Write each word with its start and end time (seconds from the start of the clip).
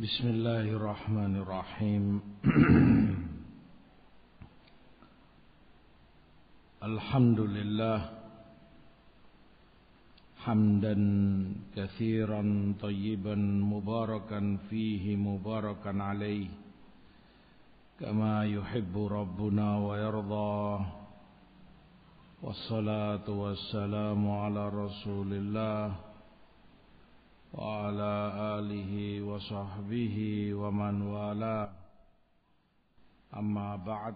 بسم 0.00 0.26
الله 0.28 0.64
الرحمن 0.78 1.32
الرحيم 1.36 2.04
الحمد 6.82 7.40
لله 7.40 7.98
حمدا 10.44 10.96
كثيرا 11.76 12.42
طيبا 12.82 13.34
مباركا 13.74 14.40
فيه 14.70 15.16
مباركا 15.16 15.92
عليه 16.02 16.48
كما 18.00 18.44
يحب 18.44 18.94
ربنا 18.98 19.68
ويرضى 19.78 20.84
والصلاة 22.42 23.26
والسلام 23.30 24.30
على 24.30 24.62
رسول 24.68 25.30
الله 25.32 26.05
وعلى 27.52 28.12
آله 28.58 29.22
وصحبه 29.22 30.16
ومن 30.54 31.02
والاه 31.02 31.68
أما 33.36 33.76
بعد 33.76 34.14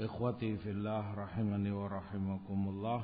إخوتي 0.00 0.56
في 0.56 0.70
الله 0.70 1.04
رحمني 1.14 1.70
ورحمكم 1.70 2.60
الله 2.68 3.00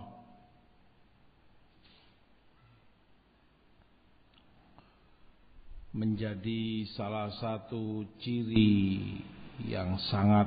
menjadi 5.96 6.84
salah 6.92 7.32
satu 7.40 8.04
ciri 8.20 9.16
yang 9.64 9.96
sangat 10.12 10.44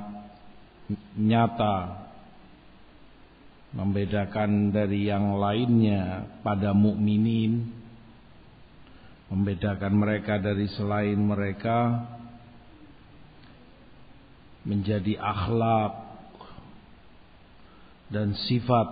nyata 1.18 2.03
membedakan 3.75 4.71
dari 4.71 5.11
yang 5.11 5.35
lainnya 5.35 6.23
pada 6.39 6.71
mukminin 6.71 7.67
membedakan 9.27 9.93
mereka 9.99 10.39
dari 10.39 10.63
selain 10.71 11.19
mereka 11.19 12.07
menjadi 14.63 15.19
akhlak 15.19 15.93
dan 18.15 18.31
sifat 18.47 18.89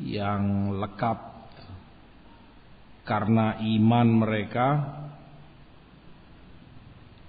yang 0.00 0.72
lekat 0.80 1.18
karena 3.04 3.60
iman 3.60 4.08
mereka 4.08 4.68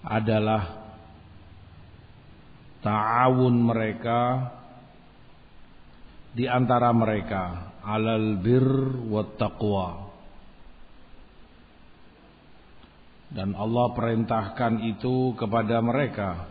adalah 0.06 0.80
ta'awun 2.80 3.56
mereka 3.59 4.19
di 6.33 6.45
antara 6.45 6.94
mereka 6.94 7.73
alal 7.81 8.38
bir 8.38 8.66
wa 9.09 9.23
taqwa. 9.38 9.89
Dan 13.30 13.53
Allah 13.53 13.94
perintahkan 13.94 14.81
itu 14.89 15.38
kepada 15.38 15.77
mereka. 15.85 16.50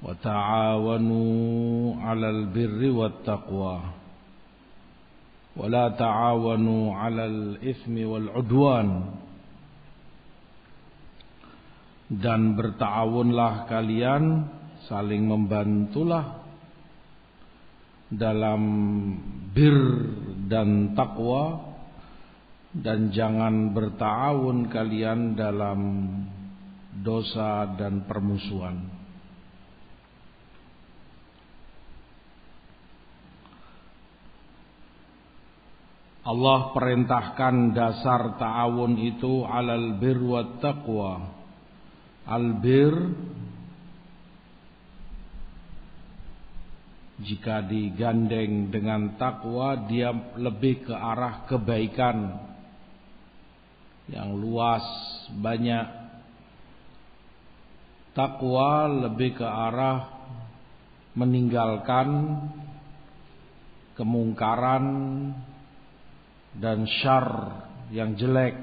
Wa 0.00 0.16
ta'awanu 0.16 1.20
'alal 2.00 2.48
birri 2.48 2.88
wat 2.88 3.20
taqwa. 3.20 4.00
Wa 5.52 5.66
la 5.68 5.92
ta'awanu 5.92 6.96
'alal 6.96 7.60
ismi 7.60 8.08
wal 8.08 8.32
'udwan. 8.32 8.88
Dan 12.08 12.56
bertawunlah 12.56 13.68
kalian 13.68 14.48
saling 14.88 15.28
membantulah 15.28 16.39
dalam 18.10 18.62
bir 19.54 19.78
dan 20.50 20.98
takwa 20.98 21.70
dan 22.70 23.10
jangan 23.10 23.74
bertawun 23.74 24.70
kalian 24.70 25.34
dalam 25.34 25.80
dosa 27.02 27.66
dan 27.78 28.06
permusuhan. 28.06 29.00
Allah 36.20 36.70
perintahkan 36.76 37.74
dasar 37.74 38.38
ta'awun 38.38 39.02
itu 39.02 39.42
alal 39.42 39.98
bir 39.98 40.20
wa 40.20 40.42
taqwa. 40.62 41.12
Al 42.28 42.60
bir 42.62 42.94
Jika 47.20 47.68
digandeng 47.68 48.72
dengan 48.72 49.20
takwa 49.20 49.76
dia 49.84 50.08
lebih 50.40 50.88
ke 50.88 50.94
arah 50.96 51.44
kebaikan 51.44 52.48
yang 54.08 54.34
luas 54.40 54.82
banyak. 55.36 56.00
Takwa 58.10 58.88
lebih 58.88 59.38
ke 59.38 59.46
arah 59.46 60.20
meninggalkan 61.14 62.40
kemungkaran 63.94 64.86
dan 66.56 66.88
syar 66.88 67.26
yang 67.94 68.16
jelek. 68.18 68.56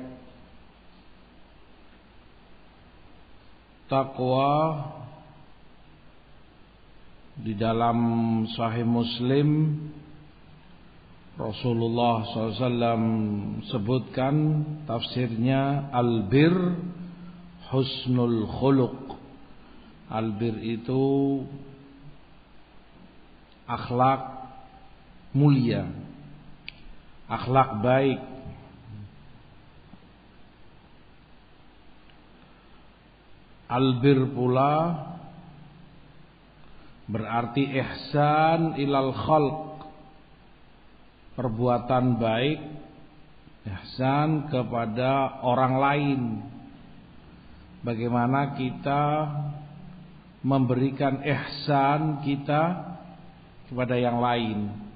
Takwa 3.87 4.51
di 7.37 7.53
dalam 7.53 7.97
Sahih 8.57 8.81
Muslim 8.81 9.77
Rasulullah 11.37 12.25
SAW 12.33 13.61
sebutkan 13.69 14.65
tafsirnya 14.89 15.93
albir 15.93 16.49
husnul 17.69 18.49
khuluq. 18.57 19.13
Albir 20.09 20.57
itu 20.65 21.45
akhlak 23.69 24.49
mulia, 25.37 25.85
akhlak 27.29 27.85
baik. 27.85 28.21
Albir 33.67 34.25
pula 34.31 34.73
Berarti 37.07 37.63
ihsan 37.71 38.75
ilal 38.75 39.15
khalq. 39.15 39.79
Perbuatan 41.39 42.17
baik 42.19 42.59
ihsan 43.67 44.47
kepada 44.51 45.43
orang 45.43 45.73
lain. 45.77 46.21
Bagaimana 47.83 48.57
kita 48.59 49.03
memberikan 50.43 51.23
ihsan 51.23 52.23
kita 52.23 52.63
kepada 53.67 53.95
yang 53.95 54.19
lain. 54.19 54.87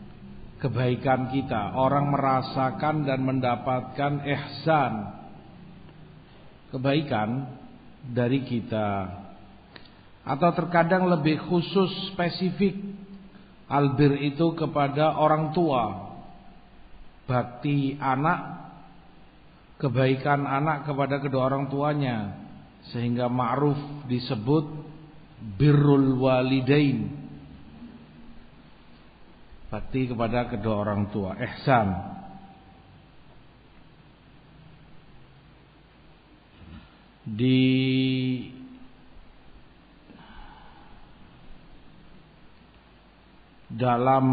Kebaikan 0.61 1.33
kita, 1.33 1.73
orang 1.73 2.13
merasakan 2.13 3.01
dan 3.01 3.25
mendapatkan 3.25 4.13
ihsan. 4.29 4.94
Kebaikan 6.69 7.50
dari 8.13 8.45
kita 8.45 9.20
atau 10.21 10.49
terkadang 10.53 11.09
lebih 11.09 11.41
khusus 11.49 11.89
spesifik. 12.13 12.77
Albir 13.71 14.19
itu 14.19 14.51
kepada 14.53 15.15
orang 15.15 15.55
tua. 15.55 16.11
Bakti 17.23 17.95
anak 17.95 18.39
kebaikan 19.79 20.43
anak 20.43 20.83
kepada 20.83 21.23
kedua 21.23 21.47
orang 21.47 21.71
tuanya. 21.71 22.35
Sehingga 22.91 23.31
ma'ruf 23.31 23.79
disebut 24.11 24.65
birrul 25.55 26.19
walidain. 26.19 27.15
Bakti 29.71 30.11
kepada 30.11 30.51
kedua 30.51 30.83
orang 30.83 31.07
tua. 31.15 31.39
Ihsan. 31.39 31.88
Di 37.24 37.71
dalam 43.81 44.25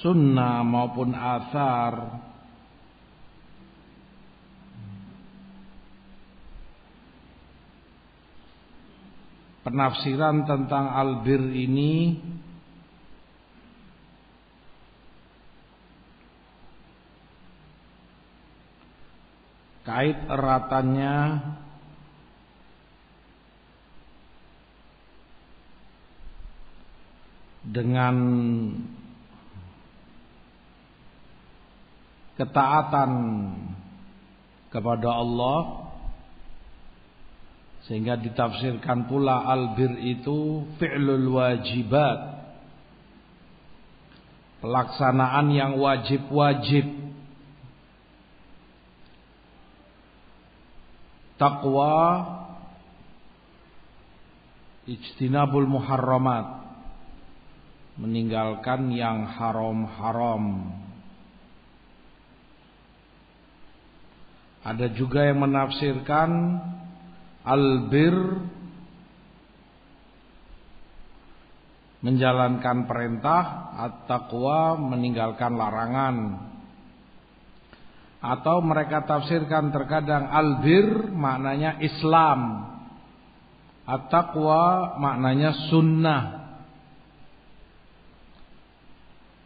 sunnah 0.00 0.64
maupun 0.64 1.12
asar 1.12 2.16
penafsiran 9.68 10.48
tentang 10.48 10.88
albir 10.96 11.44
ini 11.44 12.16
kait 19.84 20.18
eratannya 20.24 21.16
dengan 27.72 28.14
ketaatan 32.36 33.10
kepada 34.68 35.08
Allah 35.08 35.60
sehingga 37.88 38.14
ditafsirkan 38.20 39.10
pula 39.10 39.42
albir 39.42 39.90
itu 39.98 40.68
fi'lul 40.78 41.34
wajibat 41.34 42.18
pelaksanaan 44.62 45.50
yang 45.50 45.72
wajib-wajib. 45.74 47.02
Takwa 51.34 51.98
ijtinabul 54.86 55.66
muharramat 55.66 56.61
meninggalkan 58.00 58.92
yang 58.92 59.28
haram-haram 59.28 60.72
Ada 64.62 64.94
juga 64.94 65.26
yang 65.26 65.42
menafsirkan 65.42 66.30
albir 67.42 68.14
menjalankan 72.02 72.86
perintah 72.86 73.74
at-taqwa 73.74 74.78
meninggalkan 74.78 75.58
larangan. 75.58 76.16
Atau 78.22 78.62
mereka 78.62 79.02
tafsirkan 79.02 79.74
terkadang 79.74 80.30
albir 80.30 81.10
maknanya 81.10 81.82
Islam. 81.82 82.70
At-taqwa 83.82 84.94
maknanya 84.94 85.74
sunnah. 85.74 86.41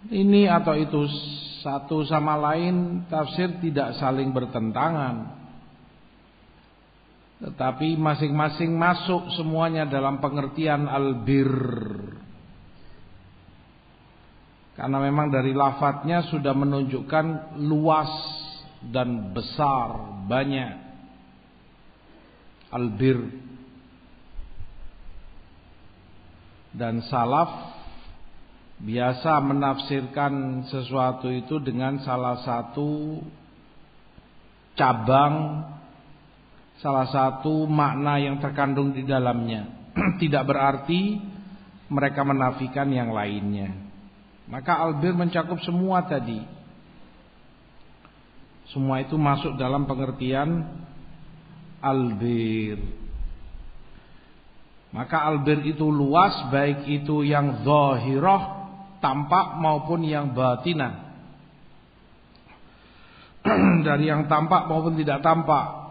Ini 0.07 0.47
atau 0.53 0.77
itu 0.77 1.09
satu 1.67 2.07
sama 2.07 2.39
lain 2.39 3.09
tafsir 3.11 3.59
tidak 3.59 3.99
saling 3.99 4.31
bertentangan. 4.31 5.35
Tetapi 7.37 8.01
masing-masing 8.01 8.73
masuk 8.73 9.29
semuanya 9.37 9.85
dalam 9.85 10.23
pengertian 10.25 10.89
albir. 10.89 11.53
Karena 14.77 15.01
memang 15.01 15.33
dari 15.33 15.57
lafadznya 15.57 16.25
sudah 16.29 16.53
menunjukkan 16.53 17.57
luas 17.65 18.13
dan 18.93 19.33
besar, 19.33 20.21
banyak. 20.29 20.85
Albir. 22.73 23.21
Dan 26.77 27.01
salaf 27.09 27.76
biasa 28.77 29.41
menafsirkan 29.41 30.65
sesuatu 30.69 31.33
itu 31.33 31.57
dengan 31.65 31.97
salah 32.05 32.45
satu 32.45 33.25
cabang 34.77 35.65
salah 36.85 37.09
satu 37.09 37.65
makna 37.65 38.21
yang 38.21 38.37
terkandung 38.41 38.93
di 38.93 39.05
dalamnya. 39.05 39.69
Tidak 40.23 40.45
berarti 40.45 41.17
mereka 41.89 42.21
menafikan 42.27 42.89
yang 42.93 43.15
lainnya. 43.15 43.73
Maka 44.47 44.79
albir 44.79 45.17
mencakup 45.17 45.59
semua 45.65 46.05
tadi. 46.07 46.39
Semua 48.71 49.01
itu 49.01 49.17
masuk 49.17 49.57
dalam 49.57 49.87
pengertian 49.89 50.67
albir. 51.81 52.79
Maka 54.91 55.29
albir 55.29 55.65
itu 55.67 55.87
luas 55.87 56.35
baik 56.51 56.87
itu 56.89 57.27
yang 57.27 57.63
zahirah 57.67 58.56
tampak 59.07 59.63
maupun 59.63 60.03
yang 60.03 60.35
batinan. 60.35 61.07
Dari 63.87 64.11
yang 64.11 64.27
tampak 64.27 64.67
maupun 64.67 64.99
tidak 64.99 65.23
tampak. 65.23 65.87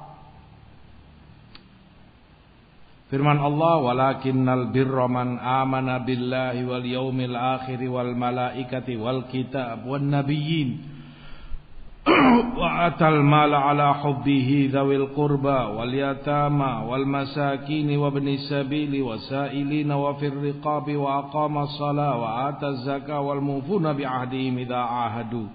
Firman 3.08 3.40
Allah, 3.40 3.80
"Walakinnal 3.80 4.76
birra 4.76 5.08
man 5.08 5.40
amana 5.40 6.04
billahi 6.04 6.68
wal 6.68 6.84
yaumil 6.84 7.38
akhir 7.40 7.80
wal 7.88 8.12
malaikati 8.12 9.00
wal 9.00 9.32
kitab 9.32 9.88
wan 9.88 10.12
nabiyyin." 10.12 10.95
وآتى 12.62 13.08
المال 13.08 13.54
على 13.54 13.94
حبه 13.94 14.70
ذوي 14.74 14.96
القربى 14.96 15.60
واليتامى 15.78 16.86
والمساكين 16.88 17.98
وابن 17.98 18.28
السبيل 18.28 19.02
والسائلين 19.02 19.92
وفي 19.92 20.28
الرقاب 20.28 20.96
وأقام 20.96 21.58
الصلاة 21.58 22.18
وآتى 22.18 22.68
الزكاة 22.68 23.20
والموفون 23.20 23.94
بعهدهم 23.94 24.58
إذا 24.58 24.76
عاهدوا. 24.76 25.48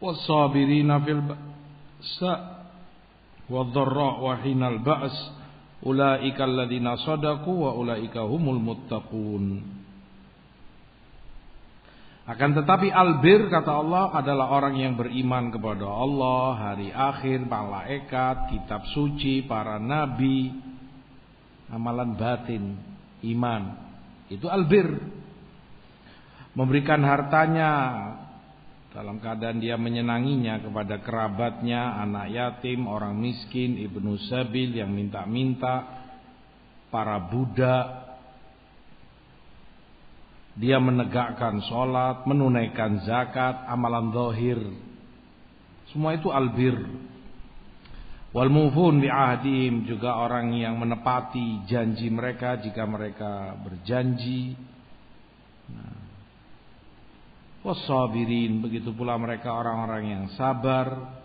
والصابرين 0.00 1.00
في 1.00 1.10
البأساء 1.10 2.64
والضراء 3.50 4.24
وحين 4.24 4.62
البأس. 4.62 5.32
أولئك 5.86 6.42
الذين 6.42 6.96
صدقوا 6.96 7.66
وأولئك 7.66 8.16
هم 8.16 8.48
المتقون. 8.48 9.62
Akan 12.22 12.54
tetapi 12.54 12.86
albir 12.86 13.50
kata 13.50 13.82
Allah 13.82 14.14
adalah 14.14 14.54
orang 14.54 14.78
yang 14.78 14.94
beriman 14.94 15.50
kepada 15.50 15.82
Allah, 15.90 16.70
hari 16.70 16.94
akhir, 16.94 17.42
malaikat, 17.50 18.54
kitab 18.54 18.86
suci, 18.94 19.42
para 19.42 19.82
nabi, 19.82 20.54
amalan 21.66 22.14
batin, 22.14 22.78
iman. 23.26 23.74
Itu 24.30 24.46
albir. 24.46 24.86
Memberikan 26.54 27.02
hartanya 27.02 27.70
dalam 28.94 29.18
keadaan 29.18 29.58
dia 29.58 29.74
menyenanginya 29.74 30.62
kepada 30.62 31.02
kerabatnya, 31.02 31.96
anak 32.06 32.28
yatim, 32.30 32.86
orang 32.86 33.18
miskin, 33.18 33.82
ibnu 33.82 34.14
sabil 34.30 34.70
yang 34.78 34.94
minta-minta, 34.94 36.06
para 36.92 37.18
budak, 37.18 38.01
dia 40.52 40.76
menegakkan 40.76 41.64
sholat, 41.64 42.28
menunaikan 42.28 43.00
zakat, 43.08 43.64
amalan 43.68 44.12
zahir. 44.12 44.60
Semua 45.92 46.12
itu 46.16 46.28
albir. 46.28 46.76
Wal 48.32 48.48
mufun 48.48 49.00
bi'ahdim 49.00 49.84
juga 49.84 50.16
orang 50.16 50.56
yang 50.56 50.80
menepati 50.80 51.68
janji 51.68 52.08
mereka 52.08 52.56
jika 52.60 52.84
mereka 52.88 53.56
berjanji. 53.60 54.56
Nah. 55.68 56.00
Wasabirin 57.62 58.58
begitu 58.58 58.90
pula 58.90 59.14
mereka 59.20 59.54
orang-orang 59.54 60.04
yang 60.10 60.24
sabar 60.34 61.22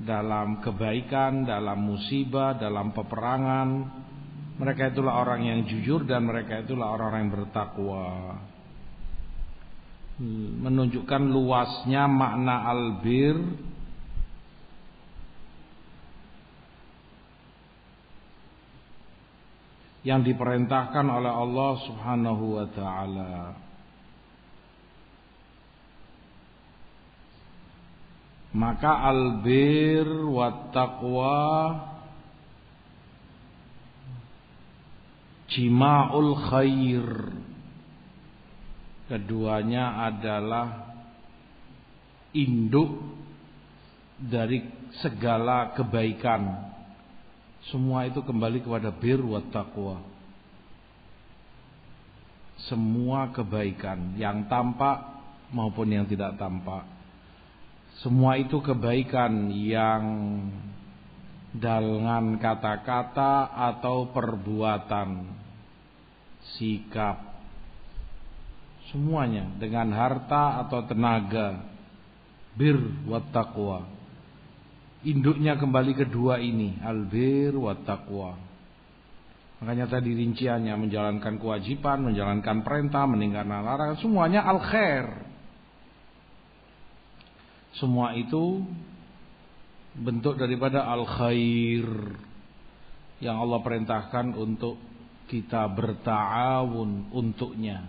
dalam 0.00 0.64
kebaikan, 0.64 1.44
dalam 1.44 1.76
musibah, 1.84 2.56
dalam 2.56 2.96
peperangan, 2.96 3.68
mereka 4.60 4.92
itulah 4.92 5.24
orang 5.24 5.40
yang 5.48 5.64
jujur 5.64 6.04
dan 6.04 6.28
mereka 6.28 6.60
itulah 6.60 6.92
orang-orang 6.92 7.20
yang 7.24 7.32
bertakwa. 7.32 8.36
Menunjukkan 10.60 11.22
luasnya 11.32 12.04
makna 12.04 12.68
albir 12.68 13.40
yang 20.04 20.20
diperintahkan 20.20 21.08
oleh 21.08 21.32
Allah 21.32 21.72
Subhanahu 21.88 22.44
wa 22.60 22.66
taala. 22.76 23.36
Maka 28.52 28.92
albir 29.08 30.04
wa 30.04 30.68
taqwa 30.68 31.48
Jima'ul 35.50 36.32
khair. 36.50 37.06
Keduanya 39.10 40.06
adalah 40.06 40.94
Induk 42.30 43.18
Dari 44.20 44.62
segala 45.02 45.72
kebaikan. 45.74 46.70
Semua 47.72 48.06
itu 48.06 48.22
kembali 48.22 48.62
kepada 48.62 48.92
bir 48.94 49.18
wa 49.20 49.40
taqwa. 49.48 49.98
Semua 52.68 53.32
kebaikan 53.32 54.20
Yang 54.20 54.44
tampak 54.52 55.20
maupun 55.50 55.90
yang 55.90 56.06
tidak 56.06 56.38
tampak. 56.38 56.86
Semua 58.00 58.38
itu 58.38 58.62
kebaikan 58.62 59.50
yang 59.50 60.02
dengan 61.50 62.38
kata-kata 62.38 63.50
atau 63.50 64.10
perbuatan. 64.14 65.38
Sikap. 66.56 67.30
Semuanya 68.90 69.46
dengan 69.58 69.94
harta 69.94 70.62
atau 70.66 70.82
tenaga. 70.86 71.62
Bir 72.58 72.76
wa 73.06 73.22
taqwa. 73.30 73.86
Induknya 75.06 75.54
kembali 75.54 75.92
kedua 75.94 76.42
ini. 76.42 76.76
Albir 76.82 77.54
wa 77.54 77.74
taqwa. 77.78 78.50
Makanya 79.60 79.92
tadi 79.92 80.16
rinciannya 80.16 80.72
menjalankan 80.72 81.36
kewajiban 81.36 82.00
menjalankan 82.00 82.64
perintah 82.64 83.04
meninggalkan 83.04 83.60
larangan 83.60 84.00
semuanya 84.00 84.40
al 84.40 84.56
khair 84.64 85.04
Semua 87.76 88.16
itu 88.16 88.64
bentuk 89.94 90.38
daripada 90.38 90.86
al-khair 90.86 91.86
yang 93.20 93.36
Allah 93.42 93.60
perintahkan 93.60 94.32
untuk 94.38 94.78
kita 95.30 95.70
berta'awun 95.70 97.14
untuknya. 97.14 97.86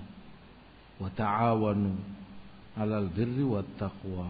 Wa 1.02 1.10
ta'awanu 1.10 1.94
'alal 2.78 3.10
birri 3.10 3.46
wat 3.46 3.68
taqwa. 3.80 4.30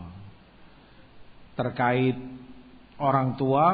Terkait 1.57 2.15
orang 2.95 3.35
tua, 3.35 3.65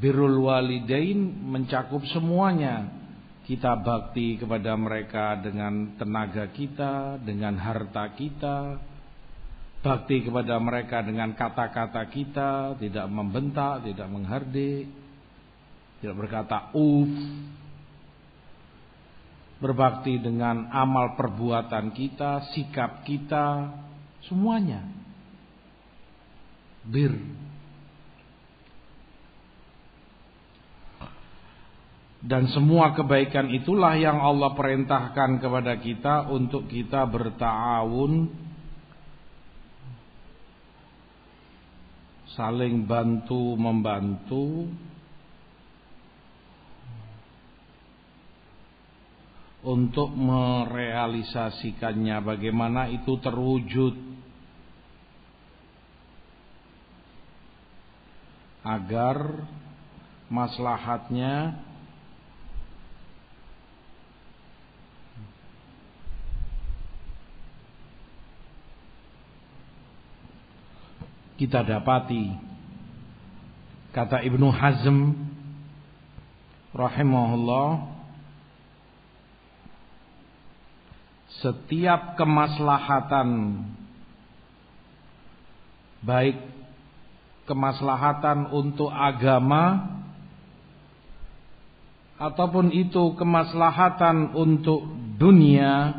birrul 0.00 0.48
walidain 0.48 1.18
mencakup 1.44 2.02
semuanya. 2.08 2.96
Kita 3.44 3.80
bakti 3.80 4.36
kepada 4.36 4.76
mereka 4.76 5.40
dengan 5.40 5.96
tenaga 5.96 6.52
kita, 6.52 7.16
dengan 7.20 7.56
harta 7.56 8.12
kita, 8.12 8.76
bakti 9.78 10.26
kepada 10.26 10.58
mereka 10.58 11.06
dengan 11.06 11.32
kata-kata 11.38 12.02
kita, 12.10 12.74
tidak 12.82 13.06
membentak, 13.06 13.86
tidak 13.86 14.08
menghardik, 14.10 14.90
tidak 16.02 16.16
berkata 16.18 16.74
uf, 16.74 17.10
berbakti 19.62 20.18
dengan 20.18 20.70
amal 20.70 21.14
perbuatan 21.14 21.94
kita, 21.94 22.50
sikap 22.54 23.06
kita, 23.06 23.74
semuanya. 24.26 24.82
Bir. 26.88 27.14
Dan 32.18 32.50
semua 32.50 32.98
kebaikan 32.98 33.46
itulah 33.54 33.94
yang 33.94 34.18
Allah 34.18 34.50
perintahkan 34.58 35.38
kepada 35.38 35.78
kita 35.78 36.26
untuk 36.26 36.66
kita 36.66 37.06
bertawun 37.06 38.47
saling 42.38 42.86
bantu 42.86 43.58
membantu. 43.58 44.70
Untuk 49.58 50.14
merealisasikannya 50.14 52.22
bagaimana 52.22 52.94
itu 52.94 53.18
terwujud? 53.18 53.98
Agar 58.62 59.42
maslahatnya 60.30 61.58
kita 71.38 71.62
dapati. 71.62 72.34
Kata 73.94 74.20
Ibnu 74.26 74.50
Hazm 74.50 75.14
rahimahullah 76.74 77.96
setiap 81.38 82.18
kemaslahatan 82.18 83.62
baik 86.02 86.36
kemaslahatan 87.46 88.52
untuk 88.52 88.92
agama 88.92 89.96
ataupun 92.18 92.74
itu 92.74 93.14
kemaslahatan 93.16 94.34
untuk 94.34 94.84
dunia 95.16 95.94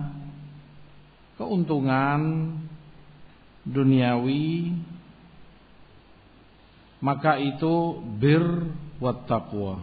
keuntungan 1.39 2.53
duniawi 3.63 4.75
maka 6.99 7.39
itu 7.39 8.03
bir 8.19 8.43
wat 8.99 9.23
taqwa. 9.27 9.79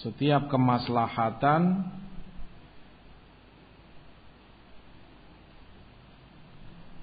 Setiap 0.00 0.48
kemaslahatan 0.48 1.84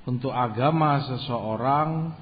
untuk 0.08 0.32
agama 0.32 1.04
seseorang 1.04 2.16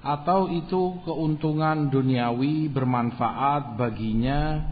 atau 0.00 0.48
itu 0.48 1.04
keuntungan 1.04 1.92
duniawi 1.92 2.72
bermanfaat 2.72 3.76
baginya 3.76 4.64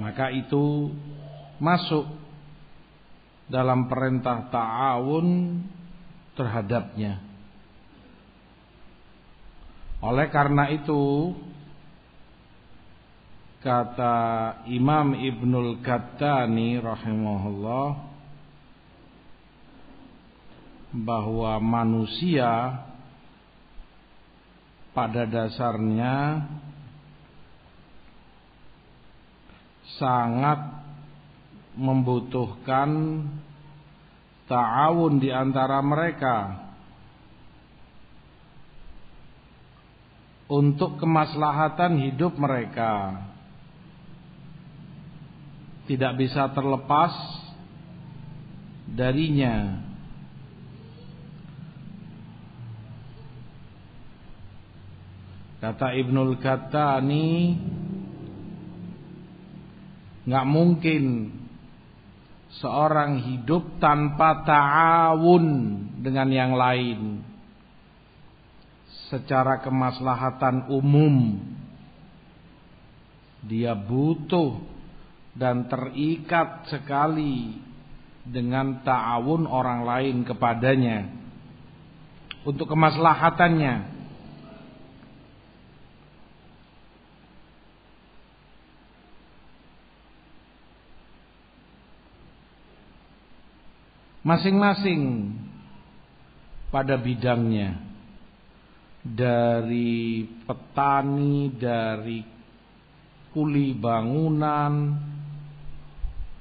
maka 0.00 0.32
itu 0.32 0.88
masuk 1.60 2.21
dalam 3.50 3.90
perintah 3.90 4.50
ta'awun 4.50 5.58
terhadapnya. 6.34 7.22
Oleh 10.02 10.26
karena 10.34 10.66
itu 10.74 11.30
kata 13.62 14.18
Imam 14.66 15.14
Ibnul 15.14 15.78
Qattani 15.86 16.82
rahimahullah 16.82 17.88
bahwa 20.92 21.62
manusia 21.62 22.82
pada 24.92 25.24
dasarnya 25.24 26.44
sangat 29.96 30.81
membutuhkan 31.76 33.22
ta'awun 34.48 35.16
di 35.22 35.32
antara 35.32 35.80
mereka 35.80 36.62
untuk 40.52 41.00
kemaslahatan 41.00 42.12
hidup 42.12 42.36
mereka. 42.36 43.24
Tidak 45.88 46.12
bisa 46.20 46.52
terlepas 46.52 47.10
darinya. 48.92 49.80
Kata 55.58 55.94
Ibnul 55.94 56.36
Qattani 56.42 57.56
nggak 60.22 60.46
mungkin 60.46 61.04
seorang 62.60 63.22
hidup 63.22 63.80
tanpa 63.80 64.44
ta'awun 64.44 65.46
dengan 66.02 66.28
yang 66.28 66.52
lain. 66.52 67.24
Secara 69.08 69.60
kemaslahatan 69.60 70.72
umum 70.72 71.36
dia 73.44 73.76
butuh 73.76 74.56
dan 75.36 75.68
terikat 75.68 76.68
sekali 76.68 77.56
dengan 78.24 78.84
ta'awun 78.84 79.48
orang 79.48 79.84
lain 79.84 80.16
kepadanya. 80.24 81.08
Untuk 82.42 82.68
kemaslahatannya 82.72 84.01
masing-masing 94.22 95.34
pada 96.70 96.96
bidangnya. 96.98 97.92
Dari 99.02 100.22
petani 100.46 101.50
dari 101.58 102.22
kuli 103.34 103.74
bangunan 103.74 104.94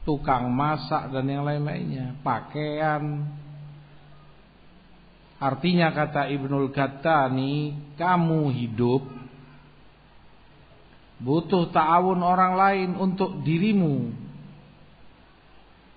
tukang 0.05 0.49
masak 0.53 1.09
dan 1.09 1.25
yang 1.25 1.41
lain-lainnya. 1.41 2.21
Pakaian. 2.21 3.25
Artinya 5.41 5.89
kata 5.89 6.29
Ibnul 6.29 6.69
Qattani 6.69 7.73
kamu 7.97 8.53
hidup 8.53 9.01
butuh 11.21 11.69
ta'awun 11.73 12.21
orang 12.21 12.53
lain 12.57 12.89
untuk 12.97 13.41
dirimu 13.41 14.13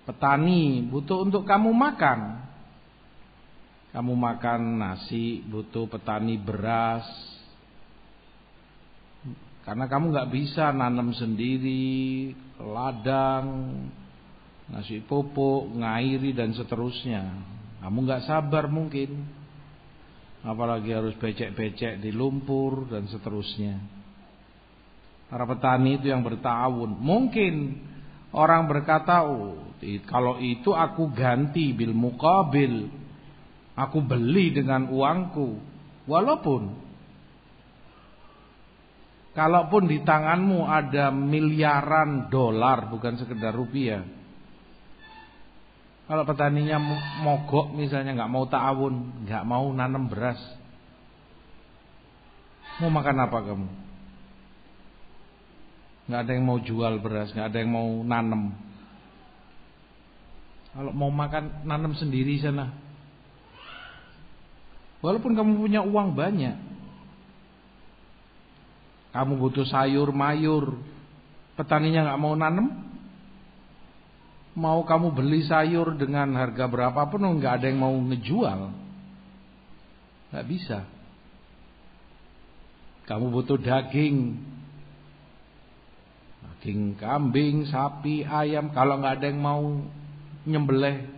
Petani 0.04 0.84
butuh 0.84 1.24
untuk 1.24 1.48
kamu 1.48 1.72
makan. 1.72 2.44
Kamu 3.96 4.12
makan 4.12 4.60
nasi, 4.76 5.40
butuh 5.48 5.88
petani 5.88 6.36
beras. 6.36 7.08
Karena 9.64 9.88
kamu 9.88 10.12
nggak 10.12 10.30
bisa 10.34 10.74
nanam 10.76 11.14
sendiri, 11.16 12.34
ladang, 12.60 13.48
nasi 14.68 15.00
pupuk, 15.00 15.72
ngairi 15.72 16.36
dan 16.36 16.52
seterusnya. 16.52 17.22
Kamu 17.80 18.04
nggak 18.04 18.28
sabar 18.28 18.68
mungkin. 18.68 19.24
Apalagi 20.44 20.92
harus 20.92 21.16
becek-becek 21.16 22.04
di 22.04 22.12
lumpur 22.12 22.84
dan 22.92 23.08
seterusnya. 23.08 23.80
Para 25.32 25.48
petani 25.48 25.96
itu 25.96 26.12
yang 26.12 26.20
bertahun. 26.20 26.92
Mungkin 27.00 27.54
Orang 28.34 28.66
berkata, 28.66 29.22
oh, 29.22 29.73
kalau 30.08 30.40
itu 30.40 30.72
aku 30.72 31.12
ganti 31.12 31.76
bil 31.76 31.92
mukabil. 31.92 32.88
Aku 33.74 34.00
beli 34.06 34.54
dengan 34.54 34.86
uangku. 34.88 35.58
Walaupun 36.06 36.84
Kalaupun 39.34 39.90
di 39.90 39.98
tanganmu 40.06 40.62
ada 40.62 41.10
miliaran 41.10 42.30
dolar 42.30 42.86
bukan 42.86 43.18
sekedar 43.18 43.50
rupiah. 43.50 44.06
Kalau 46.06 46.22
petaninya 46.22 46.78
mogok 47.26 47.74
misalnya 47.74 48.14
nggak 48.14 48.30
mau 48.30 48.46
ta'awun, 48.46 49.26
nggak 49.26 49.42
mau 49.42 49.66
nanam 49.74 50.06
beras. 50.06 50.38
Mau 52.78 52.94
makan 52.94 53.16
apa 53.26 53.38
kamu? 53.42 53.68
Nggak 56.06 56.20
ada 56.20 56.30
yang 56.30 56.44
mau 56.46 56.58
jual 56.62 56.94
beras, 57.02 57.34
nggak 57.34 57.48
ada 57.50 57.58
yang 57.58 57.72
mau 57.74 57.90
nanam. 58.06 58.54
Kalau 60.74 60.90
mau 60.90 61.08
makan 61.08 61.62
nanam 61.62 61.94
sendiri 61.94 62.42
sana. 62.42 62.74
Walaupun 64.98 65.38
kamu 65.38 65.60
punya 65.60 65.84
uang 65.84 66.16
banyak, 66.16 66.56
kamu 69.14 69.32
butuh 69.36 69.68
sayur 69.68 70.10
mayur, 70.10 70.74
petaninya 71.54 72.08
nggak 72.08 72.22
mau 72.24 72.34
nanam, 72.34 72.66
mau 74.58 74.80
kamu 74.82 75.12
beli 75.12 75.46
sayur 75.46 75.94
dengan 75.94 76.34
harga 76.34 76.66
berapapun 76.66 77.22
nggak 77.38 77.62
ada 77.62 77.66
yang 77.68 77.84
mau 77.84 77.94
ngejual, 77.94 78.60
nggak 80.32 80.46
bisa. 80.48 80.88
Kamu 83.04 83.28
butuh 83.28 83.60
daging, 83.60 84.40
daging 86.40 86.96
kambing, 86.96 87.68
sapi, 87.68 88.24
ayam. 88.24 88.72
Kalau 88.72 88.96
nggak 88.98 89.20
ada 89.20 89.26
yang 89.28 89.44
mau 89.44 89.84
nyembelih 90.44 91.08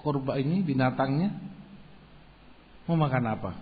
korban 0.00 0.40
ini 0.40 0.64
binatangnya, 0.64 1.30
mau 2.88 2.96
makan 2.96 3.24
apa? 3.28 3.52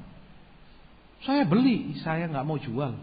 Saya 1.27 1.43
beli, 1.43 1.99
saya 1.99 2.31
nggak 2.31 2.47
mau 2.47 2.59
jual. 2.63 2.95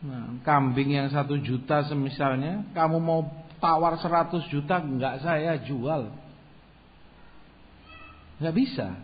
Nah, 0.00 0.40
kambing 0.40 0.96
yang 0.96 1.12
satu 1.12 1.36
juta 1.36 1.84
semisalnya, 1.84 2.64
kamu 2.72 2.96
mau 2.96 3.28
tawar 3.60 4.00
seratus 4.00 4.48
juta, 4.48 4.80
nggak 4.80 5.20
saya 5.20 5.60
jual. 5.60 6.08
Nggak 8.40 8.56
bisa. 8.56 8.96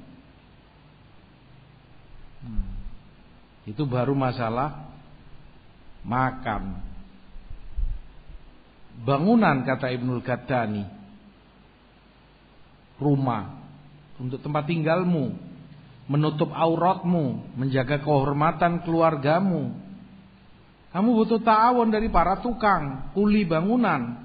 Hmm. 2.40 2.72
Itu 3.68 3.84
baru 3.84 4.16
masalah 4.16 4.88
makan. 6.00 6.85
Bangunan 9.04 9.66
kata 9.66 9.92
Ibnul 9.92 10.22
Qaddani. 10.24 10.84
Rumah 12.96 13.44
untuk 14.16 14.40
tempat 14.40 14.64
tinggalmu 14.64 15.46
menutup 16.06 16.54
auratmu, 16.54 17.54
menjaga 17.58 17.98
kehormatan 17.98 18.86
keluargamu. 18.86 19.74
Kamu 20.94 21.08
butuh 21.12 21.42
ta'awun 21.42 21.92
dari 21.92 22.08
para 22.08 22.40
tukang, 22.40 23.12
kuli 23.12 23.44
bangunan. 23.44 24.24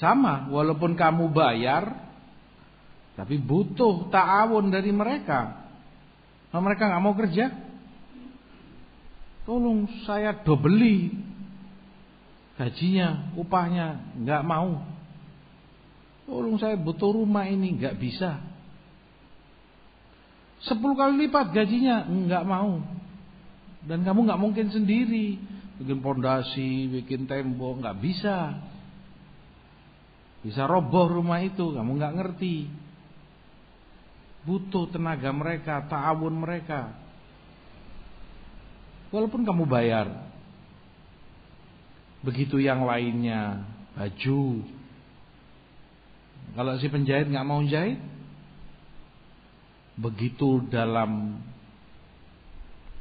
Sama, 0.00 0.48
walaupun 0.50 0.96
kamu 0.96 1.30
bayar, 1.30 1.92
tapi 3.18 3.36
butuh 3.36 4.08
ta'awun 4.08 4.70
dari 4.72 4.90
mereka. 4.94 5.66
Kalau 6.50 6.62
mereka 6.62 6.88
nggak 6.88 7.02
mau 7.04 7.14
kerja, 7.18 7.52
tolong 9.46 9.86
saya 10.04 10.42
dobeli 10.42 11.14
gajinya, 12.58 13.32
upahnya, 13.38 14.16
nggak 14.20 14.42
mau. 14.42 14.82
Tolong 16.26 16.58
saya 16.58 16.74
butuh 16.74 17.14
rumah 17.14 17.46
ini 17.46 17.78
nggak 17.78 17.96
bisa. 18.02 18.42
Sepuluh 20.66 20.98
kali 20.98 21.28
lipat 21.28 21.54
gajinya 21.54 22.08
nggak 22.10 22.44
mau. 22.44 22.82
Dan 23.86 24.02
kamu 24.02 24.26
nggak 24.26 24.42
mungkin 24.42 24.66
sendiri 24.74 25.38
bikin 25.78 26.02
pondasi, 26.02 26.90
bikin 26.90 27.30
tembok 27.30 27.84
nggak 27.84 27.98
bisa. 28.02 28.58
Bisa 30.42 30.66
roboh 30.66 31.06
rumah 31.06 31.38
itu, 31.44 31.70
kamu 31.70 31.90
nggak 31.94 32.16
ngerti. 32.18 32.66
Butuh 34.42 34.90
tenaga 34.90 35.30
mereka, 35.30 35.86
ta'awun 35.86 36.34
mereka. 36.34 37.05
Walaupun 39.14 39.46
kamu 39.46 39.64
bayar. 39.66 40.06
Begitu 42.26 42.58
yang 42.58 42.82
lainnya, 42.82 43.62
baju, 43.94 44.66
kalau 46.56 46.72
si 46.80 46.88
penjahit 46.88 47.28
nggak 47.28 47.46
mau 47.46 47.60
jahit, 47.62 48.00
begitu 49.94 50.64
dalam 50.72 51.40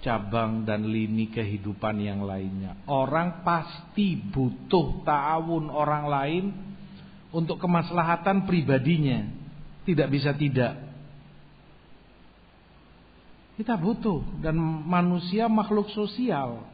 cabang 0.06 0.70
dan 0.70 0.86
lini 0.86 1.34
kehidupan 1.34 1.98
yang 1.98 2.22
lainnya. 2.22 2.78
Orang 2.86 3.42
pasti 3.42 4.20
butuh 4.20 5.02
ta'awun 5.02 5.74
orang 5.74 6.06
lain 6.06 6.46
untuk 7.34 7.58
kemaslahatan 7.58 8.46
pribadinya. 8.46 9.26
Tidak 9.82 10.08
bisa 10.14 10.38
tidak. 10.38 10.85
Kita 13.56 13.80
butuh 13.80 14.44
dan 14.44 14.60
manusia 14.84 15.48
makhluk 15.48 15.88
sosial. 15.96 16.68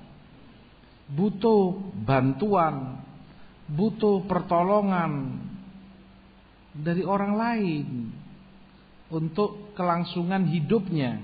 Butuh 1.11 1.77
bantuan, 2.07 3.03
butuh 3.69 4.25
pertolongan, 4.25 5.37
dari 6.71 7.03
orang 7.03 7.33
lain 7.35 7.87
untuk 9.11 9.75
kelangsungan 9.75 10.47
hidupnya. 10.47 11.19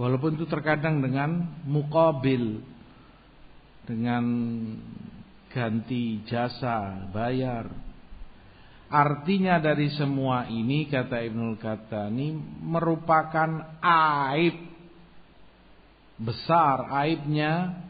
Walaupun 0.00 0.40
itu 0.40 0.48
terkadang 0.48 1.04
dengan 1.04 1.44
mukabil 1.68 2.64
dengan 3.84 4.24
ganti 5.52 6.24
jasa, 6.24 7.04
bayar. 7.12 7.68
Artinya 8.90 9.62
dari 9.62 9.86
semua 9.94 10.50
ini 10.50 10.90
kata 10.90 11.22
Ibnul 11.22 11.62
Qattani 11.62 12.34
merupakan 12.66 13.78
aib. 13.78 14.56
Besar 16.18 16.90
aibnya. 16.90 17.86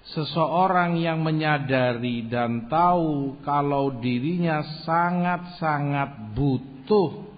Seseorang 0.00 0.96
yang 0.96 1.20
menyadari 1.20 2.24
dan 2.24 2.72
tahu 2.72 3.36
kalau 3.44 4.00
dirinya 4.00 4.64
sangat-sangat 4.88 6.32
butuh 6.32 7.28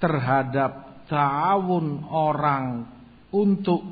terhadap 0.00 1.04
ta'awun 1.12 2.08
orang 2.08 2.88
untuk 3.28 3.84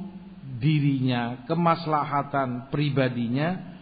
dirinya, 0.57 1.45
kemaslahatan 1.45 2.73
pribadinya, 2.73 3.77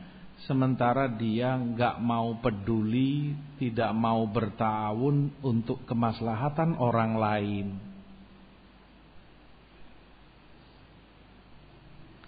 sementara 0.44 1.07
dia 1.07 1.55
nggak 1.55 2.03
mau 2.03 2.35
peduli, 2.42 3.35
tidak 3.59 3.90
mau 3.95 4.27
bertawun 4.27 5.31
untuk 5.40 5.87
kemaslahatan 5.87 6.75
orang 6.79 7.12
lain. 7.14 7.67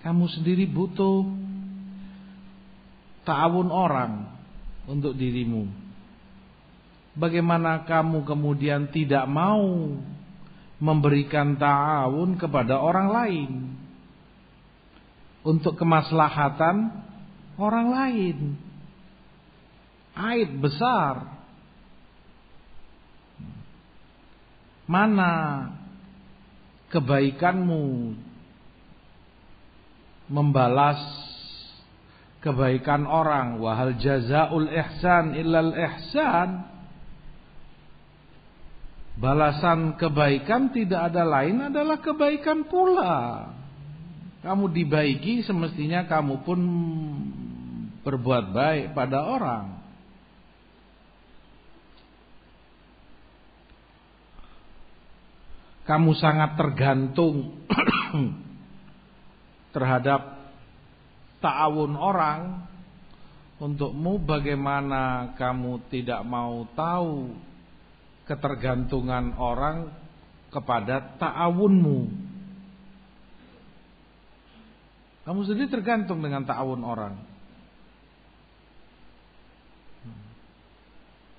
Kamu 0.06 0.26
sendiri 0.30 0.70
butuh 0.70 1.26
ta'awun 3.26 3.68
orang 3.74 4.12
untuk 4.86 5.18
dirimu. 5.18 5.66
Bagaimana 7.18 7.82
kamu 7.82 8.22
kemudian 8.22 8.86
tidak 8.94 9.26
mau 9.26 9.90
memberikan 10.78 11.58
ta'awun 11.58 12.38
kepada 12.38 12.78
orang 12.78 13.08
lain 13.10 13.50
untuk 15.42 15.74
kemaslahatan 15.74 16.92
orang 17.58 17.86
lain? 17.90 18.36
Aib 20.16 20.64
besar. 20.64 21.28
Mana 24.88 25.32
kebaikanmu 26.88 28.16
membalas 30.32 30.96
kebaikan 32.40 33.04
orang? 33.04 33.60
Wahal 33.60 34.00
jazaul 34.00 34.72
ihsan 34.72 35.36
illal 35.36 35.76
ihsan. 35.76 36.64
Balasan 39.20 40.00
kebaikan 40.00 40.72
tidak 40.72 41.12
ada 41.12 41.28
lain 41.28 41.68
adalah 41.68 42.00
kebaikan 42.00 42.64
pula. 42.68 43.48
Kamu 44.40 44.72
dibaiki 44.72 45.44
semestinya 45.44 46.08
kamu 46.08 46.40
pun 46.44 46.60
berbuat 48.00 48.44
baik 48.54 48.86
pada 48.96 49.24
orang 49.24 49.75
kamu 55.86 56.18
sangat 56.18 56.58
tergantung 56.58 57.62
terhadap 59.74 60.50
ta'awun 61.38 61.94
orang. 61.94 62.42
Untukmu 63.56 64.20
bagaimana 64.20 65.32
kamu 65.40 65.88
tidak 65.88 66.20
mau 66.28 66.68
tahu 66.76 67.32
ketergantungan 68.28 69.32
orang 69.40 69.88
kepada 70.52 71.16
ta'awunmu? 71.16 72.00
Kamu 75.24 75.40
sendiri 75.46 75.72
tergantung 75.72 76.20
dengan 76.20 76.44
ta'awun 76.44 76.82
orang. 76.84 77.14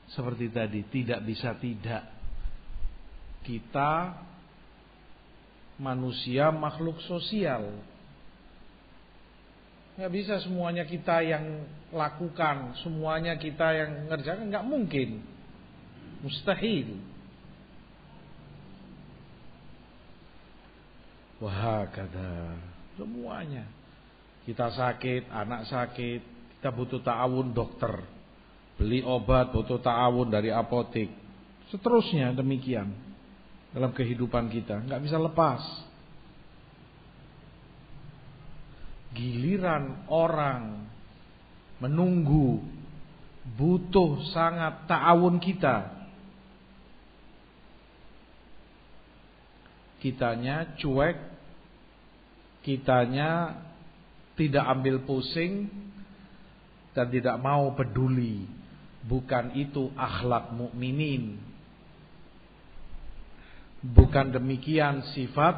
Seperti 0.09 0.49
tadi 0.49 0.81
tidak 0.89 1.21
bisa 1.21 1.53
tidak. 1.61 2.01
Kita 3.45 4.25
manusia 5.77 6.49
makhluk 6.49 6.97
sosial. 7.05 7.69
Nggak 9.97 10.11
bisa 10.13 10.35
semuanya 10.45 10.85
kita 10.85 11.25
yang 11.25 11.65
lakukan 11.89 12.77
semuanya 12.85 13.33
kita 13.37 13.73
yang 13.73 13.91
ngerjakan 14.09 14.49
nggak 14.53 14.67
mungkin. 14.67 15.09
Mustahil. 16.21 16.97
Wah 21.41 21.85
kata 21.89 22.57
semuanya. 22.97 23.65
Kita 24.45 24.73
sakit 24.73 25.29
anak 25.29 25.69
sakit 25.69 26.21
kita 26.57 26.69
butuh 26.73 27.01
ta'awun 27.01 27.53
dokter. 27.53 28.01
Beli 28.77 29.01
obat 29.01 29.53
butuh 29.53 29.81
ta'awun 29.81 30.29
dari 30.29 30.53
apotek 30.53 31.09
seterusnya 31.67 32.31
demikian 32.31 33.06
dalam 33.77 33.93
kehidupan 33.93 34.49
kita. 34.49 34.81
Nggak 34.89 35.01
bisa 35.05 35.21
lepas. 35.21 35.61
Giliran 39.13 40.09
orang 40.09 40.89
menunggu 41.77 42.65
butuh 43.53 44.25
sangat 44.33 44.89
ta'awun 44.89 45.37
kita. 45.37 45.93
Kitanya 50.01 50.73
cuek 50.81 51.17
kitanya 52.65 53.61
tidak 54.37 54.65
ambil 54.73 55.05
pusing 55.05 55.69
dan 56.97 57.13
tidak 57.13 57.37
mau 57.37 57.77
peduli. 57.77 58.49
Bukan 59.05 59.53
itu 59.53 59.93
akhlak 59.93 60.49
mukminin. 60.57 61.37
Bukan 63.83 64.33
demikian 64.33 65.05
sifat 65.13 65.57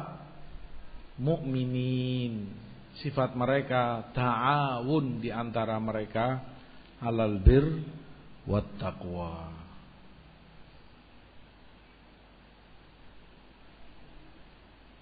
mukminin. 1.16 2.52
Sifat 3.00 3.32
mereka 3.32 4.12
ta'awun 4.12 5.24
di 5.24 5.32
antara 5.32 5.80
mereka 5.80 6.42
alal 7.00 7.40
bir 7.40 7.64
wat 8.44 8.66
taqwa. 8.76 9.48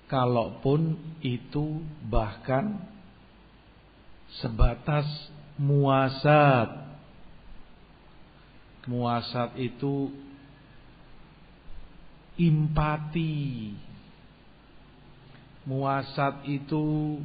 Kalaupun 0.09 0.96
itu 1.20 1.85
bahkan 2.09 2.81
sebatas 4.40 5.04
muasat 5.61 6.88
Muasat 8.88 9.52
itu 9.61 10.09
empati. 12.38 13.74
Muasat 15.68 16.48
itu 16.48 17.20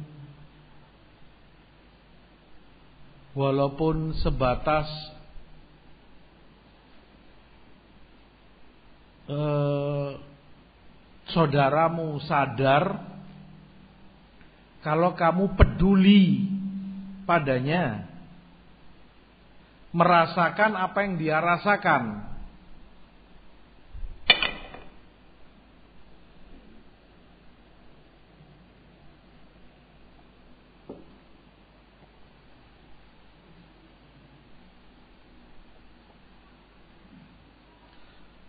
walaupun 3.32 4.12
sebatas 4.20 4.84
eh, 9.32 10.10
saudaramu 11.32 12.20
sadar 12.28 13.00
kalau 14.84 15.16
kamu 15.16 15.56
peduli 15.56 16.44
padanya 17.24 18.04
merasakan 19.94 20.76
apa 20.76 20.98
yang 21.06 21.14
dia 21.16 21.38
rasakan. 21.40 22.33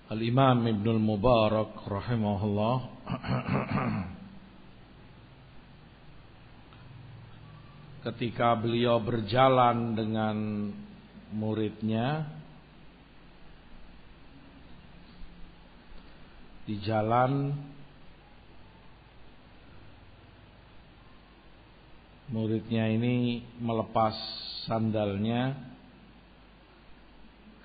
Al-Imam 0.06 0.62
Ibn 0.70 1.02
Mubarak 1.02 1.82
rahimahullah. 1.82 2.78
Ketika 8.06 8.54
beliau 8.54 9.02
berjalan 9.02 9.98
dengan 9.98 10.38
muridnya 11.34 12.22
di 16.70 16.78
jalan 16.86 17.50
muridnya 22.30 22.94
ini 22.94 23.42
melepas 23.58 24.14
sandalnya 24.70 25.58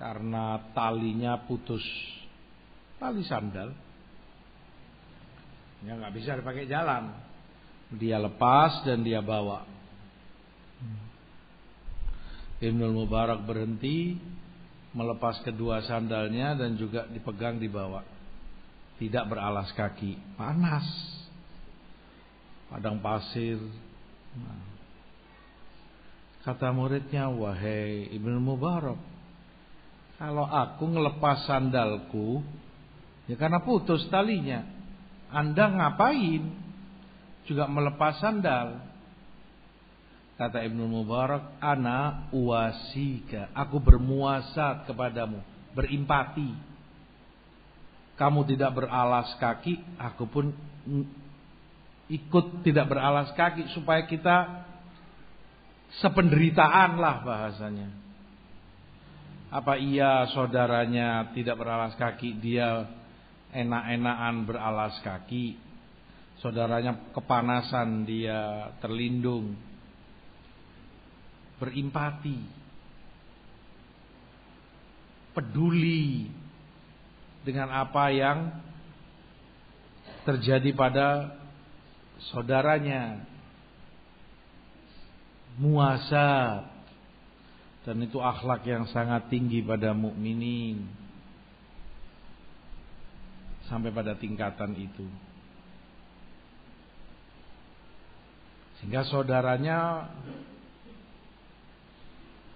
karena 0.00 0.72
talinya 0.72 1.36
putus 1.44 1.84
tali 3.00 3.24
sandal 3.24 3.72
ya 5.80 5.96
nggak 5.96 6.12
bisa 6.12 6.36
dipakai 6.36 6.68
jalan 6.68 7.16
dia 7.96 8.20
lepas 8.20 8.84
dan 8.84 9.00
dia 9.00 9.24
bawa 9.24 9.64
Ibnu 12.60 12.92
Mubarak 12.92 13.48
berhenti 13.48 14.20
melepas 14.92 15.40
kedua 15.40 15.80
sandalnya 15.80 16.52
dan 16.60 16.76
juga 16.76 17.08
dipegang 17.08 17.56
di 17.56 17.72
bawah. 17.72 18.04
Tidak 19.00 19.24
beralas 19.32 19.72
kaki, 19.72 20.36
panas. 20.36 20.84
Padang 22.68 23.00
pasir. 23.00 23.56
Nah. 24.36 24.68
Kata 26.44 26.68
muridnya, 26.72 27.32
"Wahai 27.32 28.12
Ibnu 28.12 28.44
Mubarak, 28.44 29.00
kalau 30.20 30.44
aku 30.44 30.84
ngelepas 30.84 31.48
sandalku, 31.48 32.44
ya 33.30 33.38
karena 33.38 33.62
putus 33.62 34.02
talinya. 34.10 34.66
Anda 35.30 35.70
ngapain? 35.70 36.42
Juga 37.46 37.70
melepas 37.70 38.18
sandal. 38.18 38.82
Kata 40.34 40.64
Ibnu 40.66 40.88
Mubarak, 40.90 41.60
ana 41.62 42.26
uasika, 42.34 43.52
aku 43.54 43.76
bermuasat 43.78 44.88
kepadamu, 44.88 45.38
berimpati. 45.76 46.50
Kamu 48.16 48.48
tidak 48.48 48.72
beralas 48.72 49.30
kaki, 49.36 49.78
aku 50.00 50.24
pun 50.26 50.50
ikut 52.08 52.64
tidak 52.64 52.88
beralas 52.88 53.30
kaki 53.36 53.68
supaya 53.76 54.08
kita 54.08 54.64
sependeritaan 56.00 56.96
lah 56.96 57.20
bahasanya. 57.20 57.88
Apa 59.52 59.76
iya 59.76 60.24
saudaranya 60.32 61.36
tidak 61.36 61.60
beralas 61.60 61.92
kaki, 62.00 62.40
dia 62.40 62.88
enak-enakan 63.54 64.34
beralas 64.46 64.96
kaki. 65.02 65.58
Saudaranya 66.40 67.12
kepanasan, 67.12 68.08
dia 68.08 68.72
terlindung. 68.80 69.54
Berempati, 71.60 72.40
peduli 75.36 76.32
dengan 77.44 77.68
apa 77.68 78.08
yang 78.08 78.48
terjadi 80.24 80.72
pada 80.72 81.36
saudaranya, 82.32 83.28
muasa 85.60 86.64
dan 87.84 87.96
itu 88.00 88.16
akhlak 88.16 88.64
yang 88.64 88.88
sangat 88.88 89.28
tinggi 89.28 89.60
pada 89.60 89.92
mukminin 89.92 90.99
sampai 93.70 93.94
pada 93.94 94.18
tingkatan 94.18 94.74
itu. 94.74 95.06
Sehingga 98.82 99.06
saudaranya 99.06 100.10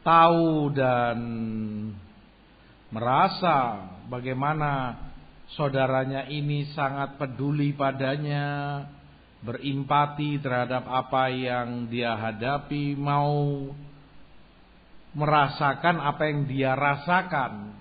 tahu 0.03 0.75
dan 0.75 1.19
merasa 2.91 3.89
bagaimana 4.11 4.99
saudaranya 5.55 6.27
ini 6.27 6.73
sangat 6.75 7.21
peduli 7.21 7.77
padanya, 7.77 8.83
berimpati 9.45 10.41
terhadap 10.41 10.89
apa 10.89 11.29
yang 11.31 11.87
dia 11.93 12.17
hadapi, 12.17 12.97
mau 12.97 13.69
merasakan 15.15 16.03
apa 16.03 16.23
yang 16.27 16.41
dia 16.49 16.73
rasakan. 16.73 17.74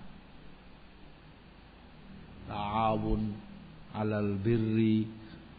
Ta'awun 2.47 3.33
alal 3.93 4.35
birri 4.41 5.07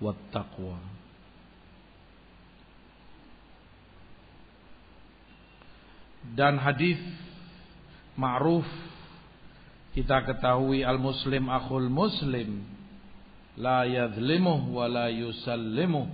wat 0.02 0.18
taqwa. 0.34 0.76
Dan 6.34 6.56
hadis 6.56 6.98
ma'ruf 8.16 8.64
kita 9.94 10.26
ketahui 10.26 10.82
al-muslim 10.82 11.46
akhul 11.52 11.86
muslim 11.86 12.64
la 13.54 13.86
yadhlimuh 13.86 14.72
wa 14.72 14.90
la 14.90 15.06
yusallimuh. 15.12 16.08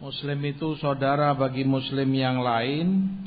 Muslim 0.00 0.40
itu 0.48 0.78
saudara 0.80 1.34
bagi 1.36 1.66
muslim 1.66 2.08
yang 2.14 2.40
lain 2.40 3.20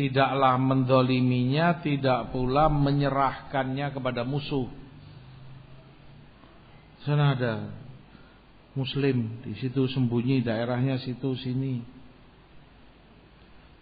tidaklah 0.00 0.56
mendoliminya, 0.56 1.84
tidak 1.84 2.32
pula 2.32 2.72
menyerahkannya 2.72 3.92
kepada 3.92 4.24
musuh. 4.24 4.64
Sana 7.04 7.36
ada 7.36 7.68
muslim 8.72 9.44
di 9.44 9.52
situ 9.60 9.84
sembunyi 9.92 10.40
daerahnya 10.40 10.96
situ 11.04 11.36
sini. 11.36 11.84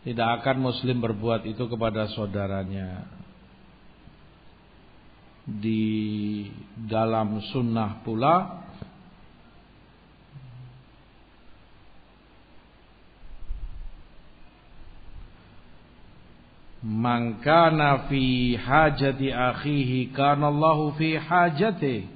Tidak 0.03 0.43
akan 0.43 0.59
muslim 0.59 0.99
berbuat 0.99 1.47
itu 1.47 1.71
kepada 1.71 2.11
saudaranya. 2.11 3.07
Di 5.47 6.45
dalam 6.75 7.39
sunnah 7.55 8.03
pula 8.03 8.67
Man 16.79 17.43
kana 17.43 18.07
fi 18.07 18.55
hajati 18.55 19.35
akhihi 19.35 20.15
kana 20.15 20.47
Allahu 20.47 20.95
fi 20.95 21.19
hajati. 21.19 22.07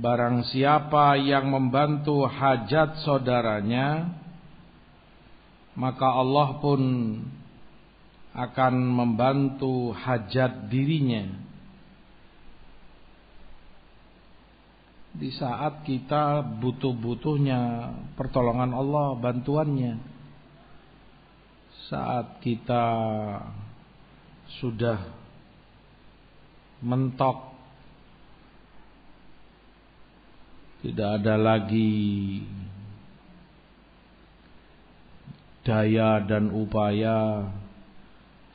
Barang 0.00 0.48
siapa 0.48 1.20
yang 1.20 1.52
membantu 1.52 2.24
hajat 2.24 3.04
saudaranya 3.04 4.16
maka 5.76 6.08
Allah 6.08 6.56
pun 6.56 6.80
akan 8.32 8.74
membantu 8.80 9.92
hajat 9.92 10.72
dirinya. 10.72 11.28
Di 15.10 15.28
saat 15.36 15.84
kita 15.84 16.40
butuh-butuhnya 16.64 17.92
pertolongan 18.16 18.72
Allah, 18.72 19.18
bantuannya 19.20 20.09
saat 21.90 22.38
kita 22.38 22.86
sudah 24.62 24.98
mentok 26.86 27.50
tidak 30.86 31.20
ada 31.20 31.34
lagi 31.36 32.40
daya 35.66 36.24
dan 36.24 36.54
upaya 36.54 37.52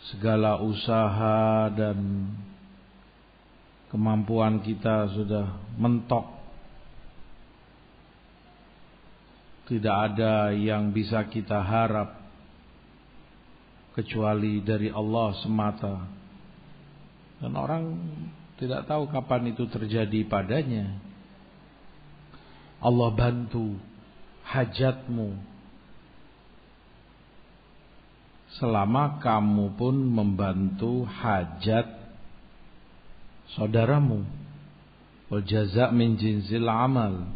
segala 0.10 0.58
usaha 0.66 1.70
dan 1.70 2.32
kemampuan 3.94 4.60
kita 4.66 5.14
sudah 5.14 5.56
mentok. 5.78 6.34
Tidak 9.66 9.96
ada 10.14 10.54
yang 10.54 10.94
bisa 10.94 11.26
kita 11.26 11.58
harap 11.62 12.25
kecuali 13.96 14.60
dari 14.60 14.92
Allah 14.92 15.32
semata. 15.40 15.96
Dan 17.40 17.56
orang 17.56 17.84
tidak 18.60 18.84
tahu 18.92 19.08
kapan 19.08 19.56
itu 19.56 19.64
terjadi 19.72 20.28
padanya. 20.28 21.00
Allah 22.84 23.10
bantu 23.16 23.80
hajatmu 24.46 25.56
selama 28.60 29.20
kamu 29.24 29.74
pun 29.80 29.96
membantu 29.96 31.08
hajat 31.08 31.88
saudaramu. 33.56 34.28
Wal 35.32 35.44
min 35.96 36.20
jinzil 36.20 36.68
amal. 36.68 37.32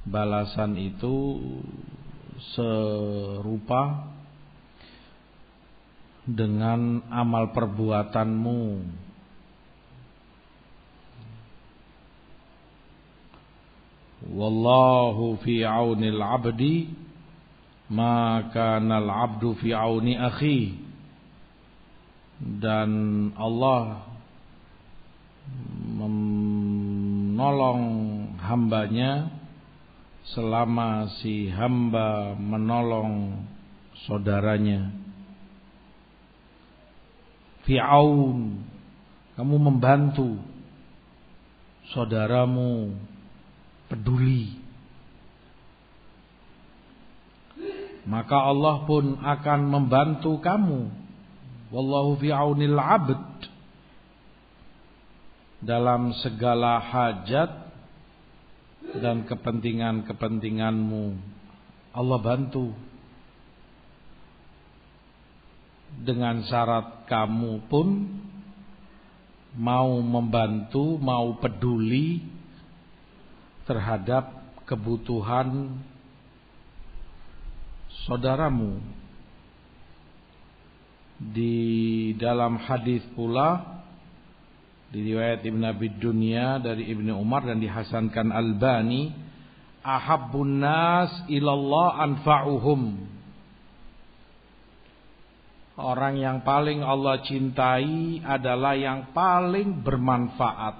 Balasan 0.00 0.80
itu 0.80 1.36
serupa 2.56 4.08
dengan 6.28 7.00
amal 7.08 7.52
perbuatanmu. 7.54 8.62
Wallahu 14.30 15.40
fi 15.40 15.64
aunil 15.64 16.20
abdi 16.20 16.92
maka 17.90 18.78
nal 18.78 19.10
abdu 19.10 19.58
fi 19.58 19.74
auni 19.74 20.14
akhi 20.14 20.78
dan 22.38 22.90
Allah 23.34 24.06
menolong 25.98 27.82
hambanya 28.38 29.34
selama 30.30 31.10
si 31.18 31.50
hamba 31.50 32.38
menolong 32.38 33.42
saudaranya 34.06 34.99
fi'aun 37.68 38.64
kamu 39.40 39.56
membantu 39.56 40.36
saudaramu 41.96 42.92
peduli. 43.90 44.60
Maka 48.04 48.36
Allah 48.36 48.84
pun 48.84 49.16
akan 49.20 49.60
membantu 49.68 50.40
kamu. 50.40 50.92
Wallahu 51.70 52.18
fi'aunil 52.18 52.78
'abd. 52.78 53.48
Dalam 55.60 56.16
segala 56.24 56.80
hajat 56.80 57.52
dan 58.96 59.28
kepentingan-kepentinganmu. 59.28 61.04
Allah 61.92 62.18
bantu 62.20 62.72
dengan 66.00 66.40
syarat 66.48 67.04
kamu 67.04 67.68
pun 67.68 68.08
mau 69.56 70.00
membantu, 70.00 70.96
mau 70.96 71.36
peduli 71.36 72.24
terhadap 73.68 74.56
kebutuhan 74.64 75.76
saudaramu. 78.06 78.80
Di 81.20 82.16
dalam 82.16 82.56
hadis 82.56 83.04
pula 83.12 83.84
di 84.88 85.12
riwayat 85.12 85.44
Ibn 85.44 85.62
Abi 85.68 86.00
Dunya 86.00 86.56
dari 86.64 86.88
Ibnu 86.88 87.12
Umar 87.12 87.44
dan 87.44 87.60
dihasankan 87.60 88.32
Albani, 88.32 89.12
ahabbun 89.84 90.64
nas 90.64 91.12
ilallah 91.28 92.00
anfa'uhum 92.08 93.09
Orang 95.80 96.20
yang 96.20 96.44
paling 96.44 96.84
Allah 96.84 97.24
cintai 97.24 98.20
adalah 98.20 98.76
yang 98.76 99.16
paling 99.16 99.80
bermanfaat. 99.80 100.76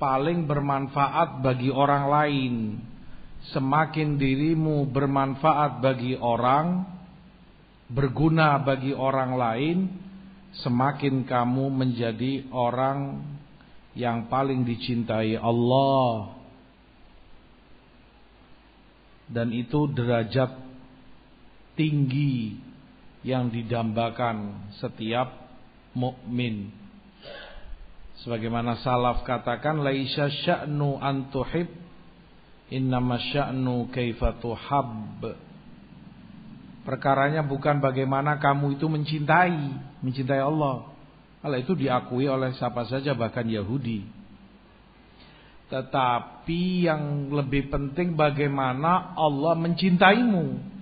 Paling 0.00 0.48
bermanfaat 0.48 1.44
bagi 1.44 1.68
orang 1.68 2.04
lain. 2.08 2.54
Semakin 3.52 4.16
dirimu 4.16 4.88
bermanfaat 4.88 5.84
bagi 5.84 6.16
orang, 6.16 6.82
berguna 7.92 8.58
bagi 8.58 8.96
orang 8.96 9.30
lain, 9.36 9.78
semakin 10.64 11.28
kamu 11.28 11.70
menjadi 11.70 12.48
orang 12.50 13.20
yang 13.92 14.30
paling 14.30 14.64
dicintai 14.64 15.36
Allah. 15.36 16.34
Dan 19.28 19.52
itu 19.52 19.84
derajat 19.92 20.67
tinggi 21.78 22.58
yang 23.22 23.54
didambakan 23.54 24.68
setiap 24.82 25.30
mukmin. 25.94 26.74
Sebagaimana 28.26 28.82
salaf 28.82 29.22
katakan 29.22 29.78
laisa 29.78 30.26
sya'nu 30.26 30.98
an 30.98 31.30
tuhib 31.30 31.70
innama 32.74 33.22
sya'nu 33.22 33.94
kaifa 33.94 34.42
tuhab. 34.42 35.22
Perkaranya 36.82 37.46
bukan 37.46 37.78
bagaimana 37.78 38.42
kamu 38.42 38.80
itu 38.80 38.90
mencintai, 38.90 39.60
mencintai 40.02 40.42
Allah. 40.42 40.88
Hal 41.44 41.54
itu 41.62 41.78
diakui 41.78 42.26
oleh 42.26 42.50
siapa 42.58 42.88
saja 42.90 43.14
bahkan 43.14 43.46
Yahudi. 43.46 44.02
Tetapi 45.68 46.88
yang 46.88 47.28
lebih 47.28 47.68
penting 47.68 48.16
bagaimana 48.16 49.14
Allah 49.14 49.54
mencintaimu. 49.54 50.77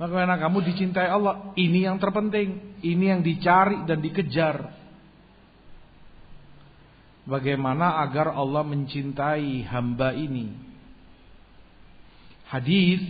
Bagaimana 0.00 0.40
kamu 0.40 0.64
dicintai 0.64 1.12
Allah? 1.12 1.52
Ini 1.60 1.92
yang 1.92 2.00
terpenting, 2.00 2.80
ini 2.80 3.04
yang 3.12 3.20
dicari 3.20 3.84
dan 3.84 4.00
dikejar. 4.00 4.72
Bagaimana 7.28 8.00
agar 8.08 8.32
Allah 8.32 8.64
mencintai 8.64 9.60
hamba 9.68 10.16
ini? 10.16 10.56
Hadis 12.48 13.04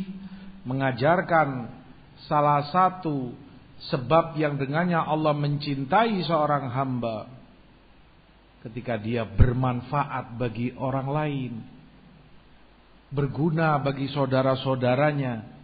mengajarkan 0.66 1.70
salah 2.26 2.66
satu 2.74 3.38
sebab 3.87 4.35
yang 4.35 4.59
dengannya 4.59 4.98
Allah 4.98 5.33
mencintai 5.33 6.20
seorang 6.26 6.74
hamba 6.74 7.31
ketika 8.66 8.98
dia 8.98 9.24
bermanfaat 9.24 10.37
bagi 10.37 10.74
orang 10.74 11.09
lain, 11.09 11.53
berguna 13.14 13.79
bagi 13.79 14.11
saudara-saudaranya, 14.11 15.59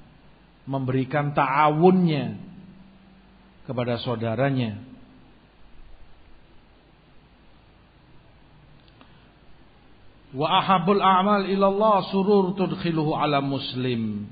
memberikan 0.66 1.30
ta'awunnya 1.32 2.36
kepada 3.64 3.98
saudaranya. 4.02 4.82
Wa 10.36 10.60
ahabul 10.60 11.00
a'mal 11.00 11.48
ilallah 11.48 12.12
surur 12.12 12.52
tudkhiluhu 12.58 13.16
ala 13.16 13.40
muslim 13.40 14.28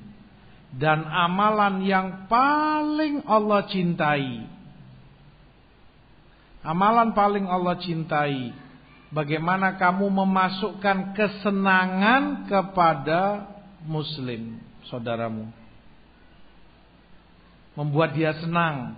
dan 0.75 1.07
amalan 1.07 1.81
yang 1.87 2.27
paling 2.27 3.23
Allah 3.25 3.63
cintai. 3.71 4.45
Amalan 6.61 7.15
paling 7.15 7.47
Allah 7.47 7.79
cintai. 7.79 8.51
Bagaimana 9.13 9.79
kamu 9.79 10.11
memasukkan 10.11 11.15
kesenangan 11.15 12.49
kepada 12.51 13.47
muslim, 13.87 14.59
saudaramu. 14.91 15.64
Membuat 17.75 18.15
dia 18.15 18.31
senang. 18.39 18.95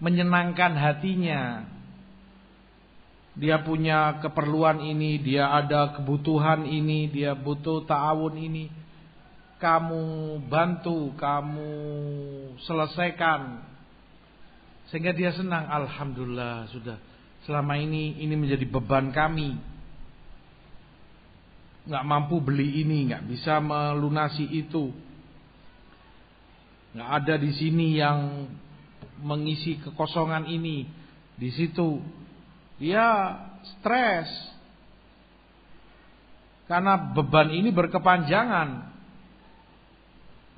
Menyenangkan 0.00 0.74
hatinya, 0.74 1.70
dia 3.36 3.62
punya 3.62 4.18
keperluan 4.18 4.82
ini, 4.82 5.16
dia 5.22 5.48
ada 5.48 5.94
kebutuhan 5.94 6.66
ini, 6.66 7.06
dia 7.08 7.32
butuh 7.38 7.86
ta'awun 7.86 8.34
ini. 8.36 8.68
Kamu 9.60 10.36
bantu, 10.48 11.12
kamu 11.20 11.72
selesaikan. 12.64 13.60
Sehingga 14.88 15.14
dia 15.14 15.30
senang, 15.36 15.68
Alhamdulillah 15.68 16.66
sudah. 16.74 16.98
Selama 17.46 17.78
ini, 17.78 18.18
ini 18.18 18.34
menjadi 18.34 18.66
beban 18.66 19.12
kami. 19.14 19.54
Nggak 21.86 22.04
mampu 22.08 22.40
beli 22.40 22.82
ini, 22.82 23.12
nggak 23.12 23.24
bisa 23.30 23.60
melunasi 23.62 24.48
itu. 24.48 24.90
Nggak 26.90 27.10
ada 27.22 27.34
di 27.38 27.50
sini 27.54 27.94
yang 27.94 28.50
mengisi 29.22 29.78
kekosongan 29.78 30.50
ini. 30.50 30.88
Di 31.38 31.50
situ 31.54 32.02
dia 32.82 33.36
stres. 33.76 34.28
Karena 36.66 37.14
beban 37.14 37.50
ini 37.50 37.70
berkepanjangan. 37.70 38.90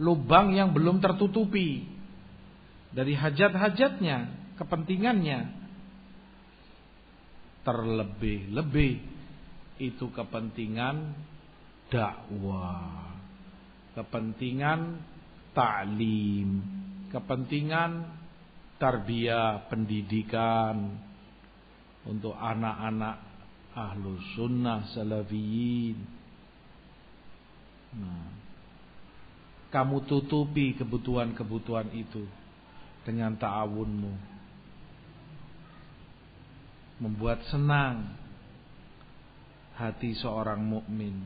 Lubang 0.00 0.56
yang 0.56 0.72
belum 0.72 1.04
tertutupi. 1.04 1.84
Dari 2.92 3.16
hajat-hajatnya, 3.16 4.18
kepentingannya. 4.60 5.40
Terlebih-lebih 7.64 8.94
itu 9.80 10.06
kepentingan 10.12 11.16
dakwah. 11.88 13.16
Kepentingan 13.96 15.00
taklim, 15.52 16.64
kepentingan 17.12 18.08
tarbiyah 18.76 19.68
pendidikan, 19.70 20.98
untuk 22.06 22.34
anak-anak 22.34 23.16
ahlu 23.72 24.18
sunnah 24.34 24.90
salafiyin. 24.90 25.98
Nah, 27.92 28.28
kamu 29.70 30.04
tutupi 30.08 30.74
kebutuhan-kebutuhan 30.76 31.88
itu 31.94 32.26
dengan 33.06 33.36
ta'awunmu. 33.38 34.34
Membuat 37.02 37.42
senang 37.50 38.14
hati 39.74 40.14
seorang 40.14 40.62
mukmin. 40.62 41.18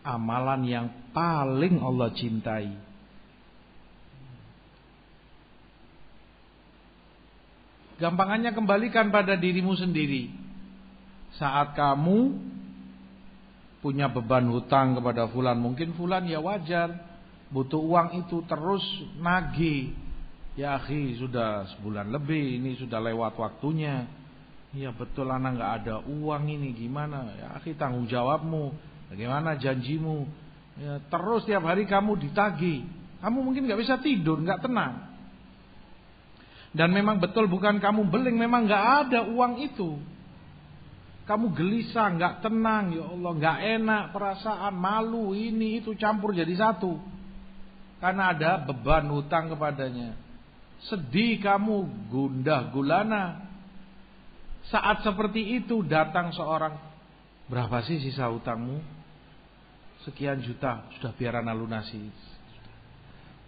Amalan 0.00 0.64
yang 0.64 0.86
paling 1.12 1.76
Allah 1.82 2.08
cintai 2.16 2.89
Gampangannya 8.00 8.56
kembalikan 8.56 9.12
pada 9.12 9.36
dirimu 9.36 9.76
sendiri. 9.76 10.32
Saat 11.36 11.76
kamu 11.76 12.32
punya 13.84 14.08
beban 14.08 14.48
hutang 14.48 14.96
kepada 14.96 15.28
fulan, 15.28 15.60
mungkin 15.60 15.92
fulan 15.94 16.24
ya 16.24 16.40
wajar 16.40 17.10
butuh 17.52 17.78
uang 17.78 18.24
itu 18.24 18.40
terus 18.48 18.82
nagih. 19.20 19.92
Ya 20.56 20.80
akhi 20.80 21.20
sudah 21.20 21.68
sebulan 21.76 22.10
lebih 22.10 22.58
ini 22.58 22.80
sudah 22.80 22.98
lewat 22.98 23.36
waktunya. 23.36 24.08
Ya 24.70 24.94
betul 24.94 25.28
anak 25.28 25.58
nggak 25.58 25.72
ada 25.82 25.94
uang 26.06 26.46
ini 26.46 26.72
gimana? 26.74 27.36
Ya 27.36 27.46
akhi 27.58 27.76
tanggung 27.76 28.08
jawabmu. 28.08 28.72
Bagaimana 29.10 29.58
janjimu? 29.58 30.24
Ya, 30.78 31.02
terus 31.10 31.42
tiap 31.44 31.66
hari 31.66 31.84
kamu 31.84 32.14
ditagih. 32.30 32.86
Kamu 33.20 33.42
mungkin 33.42 33.66
nggak 33.66 33.80
bisa 33.82 33.98
tidur, 33.98 34.38
nggak 34.38 34.64
tenang. 34.64 35.09
Dan 36.70 36.94
memang 36.94 37.18
betul 37.18 37.50
bukan 37.50 37.82
kamu 37.82 38.06
beling, 38.06 38.38
memang 38.38 38.70
nggak 38.70 38.86
ada 39.06 39.20
uang 39.26 39.58
itu. 39.58 39.98
Kamu 41.26 41.54
gelisah, 41.54 42.10
nggak 42.14 42.34
tenang, 42.46 42.94
ya 42.94 43.06
Allah, 43.06 43.32
nggak 43.38 43.58
enak 43.78 44.04
perasaan, 44.14 44.74
malu 44.74 45.34
ini 45.34 45.82
itu 45.82 45.94
campur 45.98 46.34
jadi 46.34 46.50
satu. 46.54 46.98
Karena 47.98 48.34
ada 48.34 48.62
beban 48.62 49.10
hutang 49.10 49.50
kepadanya. 49.50 50.14
Sedih 50.86 51.42
kamu, 51.42 52.08
gundah 52.08 52.70
gulana. 52.72 53.46
Saat 54.70 55.02
seperti 55.02 55.60
itu 55.60 55.82
datang 55.82 56.30
seorang, 56.32 56.78
berapa 57.50 57.82
sih 57.82 57.98
sisa 57.98 58.30
hutangmu? 58.30 58.78
Sekian 60.06 60.40
juta, 60.40 60.86
sudah 60.96 61.12
biar 61.12 61.42
lunasi. 61.52 62.00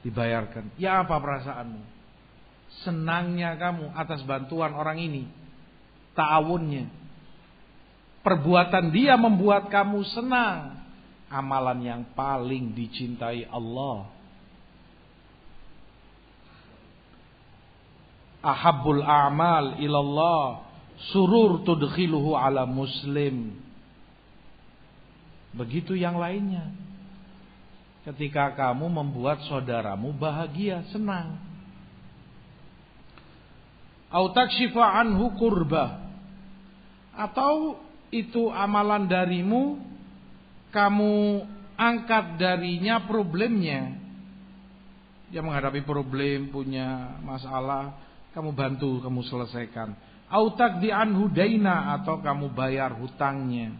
Dibayarkan. 0.02 0.74
Ya 0.76 1.00
apa 1.00 1.16
perasaanmu? 1.16 2.01
Senangnya 2.80 3.54
kamu 3.60 3.92
atas 3.92 4.24
bantuan 4.24 4.72
orang 4.72 4.96
ini, 4.96 5.28
ta'awunnya. 6.16 6.88
Perbuatan 8.22 8.94
dia 8.94 9.18
membuat 9.18 9.68
kamu 9.68 10.00
senang. 10.14 10.80
Amalan 11.32 11.80
yang 11.80 12.02
paling 12.12 12.76
dicintai 12.76 13.48
Allah. 13.48 14.08
Ahabbul 18.42 19.00
a'mal 19.00 19.80
ilallah 19.80 20.66
surur 21.10 21.64
tudkhiluhu 21.64 22.36
ala 22.36 22.68
muslim. 22.68 23.58
Begitu 25.56 25.96
yang 25.98 26.20
lainnya. 26.20 26.68
Ketika 28.02 28.54
kamu 28.54 28.90
membuat 28.90 29.46
saudaramu 29.46 30.10
bahagia, 30.14 30.84
senang 30.90 31.51
au 34.12 34.28
takshifa 34.36 34.84
anhu 35.00 35.32
kurba 35.40 36.04
atau 37.16 37.80
itu 38.12 38.52
amalan 38.52 39.08
darimu 39.08 39.80
kamu 40.72 41.44
angkat 41.76 42.36
darinya 42.36 43.04
problemnya. 43.08 43.96
Dia 45.32 45.40
menghadapi 45.40 45.80
problem 45.88 46.52
punya 46.52 47.16
masalah 47.24 47.96
kamu 48.36 48.52
bantu 48.52 49.00
kamu 49.00 49.20
selesaikan. 49.24 49.96
Au 50.32 50.52
takdi 50.56 50.92
anhu 50.92 51.28
daina 51.28 51.96
atau 52.00 52.20
kamu 52.20 52.52
bayar 52.52 52.92
hutangnya. 52.96 53.72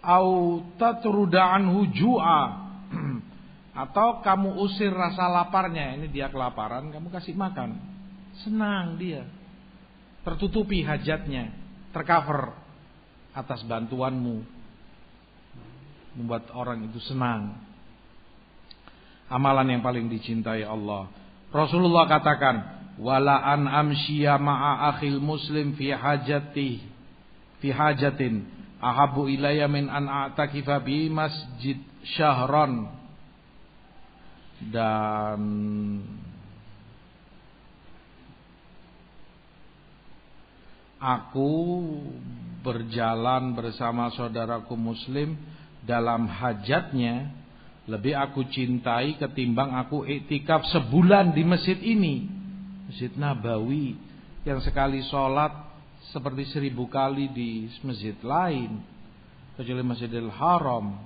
Au 0.00 0.60
tatruda 0.80 1.56
anhu 1.60 1.88
ju'a. 1.92 2.42
Atau 3.70 4.20
kamu 4.20 4.60
usir 4.66 4.92
rasa 4.92 5.30
laparnya. 5.30 5.96
Ini 5.96 6.10
dia 6.12 6.28
kelaparan 6.28 6.92
kamu 6.92 7.08
kasih 7.08 7.32
makan 7.38 7.89
Senang 8.44 8.96
dia. 8.96 9.26
Tertutupi 10.24 10.84
hajatnya. 10.84 11.52
Tercover 11.92 12.54
atas 13.34 13.62
bantuanmu. 13.66 14.60
membuat 16.10 16.50
orang 16.54 16.90
itu 16.90 16.98
senang. 17.06 17.54
Amalan 19.30 19.78
yang 19.78 19.82
paling 19.82 20.10
dicintai 20.10 20.66
Allah. 20.66 21.06
Rasulullah 21.54 22.10
katakan, 22.10 22.56
"Wala 22.98 23.38
an 23.46 23.70
amshiya 23.70 24.34
ma'a 24.42 24.90
akhil 24.90 25.22
muslim 25.22 25.78
fi 25.78 25.94
hajati 25.94 26.82
fi 27.62 27.68
hajatin 27.70 28.42
ahabu 28.82 29.30
ilayya 29.30 29.70
min 29.70 29.86
an 29.86 30.10
a'takifa 30.10 30.82
bi 30.82 31.06
masjid 31.06 31.78
syahran." 32.18 32.90
Dan 34.60 35.40
aku 41.00 41.52
berjalan 42.60 43.56
bersama 43.56 44.12
saudaraku 44.12 44.76
muslim 44.76 45.34
dalam 45.80 46.28
hajatnya 46.28 47.32
lebih 47.88 48.12
aku 48.12 48.44
cintai 48.52 49.16
ketimbang 49.16 49.72
aku 49.74 50.04
iktikaf 50.04 50.62
sebulan 50.68 51.32
di 51.32 51.42
masjid 51.42 51.80
ini. 51.80 52.28
Masjid 52.86 53.10
Nabawi 53.16 53.96
yang 54.44 54.60
sekali 54.60 55.00
sholat 55.08 55.50
seperti 56.12 56.46
seribu 56.52 56.86
kali 56.86 57.32
di 57.32 57.66
masjid 57.82 58.14
lain 58.20 58.82
kecuali 59.56 59.82
Masjidil 59.82 60.30
Haram. 60.32 61.00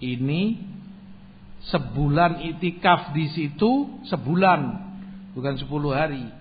Ini 0.00 0.42
sebulan 1.68 2.40
itikaf 2.56 3.12
di 3.12 3.28
situ 3.36 4.00
sebulan 4.08 4.60
bukan 5.36 5.54
sepuluh 5.60 5.92
hari 5.92 6.39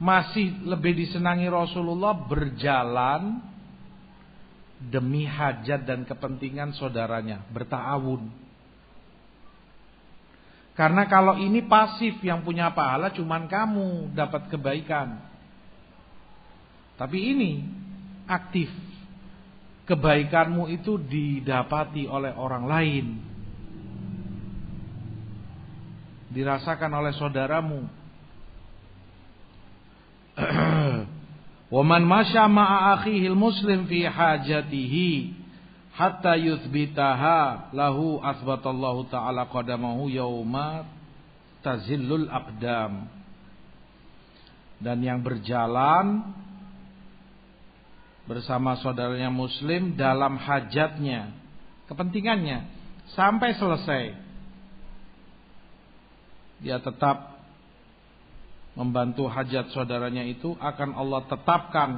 masih 0.00 0.64
lebih 0.64 0.96
disenangi 0.96 1.44
Rasulullah 1.52 2.16
berjalan 2.16 3.44
demi 4.80 5.28
hajat 5.28 5.84
dan 5.84 6.08
kepentingan 6.08 6.72
saudaranya, 6.72 7.44
bertaawun. 7.52 8.32
Karena 10.72 11.04
kalau 11.04 11.36
ini 11.36 11.60
pasif 11.68 12.16
yang 12.24 12.40
punya 12.40 12.72
pahala 12.72 13.12
cuman 13.12 13.44
kamu 13.44 14.16
dapat 14.16 14.48
kebaikan. 14.48 15.20
Tapi 16.96 17.18
ini 17.20 17.60
aktif. 18.24 18.72
Kebaikanmu 19.84 20.72
itu 20.72 20.96
didapati 20.96 22.08
oleh 22.08 22.32
orang 22.32 22.64
lain. 22.64 23.06
Dirasakan 26.32 26.92
oleh 26.96 27.12
saudaramu. 27.12 27.99
Wa 31.74 31.82
man 31.86 32.02
masya 32.02 32.50
ma'a 32.50 32.98
muslim 33.34 33.86
fi 33.86 34.02
hajatihi 34.02 35.38
hatta 35.94 36.34
yuthbitaha 36.34 37.70
lahu 37.70 38.18
asbatallahu 38.18 39.06
ta'ala 39.12 39.46
qadamahu 39.46 40.10
yauma 40.10 40.88
tazillul 41.62 42.26
aqdam. 42.26 43.06
Dan 44.80 45.04
yang 45.04 45.20
berjalan 45.20 46.24
bersama 48.24 48.80
saudaranya 48.80 49.28
muslim 49.28 49.94
dalam 49.94 50.40
hajatnya, 50.40 51.36
kepentingannya 51.86 52.64
sampai 53.12 53.54
selesai. 53.60 54.04
Dia 56.64 56.80
tetap 56.80 57.29
membantu 58.80 59.28
hajat 59.28 59.76
saudaranya 59.76 60.24
itu 60.24 60.56
akan 60.56 60.96
Allah 60.96 61.20
tetapkan. 61.28 61.90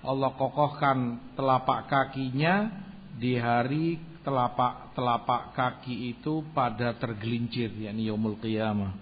Allah 0.00 0.32
kokohkan 0.32 1.20
telapak 1.36 1.92
kakinya 1.92 2.72
di 3.20 3.36
hari 3.36 4.00
telapak 4.24 4.96
telapak 4.96 5.52
kaki 5.52 6.16
itu 6.16 6.40
pada 6.56 6.96
tergelincir 6.96 7.68
yakni 7.76 8.08
yaumul 8.08 8.40
qiyamah. 8.40 8.96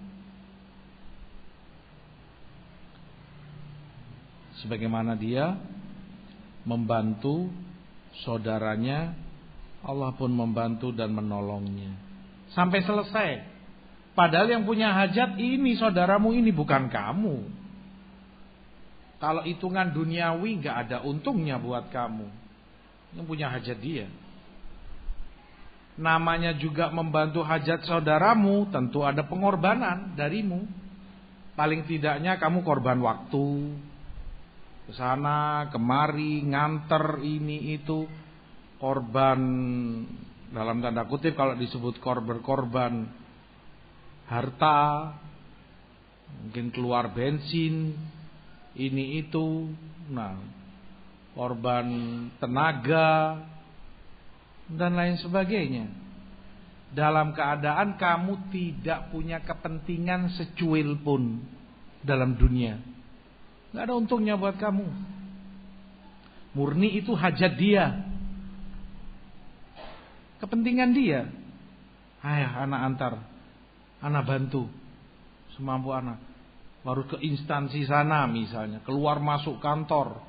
Sebagaimana 4.59 5.15
dia 5.15 5.55
membantu 6.67 7.53
saudaranya 8.27 9.15
Allah 9.85 10.11
pun 10.17 10.33
membantu 10.33 10.91
dan 10.91 11.13
menolongnya. 11.15 11.95
Sampai 12.57 12.81
selesai 12.83 13.54
Padahal 14.15 14.47
yang 14.47 14.63
punya 14.63 14.95
hajat 14.95 15.35
ini 15.43 15.75
saudaramu 15.75 16.31
ini 16.31 16.55
bukan 16.55 16.87
kamu. 16.87 17.51
Kalau 19.19 19.43
hitungan 19.43 19.91
duniawi 19.91 20.63
nggak 20.63 20.77
ada 20.87 20.97
untungnya 21.03 21.59
buat 21.59 21.91
kamu. 21.91 22.31
Yang 23.19 23.27
punya 23.27 23.51
hajat 23.51 23.79
dia. 23.83 24.07
Namanya 25.99 26.55
juga 26.59 26.91
membantu 26.91 27.43
hajat 27.43 27.87
saudaramu, 27.87 28.71
tentu 28.71 29.03
ada 29.03 29.27
pengorbanan 29.27 30.15
darimu. 30.15 30.67
Paling 31.55 31.87
tidaknya 31.87 32.39
kamu 32.39 32.63
korban 32.67 32.99
waktu. 33.03 33.47
Ke 34.91 34.93
sana, 34.95 35.71
kemari, 35.75 36.43
nganter 36.47 37.19
ini 37.23 37.75
itu. 37.79 38.07
Korban 38.79 39.41
dalam 40.55 40.79
tanda 40.79 41.03
kutip 41.11 41.35
kalau 41.35 41.59
disebut 41.59 41.99
korban 41.99 42.39
korban 42.45 43.24
harta, 44.29 45.13
mungkin 46.45 46.73
keluar 46.73 47.13
bensin, 47.13 47.97
ini 48.75 49.25
itu, 49.25 49.71
nah, 50.09 50.37
korban 51.37 51.87
tenaga 52.41 53.43
dan 54.71 54.93
lain 54.97 55.17
sebagainya. 55.21 55.87
Dalam 56.95 57.35
keadaan 57.35 57.99
kamu 57.99 58.55
tidak 58.55 59.11
punya 59.11 59.43
kepentingan 59.43 60.31
secuil 60.39 60.95
pun 61.03 61.43
dalam 62.07 62.39
dunia. 62.39 62.79
Gak 63.75 63.91
ada 63.91 63.99
untungnya 63.99 64.39
buat 64.39 64.55
kamu. 64.55 64.87
Murni 66.55 66.95
itu 66.95 67.11
hajat 67.19 67.59
dia. 67.59 67.99
Kepentingan 70.39 70.95
dia. 70.95 71.27
Ayah 72.23 72.63
anak 72.63 72.81
antar 72.87 73.34
anak 74.05 74.25
bantu 74.29 74.69
semampu 75.57 75.95
anak. 75.97 76.21
Baru 76.85 77.09
ke 77.09 77.17
instansi 77.25 77.89
sana 77.89 78.29
misalnya, 78.29 78.85
keluar 78.85 79.17
masuk 79.17 79.57
kantor, 79.57 80.21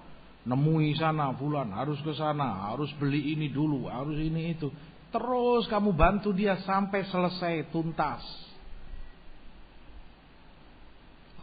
nemui 0.48 0.96
sana 0.96 1.36
bulan, 1.36 1.76
harus 1.76 2.00
ke 2.00 2.16
sana, 2.16 2.72
harus 2.72 2.88
beli 2.96 3.36
ini 3.36 3.52
dulu, 3.52 3.92
harus 3.92 4.16
ini 4.16 4.56
itu. 4.56 4.72
Terus 5.12 5.68
kamu 5.68 5.92
bantu 5.92 6.32
dia 6.32 6.56
sampai 6.64 7.04
selesai 7.12 7.68
tuntas. 7.76 8.24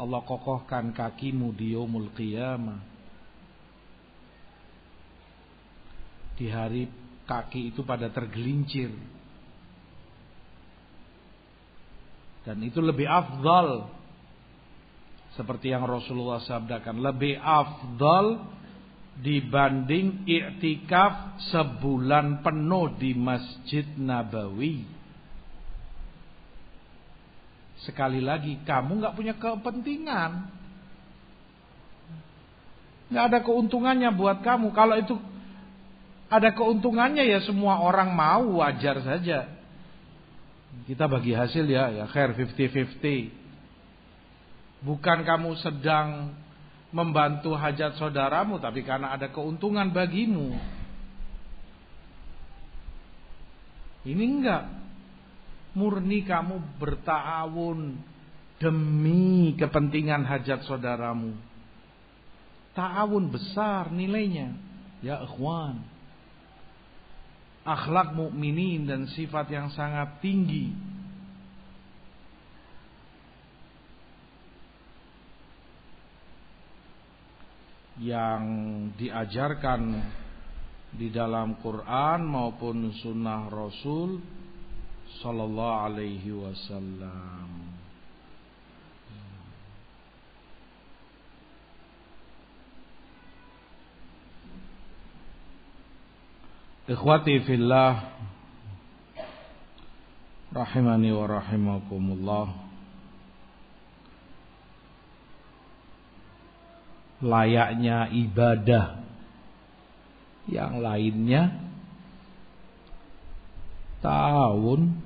Allah 0.01 0.24
kokohkan 0.24 0.97
kakimu 0.97 1.53
di 1.53 1.76
yaumul 1.76 2.09
qiyamah. 2.16 2.80
Di 6.41 6.49
hari 6.49 6.89
kaki 7.28 7.76
itu 7.76 7.85
pada 7.85 8.09
tergelincir 8.09 8.89
Dan 12.43 12.59
itu 12.62 12.82
lebih 12.82 13.07
afdal. 13.07 13.90
Seperti 15.38 15.72
yang 15.72 15.86
Rasulullah 15.86 16.43
sabdakan. 16.45 17.01
Lebih 17.01 17.38
afdal 17.40 18.43
dibanding 19.22 20.24
i'tikaf 20.24 21.40
sebulan 21.53 22.43
penuh 22.43 22.93
di 22.99 23.12
Masjid 23.14 23.86
Nabawi. 23.97 24.84
Sekali 27.82 28.22
lagi, 28.22 28.62
kamu 28.62 29.03
nggak 29.03 29.16
punya 29.18 29.34
kepentingan. 29.38 30.62
nggak 33.12 33.24
ada 33.28 33.38
keuntungannya 33.45 34.09
buat 34.16 34.40
kamu. 34.40 34.72
Kalau 34.72 34.97
itu 34.97 35.20
ada 36.32 36.49
keuntungannya 36.57 37.28
ya 37.28 37.45
semua 37.45 37.84
orang 37.84 38.16
mau 38.16 38.64
wajar 38.64 39.05
saja. 39.05 39.62
Kita 40.73 41.05
bagi 41.07 41.37
hasil 41.37 41.68
ya, 41.68 41.93
ya 41.93 42.05
khair 42.09 42.33
50-50. 42.33 43.29
Bukan 44.83 45.18
kamu 45.23 45.51
sedang 45.62 46.35
membantu 46.91 47.55
hajat 47.55 47.97
saudaramu, 48.01 48.59
tapi 48.59 48.83
karena 48.83 49.14
ada 49.14 49.31
keuntungan 49.31 49.93
bagimu. 49.93 50.57
Ini 54.03 54.25
enggak. 54.27 54.64
Murni 55.73 56.27
kamu 56.27 56.77
bertawun 56.77 57.97
demi 58.61 59.55
kepentingan 59.57 60.27
hajat 60.27 60.66
saudaramu. 60.68 61.33
Ta'awun 62.77 63.31
besar 63.31 63.89
nilainya. 63.89 64.53
Ya 65.01 65.23
ikhwan 65.23 65.91
akhlak 67.63 68.15
mukminin 68.19 68.87
dan 68.87 69.07
sifat 69.07 69.47
yang 69.51 69.71
sangat 69.71 70.19
tinggi. 70.19 70.75
Yang 78.03 78.43
diajarkan 78.99 79.83
di 80.93 81.09
dalam 81.15 81.57
Quran 81.63 82.27
maupun 82.27 82.91
sunnah 82.99 83.47
Rasul 83.47 84.19
Sallallahu 85.23 85.81
Alaihi 85.87 86.35
Wasallam. 86.35 87.62
Ikhwati 96.83 97.47
fillah 97.47 98.11
rahimani 100.51 101.14
wa 101.14 101.30
rahimakumullah. 101.30 102.47
Layaknya 107.22 108.11
ibadah 108.11 108.99
yang 110.51 110.83
lainnya 110.83 111.55
tahun 114.03 114.99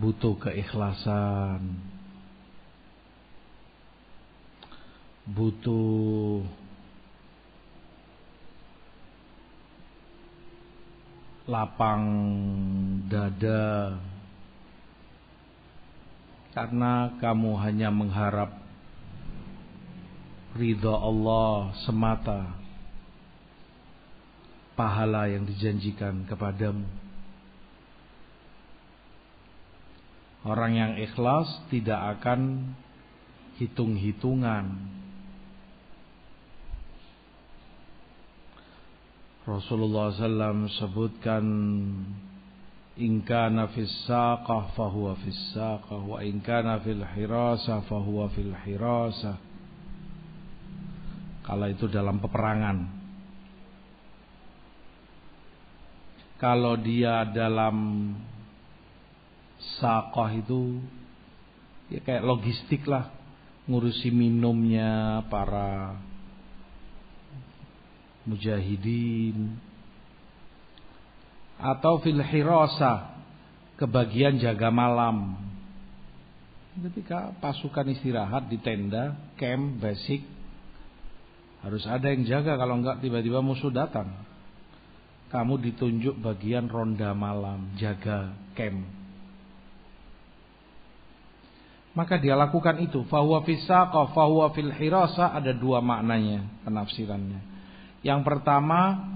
butuh 0.00 0.40
keikhlasan 0.40 1.76
butuh 5.28 6.40
lapang 11.44 12.04
dada 13.04 14.00
karena 16.56 17.12
kamu 17.20 17.50
hanya 17.60 17.88
mengharap 17.92 18.64
ridha 20.54 20.94
Allah 20.94 21.74
semata 21.84 22.64
pahala 24.78 25.30
yang 25.30 25.46
dijanjikan 25.46 26.26
kepadamu. 26.26 26.86
Orang 30.44 30.76
yang 30.76 30.92
ikhlas 31.00 31.48
tidak 31.72 32.20
akan 32.20 32.72
hitung-hitungan. 33.56 34.76
Rasulullah 39.44 40.08
SAW 40.12 40.72
sebutkan 40.80 41.44
Inka 42.94 43.50
fis 43.74 43.90
saqah 44.06 44.70
fahuwa 44.78 45.18
fis 45.20 45.40
saqah 45.50 45.98
wa 45.98 46.22
inkana 46.22 46.78
fil 46.78 47.02
hirasah 47.02 47.82
fahuwa 47.90 48.30
fil 48.30 48.54
hirasah. 48.54 49.36
Kalau 51.44 51.66
itu 51.68 51.90
dalam 51.90 52.22
peperangan 52.22 53.04
kalau 56.44 56.76
dia 56.76 57.24
dalam 57.30 57.76
sakoh 59.80 60.28
itu 60.28 60.76
ya 61.88 62.04
kayak 62.04 62.20
logistik 62.20 62.84
lah 62.84 63.08
ngurusi 63.64 64.12
minumnya 64.12 65.24
para 65.32 65.96
mujahidin 68.24 69.56
atau 71.60 72.00
fil 72.02 72.20
hirasa 72.20 73.14
kebagian 73.78 74.40
jaga 74.40 74.68
malam 74.72 75.38
ketika 76.74 77.30
pasukan 77.38 77.94
istirahat 77.94 78.50
di 78.50 78.58
tenda 78.58 79.14
camp 79.38 79.78
basic 79.78 80.24
harus 81.62 81.86
ada 81.86 82.10
yang 82.10 82.26
jaga 82.26 82.58
kalau 82.58 82.80
enggak 82.82 83.00
tiba-tiba 83.00 83.38
musuh 83.40 83.70
datang 83.70 84.24
kamu 85.34 85.58
ditunjuk 85.66 86.22
bagian 86.22 86.70
ronda 86.70 87.10
malam, 87.10 87.74
jaga 87.74 88.38
camp. 88.54 88.86
Maka 91.90 92.22
dia 92.22 92.38
lakukan 92.38 92.78
itu. 92.78 93.02
Fahuwa 93.10 93.42
fisaqa, 93.42 94.14
fahuwa 94.14 94.54
fil 94.54 94.70
hirasa 94.70 95.34
ada 95.34 95.50
dua 95.50 95.82
maknanya 95.82 96.46
penafsirannya. 96.62 97.53
Yang 98.04 98.20
pertama, 98.22 99.10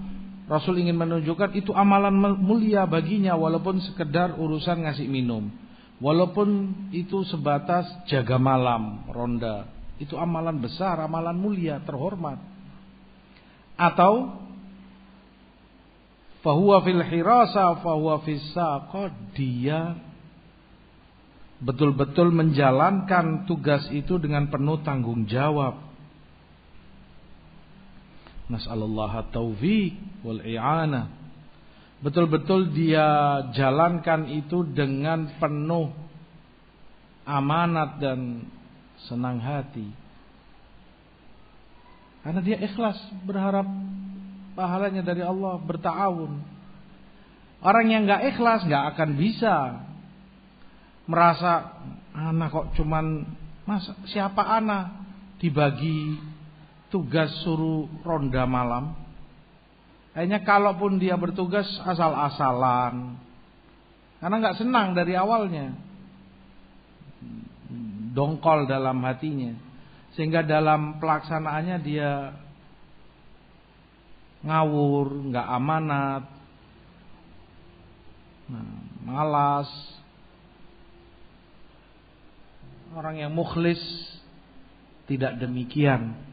Rasul 0.49 0.81
ingin 0.81 0.97
menunjukkan 0.97 1.53
itu 1.53 1.77
amalan 1.77 2.41
mulia 2.41 2.89
baginya 2.89 3.37
walaupun 3.37 3.85
sekedar 3.85 4.41
urusan 4.41 4.89
ngasih 4.89 5.05
minum. 5.05 5.53
Walaupun 6.01 6.73
itu 6.97 7.21
sebatas 7.29 7.85
jaga 8.09 8.41
malam, 8.41 9.05
ronda. 9.13 9.69
Itu 10.01 10.17
amalan 10.17 10.63
besar, 10.63 10.97
amalan 11.05 11.37
mulia, 11.37 11.85
terhormat. 11.85 12.41
Atau 13.77 14.41
fahuwa 16.41 16.81
fil 16.87 17.03
hirasa 17.03 17.83
fahuwa 17.85 18.25
fis 18.25 18.57
dia 19.37 19.99
betul-betul 21.59 22.31
menjalankan 22.31 23.45
tugas 23.51 23.85
itu 23.91 24.17
dengan 24.23 24.47
penuh 24.49 24.81
tanggung 24.87 25.27
jawab. 25.27 25.88
Nas'alullah 28.49 29.29
taufiq 29.29 30.25
wal 30.25 30.41
i'anah. 30.41 31.13
Betul-betul 32.01 32.73
dia 32.73 33.43
jalankan 33.53 34.31
itu 34.31 34.65
dengan 34.65 35.29
penuh 35.37 35.93
amanat 37.29 38.01
dan 38.01 38.49
senang 39.05 39.43
hati. 39.43 39.85
Karena 42.25 42.41
dia 42.41 42.59
ikhlas 42.61 42.97
berharap 43.29 43.67
pahalanya 44.57 45.05
dari 45.05 45.21
Allah 45.21 45.61
bertawun. 45.61 46.41
Orang 47.59 47.87
yang 47.91 48.07
nggak 48.07 48.35
ikhlas 48.35 48.65
nggak 48.65 48.85
akan 48.95 49.11
bisa 49.19 49.55
merasa 51.11 51.79
anak 52.15 52.53
kok 52.53 52.67
cuman 52.79 53.25
masa 53.65 53.97
siapa 54.07 54.45
anak 54.45 54.93
dibagi 55.41 56.21
tugas 56.89 57.31
suruh 57.45 57.89
ronda 58.05 58.45
malam. 58.49 58.97
Kayaknya 60.17 60.41
kalaupun 60.43 60.99
dia 60.99 61.15
bertugas 61.15 61.69
asal-asalan, 61.87 63.15
karena 64.19 64.37
nggak 64.43 64.59
senang 64.59 64.97
dari 64.97 65.15
awalnya, 65.15 65.79
dongkol 68.17 68.67
dalam 68.67 68.99
hatinya, 69.07 69.55
sehingga 70.19 70.43
dalam 70.43 70.99
pelaksanaannya 70.99 71.77
dia 71.87 72.35
ngawur, 74.43 75.31
nggak 75.31 75.49
amanat, 75.55 76.25
nah, 78.51 78.69
malas. 79.07 79.71
Orang 82.89 83.21
yang 83.21 83.31
mukhlis 83.37 83.79
tidak 85.07 85.39
demikian. 85.39 86.28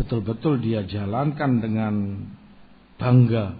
Betul-betul 0.00 0.64
dia 0.64 0.80
jalankan 0.80 1.60
dengan 1.60 2.24
bangga, 2.96 3.52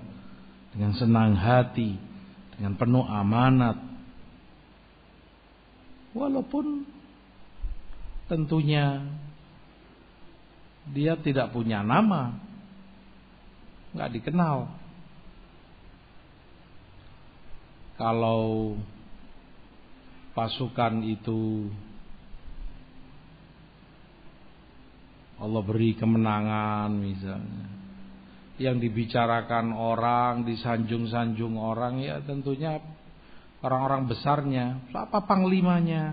dengan 0.72 0.97
senang 0.97 1.36
hati, 1.36 2.01
dengan 2.57 2.80
penuh 2.80 3.05
amanat. 3.05 3.76
Walaupun 6.16 6.88
tentunya 8.24 9.05
dia 10.88 11.20
tidak 11.20 11.53
punya 11.53 11.84
nama, 11.84 12.32
nggak 13.93 14.11
dikenal. 14.16 14.72
Kalau 18.01 18.80
pasukan 20.32 21.05
itu 21.05 21.68
Allah 25.41 25.62
beri 25.64 25.97
kemenangan 25.97 26.93
misalnya 26.93 27.70
yang 28.61 28.76
dibicarakan 28.76 29.72
orang, 29.72 30.45
disanjung-sanjung 30.45 31.57
orang 31.57 32.05
ya 32.05 32.20
tentunya 32.20 32.76
orang-orang 33.64 34.05
besarnya, 34.05 34.84
siapa 34.93 35.24
panglimanya? 35.24 36.12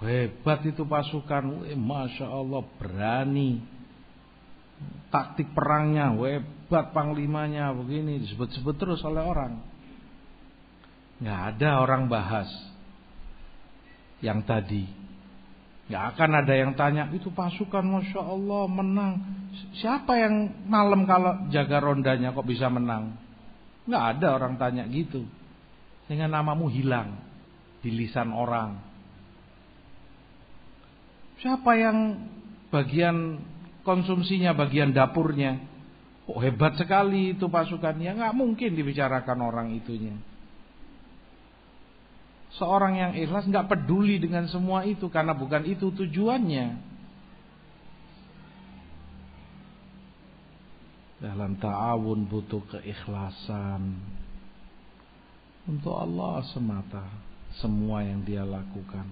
Hebat 0.00 0.64
itu 0.64 0.86
pasukan, 0.86 1.66
Wih, 1.66 1.74
masya 1.74 2.30
Allah 2.30 2.62
berani. 2.78 3.60
Taktik 5.10 5.50
perangnya, 5.52 6.14
hebat 6.14 6.94
panglimanya 6.94 7.74
begini 7.74 8.22
disebut-sebut 8.22 8.74
terus 8.78 9.02
oleh 9.02 9.20
orang. 9.20 9.60
Nggak 11.20 11.40
ada 11.52 11.70
orang 11.84 12.06
bahas 12.06 12.48
yang 14.22 14.40
tadi. 14.46 14.99
Nggak 15.90 16.04
akan 16.14 16.30
ada 16.38 16.54
yang 16.54 16.72
tanya 16.78 17.10
itu 17.10 17.34
pasukan 17.34 17.82
masya 17.82 18.22
Allah 18.22 18.62
menang. 18.70 19.12
Siapa 19.74 20.14
yang 20.22 20.62
malam 20.70 21.02
kalau 21.02 21.50
jaga 21.50 21.82
rondanya 21.82 22.30
kok 22.30 22.46
bisa 22.46 22.70
menang? 22.70 23.18
Nggak 23.90 24.04
ada 24.14 24.38
orang 24.38 24.54
tanya 24.54 24.86
gitu. 24.86 25.26
Sehingga 26.06 26.30
namamu 26.30 26.70
hilang 26.70 27.18
di 27.82 27.90
lisan 27.90 28.30
orang. 28.30 28.78
Siapa 31.42 31.74
yang 31.74 31.98
bagian 32.70 33.42
konsumsinya, 33.82 34.54
bagian 34.54 34.94
dapurnya. 34.94 35.58
Oh 36.30 36.38
hebat 36.38 36.78
sekali 36.78 37.34
itu 37.34 37.50
pasukannya, 37.50 38.14
nggak 38.14 38.36
mungkin 38.38 38.78
dibicarakan 38.78 39.38
orang 39.42 39.74
itunya. 39.74 40.14
Seorang 42.58 42.98
yang 42.98 43.12
ikhlas 43.14 43.46
nggak 43.46 43.70
peduli 43.70 44.18
dengan 44.18 44.50
semua 44.50 44.82
itu 44.82 45.06
karena 45.06 45.30
bukan 45.30 45.62
itu 45.68 45.94
tujuannya. 45.94 46.90
Dalam 51.20 51.54
ta'awun 51.60 52.26
butuh 52.26 52.64
keikhlasan 52.74 54.00
untuk 55.68 55.94
Allah 55.94 56.42
semata 56.50 57.04
semua 57.60 58.02
yang 58.02 58.24
dia 58.24 58.42
lakukan. 58.42 59.06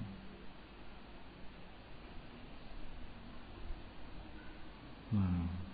Nah. 5.12 5.68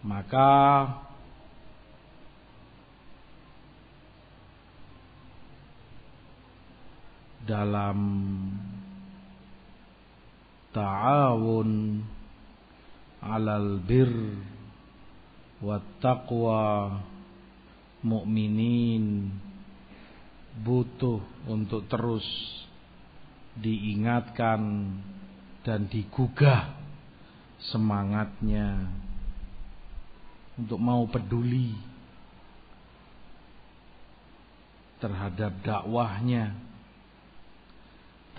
Maka 0.00 0.48
dalam 7.50 7.98
ta'awun 10.70 11.98
alal 13.18 13.82
bir 13.82 14.06
wa 15.58 15.82
taqwa 15.98 16.94
mukminin 18.06 19.34
butuh 20.62 21.18
untuk 21.50 21.90
terus 21.90 22.22
diingatkan 23.58 24.94
dan 25.66 25.90
digugah 25.90 26.70
semangatnya 27.74 28.94
untuk 30.54 30.78
mau 30.78 31.02
peduli 31.10 31.74
terhadap 35.02 35.58
dakwahnya 35.66 36.69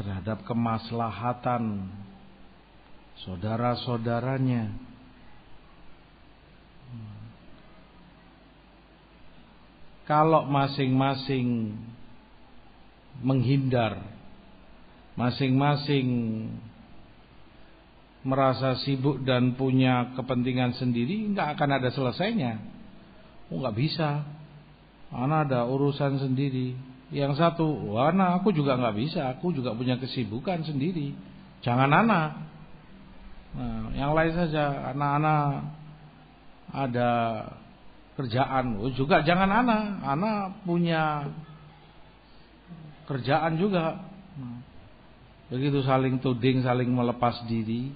terhadap 0.02 0.42
kemaslahatan 0.50 1.94
saudara-saudaranya. 3.22 4.74
Kalau 10.10 10.50
masing-masing 10.50 11.78
menghindar, 13.22 14.02
masing-masing 15.14 16.10
merasa 18.26 18.82
sibuk 18.82 19.22
dan 19.22 19.54
punya 19.54 20.18
kepentingan 20.18 20.74
sendiri, 20.82 21.30
nggak 21.30 21.54
akan 21.58 21.70
ada 21.78 21.90
selesainya. 21.94 22.58
Oh 23.54 23.62
nggak 23.62 23.78
bisa, 23.78 24.26
mana 25.14 25.46
ada 25.46 25.70
urusan 25.70 26.18
sendiri. 26.18 26.91
Yang 27.12 27.44
satu, 27.44 27.68
Wana 27.92 28.40
aku 28.40 28.56
juga 28.56 28.80
nggak 28.80 28.96
bisa, 28.96 29.28
aku 29.36 29.52
juga 29.52 29.76
punya 29.76 30.00
kesibukan 30.00 30.64
sendiri. 30.64 31.12
Jangan 31.60 31.92
anak. 31.92 32.30
Nah, 33.52 33.92
yang 33.92 34.16
lain 34.16 34.32
saja, 34.32 34.96
anak-anak 34.96 35.44
ada 36.72 37.10
kerjaan, 38.16 38.80
oh, 38.80 38.92
juga 38.96 39.28
jangan 39.28 39.52
anak, 39.52 39.84
anak 40.08 40.40
punya 40.64 41.28
kerjaan 43.12 43.60
juga. 43.60 44.08
Nah, 44.40 44.64
begitu 45.52 45.84
saling 45.84 46.16
tuding, 46.24 46.64
saling 46.64 46.88
melepas 46.88 47.44
diri. 47.44 47.92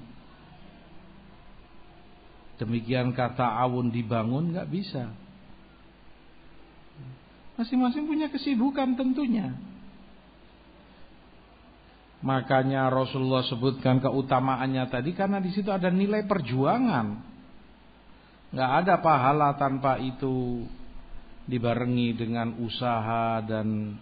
Demikian 2.59 3.15
kata 3.15 3.47
awun 3.63 3.95
dibangun 3.95 4.51
nggak 4.51 4.67
bisa. 4.67 5.07
Masing-masing 7.55 8.03
punya 8.03 8.27
kesibukan 8.27 8.99
tentunya. 8.99 9.55
Makanya 12.25 12.89
Rasulullah 12.89 13.45
sebutkan 13.45 14.01
keutamaannya 14.01 14.89
tadi 14.89 15.13
karena 15.13 15.37
di 15.37 15.53
situ 15.53 15.69
ada 15.69 15.93
nilai 15.93 16.25
perjuangan. 16.25 17.35
Gak 18.55 18.71
ada 18.83 18.97
pahala 19.03 19.55
tanpa 19.59 19.99
itu 19.99 20.65
dibarengi 21.45 22.17
dengan 22.17 22.57
usaha 22.65 23.39
dan 23.45 23.99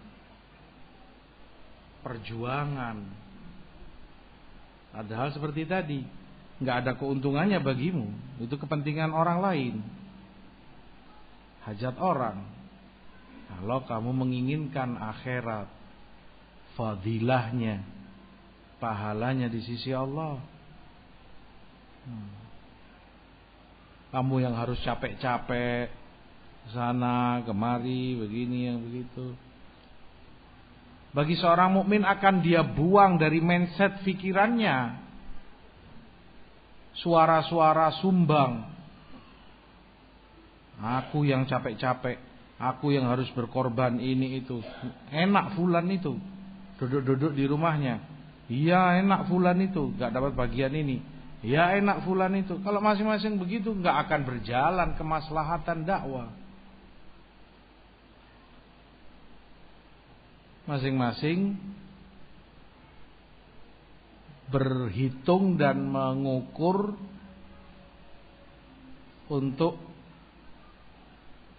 perjuangan. 2.00 2.96
Padahal 4.94 5.28
seperti 5.34 5.66
tadi, 5.66 6.00
nggak 6.62 6.76
ada 6.84 6.92
keuntungannya 6.94 7.58
bagimu. 7.60 8.08
Itu 8.40 8.56
kepentingan 8.60 9.10
orang 9.10 9.38
lain, 9.42 9.74
hajat 11.66 11.96
orang. 11.98 12.44
Kalau 13.54 13.80
kamu 13.86 14.10
menginginkan 14.12 14.98
akhirat, 14.98 15.70
fadilahnya, 16.74 17.86
pahalanya 18.82 19.46
di 19.46 19.62
sisi 19.62 19.94
Allah. 19.94 20.42
Hmm. 22.04 22.32
Kamu 24.14 24.42
yang 24.42 24.54
harus 24.54 24.78
capek-capek 24.84 25.90
sana 26.70 27.42
kemari 27.42 28.14
begini 28.18 28.70
yang 28.70 28.78
begitu. 28.80 29.34
Bagi 31.14 31.38
seorang 31.38 31.70
mukmin 31.70 32.02
akan 32.02 32.42
dia 32.42 32.66
buang 32.66 33.18
dari 33.22 33.38
mindset 33.38 34.02
pikirannya 34.02 34.98
suara-suara 36.98 38.02
sumbang. 38.02 38.70
Aku 40.78 41.22
yang 41.22 41.46
capek-capek 41.46 42.33
Aku 42.72 42.96
yang 42.96 43.12
harus 43.12 43.28
berkorban 43.36 44.00
ini 44.00 44.40
itu. 44.40 44.64
Enak 45.12 45.52
fulan 45.52 45.84
itu. 45.92 46.16
Duduk-duduk 46.80 47.36
di 47.36 47.44
rumahnya. 47.44 48.00
Iya 48.48 49.04
enak 49.04 49.28
fulan 49.28 49.60
itu. 49.60 49.92
Gak 50.00 50.16
dapat 50.16 50.32
bagian 50.32 50.72
ini. 50.72 51.04
Ya 51.44 51.76
enak 51.76 52.08
fulan 52.08 52.32
itu. 52.40 52.56
Kalau 52.64 52.80
masing-masing 52.80 53.36
begitu 53.36 53.76
gak 53.84 54.08
akan 54.08 54.20
berjalan 54.24 54.96
kemaslahatan 54.96 55.84
dakwah. 55.84 56.32
Masing-masing 60.64 61.60
berhitung 64.48 65.60
dan 65.60 65.84
mengukur 65.84 66.96
untuk 69.28 69.76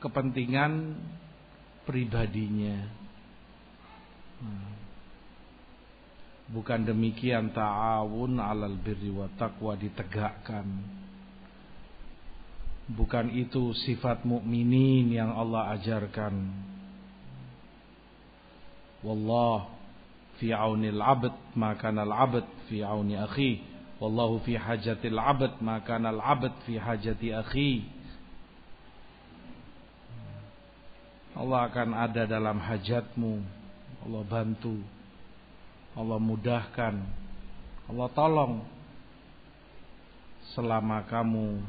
kepentingan 0.05 1.01
pribadinya. 1.89 2.85
Bukan 6.45 6.85
demikian 6.85 7.49
ta'awun 7.49 8.37
alal 8.37 8.77
birri 8.77 9.09
wa 9.09 9.25
taqwa 9.33 9.73
ditegakkan. 9.73 10.65
Bukan 12.85 13.33
itu 13.33 13.73
sifat 13.73 14.21
mukminin 14.29 15.09
yang 15.09 15.33
Allah 15.33 15.73
ajarkan. 15.73 16.53
Wallah 19.01 19.73
fi 20.37 20.53
aunil 20.53 21.01
abd 21.01 21.33
maka 21.57 21.89
al 21.89 22.13
abd 22.13 22.45
fi 22.69 22.85
auni 22.85 23.17
akhi. 23.17 23.65
Wallahu 23.97 24.45
fi 24.45 24.53
hajatil 24.53 25.17
abd 25.17 25.65
maka 25.65 25.97
al 25.97 26.21
abd 26.21 26.53
fi 26.69 26.77
hajati 26.77 27.33
akhi. 27.33 27.94
Allah 31.35 31.67
akan 31.67 31.89
ada 31.91 32.23
dalam 32.23 32.63
hajatmu. 32.63 33.43
Allah 34.07 34.23
bantu. 34.23 34.79
Allah 35.91 36.19
mudahkan. 36.19 36.95
Allah 37.91 38.07
tolong. 38.15 38.63
Selama 40.55 41.03
kamu 41.11 41.59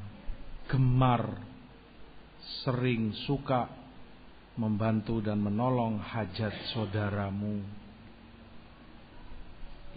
gemar, 0.71 1.43
sering 2.63 3.11
suka 3.27 3.67
membantu 4.55 5.19
dan 5.19 5.43
menolong 5.43 5.99
hajat 5.99 6.55
saudaramu. 6.71 7.67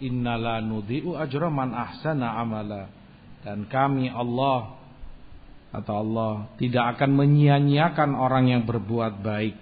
Innala 0.02 0.58
nudhi'u 0.58 1.14
ajra 1.14 1.46
man 1.46 1.70
ahsana 1.78 2.42
amala. 2.42 2.90
Dan 3.46 3.70
kami 3.70 4.10
Allah 4.10 4.79
atau 5.70 6.02
Allah 6.02 6.50
tidak 6.58 6.98
akan 6.98 7.14
menyia-nyiakan 7.14 8.18
orang 8.18 8.50
yang 8.50 8.62
berbuat 8.66 9.22
baik. 9.22 9.54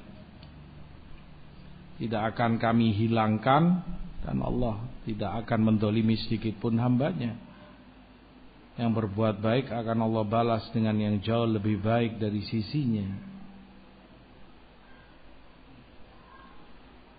Tidak 2.00 2.22
akan 2.32 2.56
kami 2.56 2.96
hilangkan 2.96 3.84
dan 4.24 4.38
Allah 4.40 4.80
tidak 5.04 5.44
akan 5.44 5.72
mendolimi 5.72 6.16
sedikit 6.16 6.56
pun 6.56 6.80
hambanya. 6.80 7.36
Yang 8.78 9.04
berbuat 9.04 9.42
baik 9.42 9.68
akan 9.68 9.98
Allah 10.06 10.24
balas 10.24 10.64
dengan 10.70 10.96
yang 10.96 11.18
jauh 11.20 11.44
lebih 11.44 11.82
baik 11.82 12.16
dari 12.16 12.40
sisinya. 12.46 13.08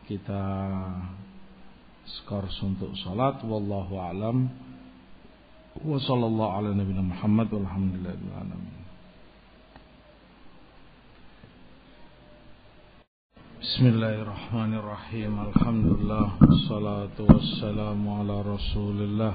Kita 0.10 0.44
skors 2.10 2.58
untuk 2.66 2.98
salat 3.06 3.44
wallahu 3.46 4.02
alam. 4.02 4.50
Wa 5.78 6.00
sallallahu 6.02 6.54
ala 6.58 6.70
nabiyina 6.74 7.06
Muhammad 7.06 7.54
walhamdulillahi 7.54 8.79
بسم 13.60 13.86
الله 13.92 14.16
الرحمن 14.24 14.72
الرحيم. 14.74 15.34
الحمد 15.52 15.86
لله 15.86 16.28
والصلاة 16.42 17.18
والسلام 17.20 18.00
على 18.10 18.36
رسول 18.42 18.98
الله 19.02 19.34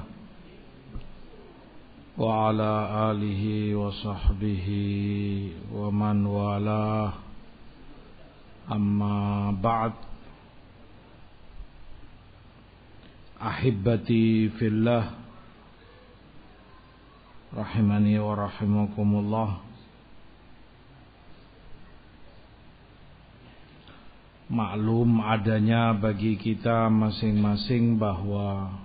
وعلى 2.17 2.73
آله 3.11 3.43
وصحبه 3.75 4.67
ومن 5.69 6.25
والاه. 6.25 7.13
أما 8.71 9.17
بعد 9.61 9.93
أحبتي 13.41 14.49
في 14.57 14.65
الله 14.73 15.03
rahimani 17.55 18.19
wa 18.19 18.35
rahimakumullah 18.35 19.64
Maklum 24.45 25.25
adanya 25.25 25.89
bagi 25.97 26.37
kita 26.37 26.85
masing-masing 26.85 27.97
bahwa 27.97 28.77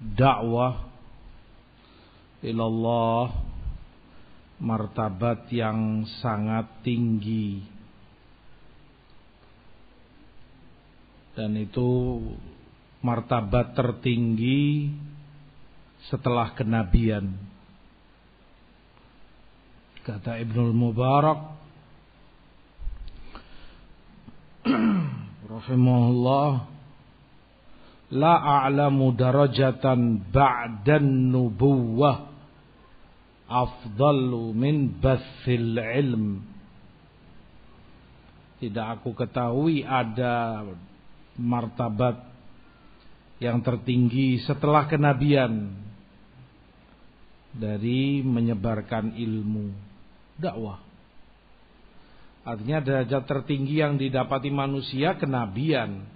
dakwah 0.00 0.88
ilallah 2.40 3.28
martabat 4.56 5.52
yang 5.52 6.08
sangat 6.24 6.64
tinggi 6.80 7.60
dan 11.36 11.52
itu 11.60 12.16
martabat 13.04 13.76
tertinggi 13.76 14.88
setelah 16.08 16.56
kenabian. 16.56 17.36
Kata 20.00 20.40
Ibnul 20.40 20.72
Mubarak 20.72 21.55
rahimahullah 25.56 26.68
la 28.12 28.34
a'lamu 28.64 29.16
darajatan 29.16 30.28
ba'dan 30.28 31.32
nubuwah 31.32 32.28
afdalu 33.48 34.52
min 34.52 35.00
bathil 35.00 35.80
ilm 35.80 36.44
tidak 38.60 39.00
aku 39.00 39.12
ketahui 39.12 39.84
ada 39.84 40.64
martabat 41.36 42.16
yang 43.36 43.60
tertinggi 43.60 44.40
setelah 44.48 44.88
kenabian 44.88 45.76
dari 47.52 48.24
menyebarkan 48.24 49.12
ilmu 49.16 49.72
dakwah. 50.40 50.85
Artinya 52.46 52.78
derajat 52.78 53.26
tertinggi 53.26 53.82
yang 53.82 53.98
didapati 53.98 54.54
manusia 54.54 55.18
kenabian. 55.18 56.06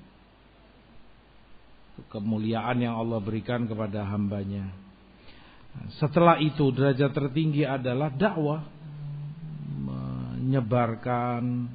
Kemuliaan 2.06 2.78
yang 2.80 2.96
Allah 2.96 3.18
berikan 3.18 3.66
kepada 3.66 4.06
hambanya. 4.06 4.70
Setelah 5.98 6.38
itu 6.38 6.70
derajat 6.70 7.10
tertinggi 7.10 7.66
adalah 7.66 8.14
dakwah. 8.14 8.62
Menyebarkan 9.74 11.66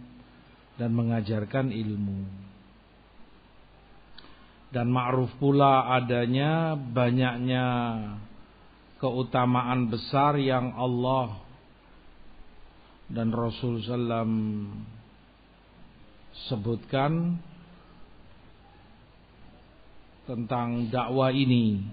dan 0.79 0.89
mengajarkan 0.91 1.71
ilmu 1.71 2.45
dan 4.75 4.91
ma'ruf 4.91 5.31
pula 5.39 5.87
adanya 5.95 6.75
banyaknya 6.75 7.65
keutamaan 8.99 9.87
besar 9.87 10.35
yang 10.35 10.75
Allah 10.75 11.44
dan 13.05 13.29
Rasul 13.29 13.85
sallam 13.85 14.29
sebutkan 16.49 17.37
tentang 20.25 20.89
dakwah 20.89 21.29
ini. 21.29 21.85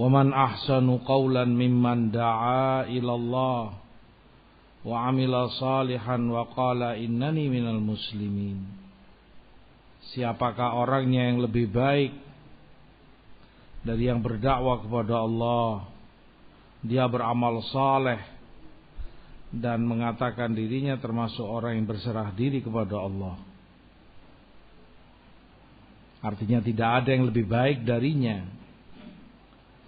Waman 0.00 0.32
ahsanu 0.32 1.04
qawlan 1.04 1.52
mimman 1.52 2.08
da'a 2.08 2.88
ila 2.88 3.12
Allah 3.20 3.64
wa 4.80 4.96
amila 5.12 5.52
salihan 5.60 6.24
wa 6.24 6.48
qala 6.48 6.96
innani 6.96 7.52
minal 7.52 7.82
muslimin. 7.84 8.64
Siapakah 10.16 10.80
orangnya 10.80 11.28
yang 11.28 11.44
lebih 11.44 11.68
baik 11.68 12.16
dari 13.84 14.08
yang 14.08 14.24
berdakwah 14.24 14.80
kepada 14.80 15.20
Allah? 15.20 15.84
Dia 16.80 17.04
beramal 17.04 17.60
saleh 17.68 18.16
dan 19.50 19.82
mengatakan 19.82 20.54
dirinya 20.54 20.94
termasuk 21.02 21.42
orang 21.42 21.78
yang 21.78 21.86
berserah 21.90 22.30
diri 22.34 22.62
kepada 22.62 23.02
Allah. 23.02 23.36
Artinya 26.20 26.60
tidak 26.62 26.90
ada 27.02 27.10
yang 27.16 27.24
lebih 27.26 27.48
baik 27.48 27.82
darinya. 27.82 28.44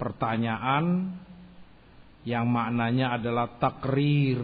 Pertanyaan 0.01 1.15
yang 2.27 2.49
maknanya 2.51 3.21
adalah 3.21 3.47
takrir. 3.61 4.41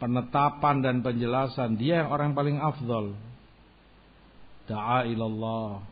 Penetapan 0.00 0.80
dan 0.80 0.96
penjelasan 1.04 1.76
dia 1.76 2.00
yang 2.00 2.08
orang 2.08 2.32
paling 2.32 2.56
afdol 2.56 3.12
da'a 4.70 5.04
ilallah 5.10 5.82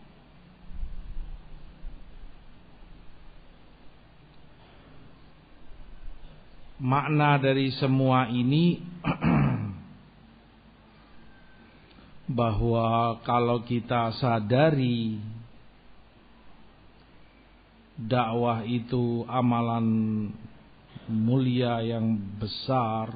makna 6.79 7.43
dari 7.43 7.75
semua 7.75 8.31
ini 8.31 8.79
bahwa 12.39 13.19
kalau 13.27 13.67
kita 13.67 14.15
sadari 14.15 15.19
dakwah 17.99 18.63
itu 18.63 19.27
amalan 19.27 19.87
mulia 21.11 21.83
yang 21.83 22.15
besar 22.39 23.11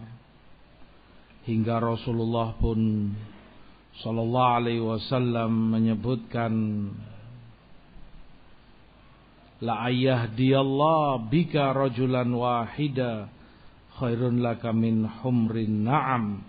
hingga 1.46 1.78
Rasulullah 1.78 2.58
pun 2.58 3.10
Sallallahu 3.92 4.56
alaihi 4.56 4.82
wasallam 4.82 5.70
menyebutkan 5.70 6.52
La 9.62 9.86
Allah 9.86 11.22
bika 11.30 11.70
rajulan 11.70 12.26
wahida 12.32 13.30
khairun 14.01 14.40
laka 14.40 14.72
min 14.72 15.05
humrin 15.20 15.84
na'am 15.84 16.45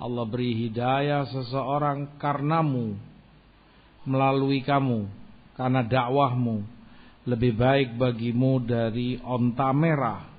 Allah 0.00 0.24
beri 0.24 0.56
hidayah 0.56 1.28
seseorang 1.28 2.16
karenamu 2.16 2.96
melalui 4.08 4.64
kamu 4.64 5.04
karena 5.60 5.84
dakwahmu 5.84 6.64
lebih 7.28 7.52
baik 7.52 8.00
bagimu 8.00 8.64
dari 8.64 9.20
onta 9.20 9.68
merah 9.76 10.30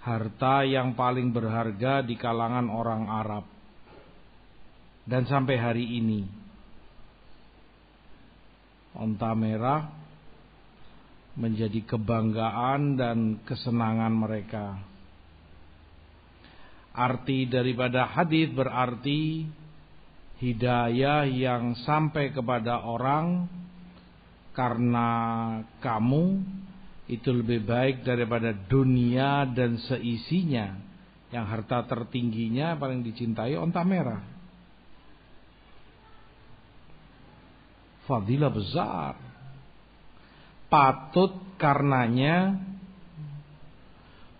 harta 0.00 0.64
yang 0.64 0.96
paling 0.96 1.30
berharga 1.30 2.00
di 2.00 2.16
kalangan 2.16 2.72
orang 2.72 3.04
Arab. 3.06 3.44
Dan 5.04 5.28
sampai 5.28 5.56
hari 5.60 5.86
ini 6.00 6.24
onta 8.96 9.32
merah 9.38 9.99
menjadi 11.40 11.80
kebanggaan 11.88 13.00
dan 13.00 13.40
kesenangan 13.48 14.12
mereka. 14.12 14.76
Arti 16.92 17.48
daripada 17.48 18.04
hadis 18.12 18.52
berarti 18.52 19.48
hidayah 20.44 21.24
yang 21.24 21.72
sampai 21.80 22.36
kepada 22.36 22.84
orang 22.84 23.48
karena 24.52 25.08
kamu 25.80 26.44
itu 27.08 27.32
lebih 27.32 27.64
baik 27.64 28.04
daripada 28.04 28.52
dunia 28.52 29.48
dan 29.48 29.80
seisinya 29.80 30.76
yang 31.30 31.46
harta 31.46 31.86
tertingginya 31.86 32.76
paling 32.76 33.00
dicintai 33.00 33.56
onta 33.56 33.80
merah. 33.86 34.20
Fadilah 38.04 38.50
besar. 38.50 39.29
Patut 40.70 41.34
karenanya 41.58 42.54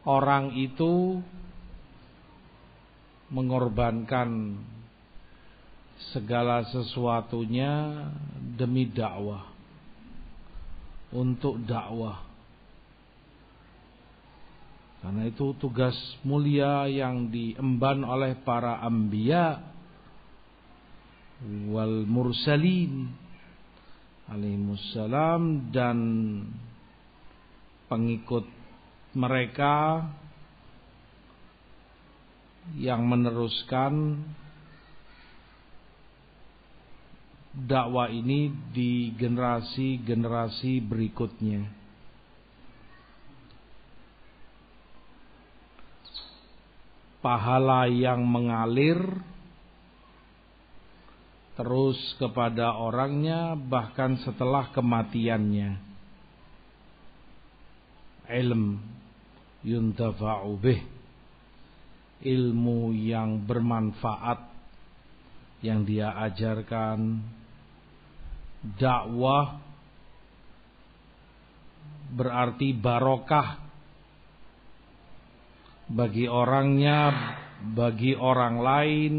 orang 0.06 0.54
itu 0.54 1.18
mengorbankan 3.34 4.56
segala 6.14 6.64
sesuatunya 6.70 8.06
demi 8.56 8.86
dakwah. 8.86 9.50
Untuk 11.10 11.58
dakwah 11.66 12.30
karena 15.00 15.32
itu 15.32 15.56
tugas 15.56 15.96
mulia 16.28 16.84
yang 16.84 17.32
diemban 17.32 18.04
oleh 18.04 18.36
para 18.44 18.84
ambia 18.84 19.64
wal 21.72 22.04
mursalin 22.04 23.08
alaihimussalam 24.30 25.74
dan 25.74 25.98
pengikut 27.90 28.46
mereka 29.18 30.06
yang 32.78 33.02
meneruskan 33.10 34.22
dakwah 37.50 38.06
ini 38.06 38.54
di 38.70 39.10
generasi-generasi 39.18 40.78
berikutnya. 40.86 41.66
Pahala 47.20 47.90
yang 47.90 48.24
mengalir 48.24 48.96
terus 51.60 52.00
kepada 52.16 52.72
orangnya 52.80 53.52
bahkan 53.52 54.16
setelah 54.24 54.72
kematiannya. 54.72 55.76
Ilm 58.32 58.80
yuntafa'u 59.60 60.56
bih. 60.56 60.80
Ilmu 62.24 62.96
yang 62.96 63.44
bermanfaat 63.44 64.40
yang 65.60 65.84
dia 65.84 66.16
ajarkan 66.16 67.20
dakwah 68.80 69.60
berarti 72.08 72.72
barokah 72.72 73.60
bagi 75.92 76.24
orangnya, 76.24 77.12
bagi 77.76 78.16
orang 78.16 78.56
lain. 78.64 79.14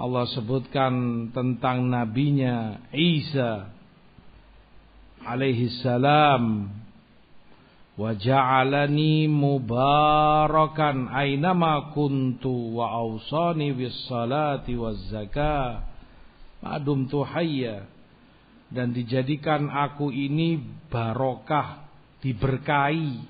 Allah 0.00 0.24
sebutkan 0.32 1.28
tentang 1.28 1.92
nabinya 1.92 2.80
Isa 2.88 3.68
alaihi 5.20 5.68
salam 5.84 6.72
wa 8.00 8.16
ja'alani 8.16 9.28
mubarakan 9.28 11.12
ainama 11.12 11.92
kuntu 11.92 12.80
wa 12.80 12.96
awsani 12.96 13.76
bis 13.76 13.92
salati 14.08 14.72
waz 14.72 14.96
zakah. 15.12 15.84
Madum 16.64 17.04
hayya. 17.04 17.84
Dan 18.72 18.96
dijadikan 18.96 19.68
aku 19.68 20.08
ini 20.08 20.64
barokah 20.88 21.84
diberkahi 22.24 23.20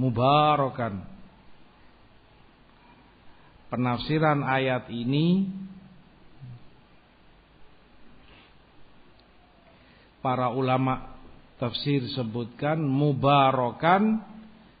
mubarakan 0.00 1.11
penafsiran 3.72 4.44
ayat 4.44 4.92
ini 4.92 5.48
para 10.20 10.52
ulama 10.52 11.16
tafsir 11.56 12.04
sebutkan 12.12 12.84
mubarakan 12.84 14.20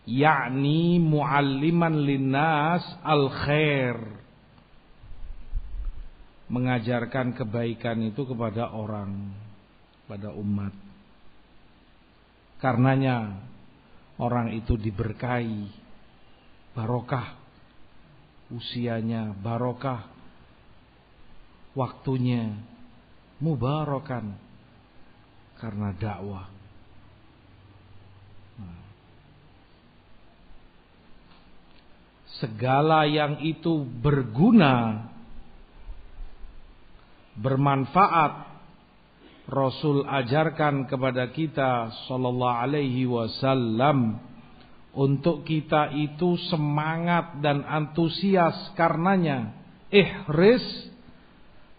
yakni 0.04 1.00
mualliman 1.00 2.04
linnas 2.04 2.84
al 3.00 3.32
khair 3.32 3.96
mengajarkan 6.52 7.32
kebaikan 7.32 8.12
itu 8.12 8.28
kepada 8.28 8.76
orang, 8.76 9.32
pada 10.04 10.36
umat. 10.36 10.76
Karenanya 12.60 13.40
orang 14.20 14.52
itu 14.52 14.76
diberkahi, 14.76 15.72
barokah 16.76 17.41
usianya, 18.52 19.32
barokah 19.40 20.06
waktunya, 21.72 22.52
mubarokan 23.40 24.36
karena 25.56 25.90
dakwah. 25.96 26.52
Segala 32.42 33.06
yang 33.06 33.38
itu 33.46 33.86
berguna 34.02 35.06
bermanfaat 37.38 38.50
Rasul 39.46 40.02
ajarkan 40.06 40.90
kepada 40.90 41.30
kita 41.30 41.94
sallallahu 42.10 42.60
alaihi 42.66 43.06
wasallam 43.06 44.18
untuk 44.92 45.48
kita 45.48 45.92
itu 45.96 46.36
semangat 46.52 47.40
dan 47.40 47.64
antusias 47.64 48.72
karenanya 48.76 49.56
ihris 49.88 50.64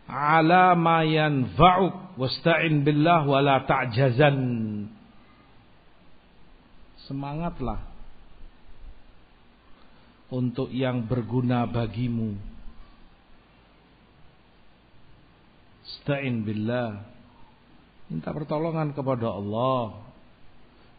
ala 0.10 0.74
ma 0.74 1.06
yanfa'uk 1.06 2.18
wasta'in 2.18 2.82
billah 2.82 3.22
wala 3.26 3.62
ta'jazan 3.70 4.38
semangatlah 7.06 7.86
untuk 10.34 10.74
yang 10.74 11.06
berguna 11.06 11.70
bagimu 11.70 12.54
Sta'in 16.04 16.44
billah. 16.44 17.00
Minta 18.08 18.32
pertolongan 18.32 18.96
kepada 18.96 19.36
Allah. 19.36 20.04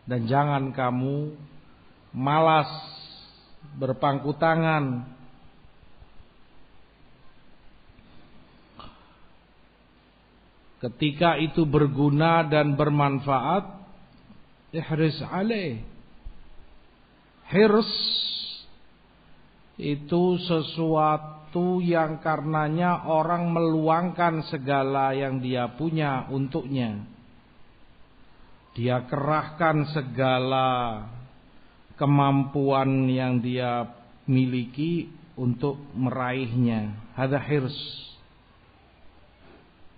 Dan 0.05 0.29
jangan 0.29 0.73
kamu 0.77 1.33
malas 2.15 2.71
berpangku 3.75 4.39
tangan. 4.39 5.11
Ketika 10.79 11.41
itu 11.41 11.65
berguna 11.65 12.45
dan 12.47 12.77
bermanfaat, 12.79 13.65
ihris 14.71 15.19
alaih. 15.27 15.81
Hirs 17.49 17.93
itu 19.81 20.39
sesuatu 20.45 21.81
yang 21.81 22.21
karenanya 22.21 23.09
orang 23.09 23.49
meluangkan 23.51 24.45
segala 24.53 25.17
yang 25.17 25.41
dia 25.41 25.73
punya 25.73 26.29
untuknya. 26.29 27.01
Dia 28.77 29.07
kerahkan 29.07 29.89
segala 29.95 30.69
kemampuan 31.99 33.07
yang 33.11 33.38
dia 33.42 33.90
miliki 34.26 35.11
untuk 35.38 35.78
meraihnya. 35.95 36.95
Hada 37.14 37.38
hirs. 37.38 37.76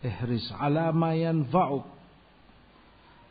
Ihris 0.04 0.46
ala 0.56 0.92
ma 0.92 1.16
yanfa'uk. 1.16 1.86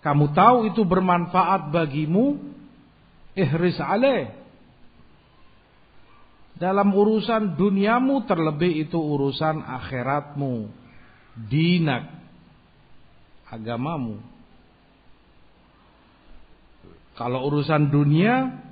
Kamu 0.01 0.26
tahu 0.38 0.70
itu 0.70 0.86
bermanfaat 0.86 1.74
bagimu, 1.74 2.38
ihris 3.34 3.82
alaih 3.82 4.45
dalam 6.55 6.95
urusan 6.95 7.59
duniamu 7.59 8.24
terlebih 8.24 8.88
itu 8.88 8.95
urusan 8.95 9.59
akhiratmu. 9.59 10.72
Dinak. 11.51 12.16
Agamamu. 13.51 14.24
Kalau 17.16 17.47
urusan 17.47 17.91
dunia. 17.91 18.63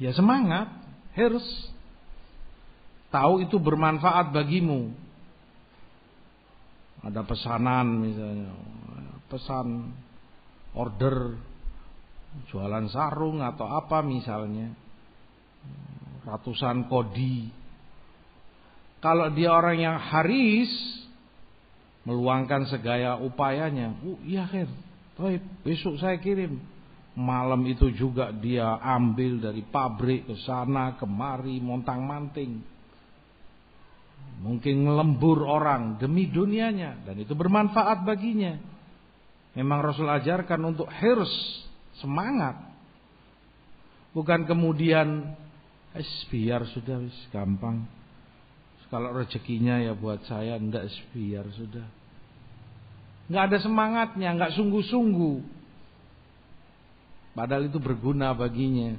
Ya 0.00 0.12
semangat. 0.16 0.68
Harus. 1.12 1.44
Tahu 3.12 3.44
itu 3.44 3.60
bermanfaat 3.60 4.32
bagimu. 4.32 4.92
Ada 7.04 7.24
pesanan 7.24 8.00
misalnya. 8.00 8.52
Pesan. 9.28 9.94
Order. 10.72 11.36
Jualan 12.50 12.86
sarung 12.88 13.42
atau 13.42 13.66
apa 13.66 14.06
misalnya 14.06 14.70
ratusan 16.24 16.88
kodi. 16.88 17.48
Kalau 19.00 19.32
dia 19.32 19.50
orang 19.50 19.78
yang 19.80 19.96
haris, 19.96 20.68
meluangkan 22.04 22.68
segaya 22.68 23.16
upayanya. 23.16 23.96
Oh 24.04 24.20
iya 24.28 24.44
kan, 24.44 24.68
besok 25.64 25.96
saya 25.96 26.20
kirim. 26.20 26.60
Malam 27.20 27.68
itu 27.68 27.92
juga 27.92 28.32
dia 28.32 28.80
ambil 28.80 29.44
dari 29.44 29.60
pabrik 29.60 30.24
ke 30.24 30.40
sana 30.40 30.96
kemari 30.96 31.60
montang 31.60 32.00
manting. 32.08 32.64
Mungkin 34.40 34.88
ngelembur 34.88 35.44
orang 35.44 36.00
demi 36.00 36.32
dunianya 36.32 37.04
dan 37.04 37.20
itu 37.20 37.36
bermanfaat 37.36 38.08
baginya. 38.08 38.56
Memang 39.52 39.84
Rasul 39.84 40.08
ajarkan 40.08 40.64
untuk 40.64 40.88
hirs, 40.88 41.32
semangat. 42.00 42.56
Bukan 44.16 44.48
kemudian 44.48 45.36
Es 45.90 46.06
biar 46.30 46.62
sudah 46.70 47.02
wis 47.02 47.18
gampang. 47.34 47.82
Kalau 48.90 49.14
rezekinya 49.14 49.78
ya 49.78 49.94
buat 49.94 50.22
saya 50.26 50.58
ndak 50.58 50.90
biar 51.14 51.46
sudah. 51.54 51.86
Nggak 53.30 53.44
ada 53.46 53.58
semangatnya, 53.62 54.34
nggak 54.34 54.54
sungguh-sungguh. 54.58 55.59
Padahal 57.30 57.70
itu 57.70 57.78
berguna 57.78 58.34
baginya. 58.34 58.98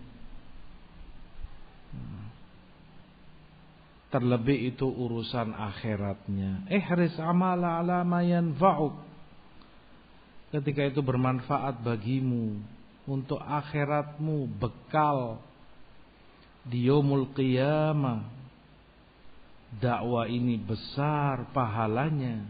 Terlebih 4.12 4.76
itu 4.76 4.88
urusan 4.88 5.56
akhiratnya. 5.56 6.68
Ihris 6.68 7.16
amala 7.20 7.80
ala 7.80 8.04
ma 8.04 8.20
yanfa'uk. 8.20 8.96
Ketika 10.52 10.84
itu 10.84 11.00
bermanfaat 11.00 11.80
bagimu 11.80 12.60
untuk 13.08 13.40
akhiratmu 13.40 14.52
bekal 14.60 15.40
di 16.68 16.92
yaumul 16.92 17.32
qiyamah. 17.32 18.28
Dakwah 19.80 20.28
ini 20.28 20.60
besar 20.60 21.48
pahalanya. 21.56 22.44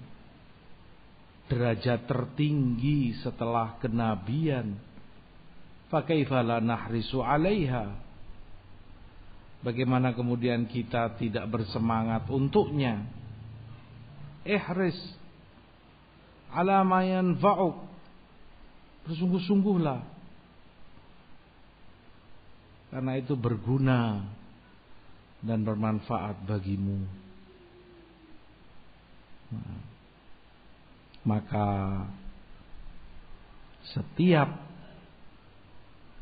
Derajat 1.45 2.09
tertinggi 2.09 3.21
setelah 3.21 3.77
kenabian. 3.77 4.81
Fakaifala 5.91 6.63
nahrisu 6.63 7.19
'alaiha? 7.19 7.91
Bagaimana 9.61 10.15
kemudian 10.17 10.65
kita 10.65 11.19
tidak 11.21 11.45
bersemangat 11.51 12.25
untuknya? 12.31 13.05
Ihris 14.47 14.97
ala 16.49 16.81
ma 16.81 17.05
yanfa'uk. 17.05 17.77
Bersungguh-sungguhlah. 19.05 20.01
Karena 22.91 23.13
itu 23.19 23.35
berguna 23.37 24.25
dan 25.41 25.63
bermanfaat 25.65 26.43
bagimu. 26.43 27.01
Nah, 29.51 29.79
maka 31.27 31.67
setiap 33.93 34.70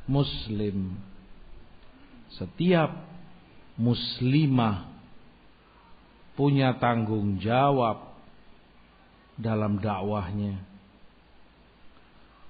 muslim 0.10 0.98
setiap 2.34 2.90
muslimah 3.78 4.90
punya 6.40 6.76
tanggung 6.80 7.36
jawab 7.40 8.16
dalam 9.40 9.80
dakwahnya. 9.80 10.60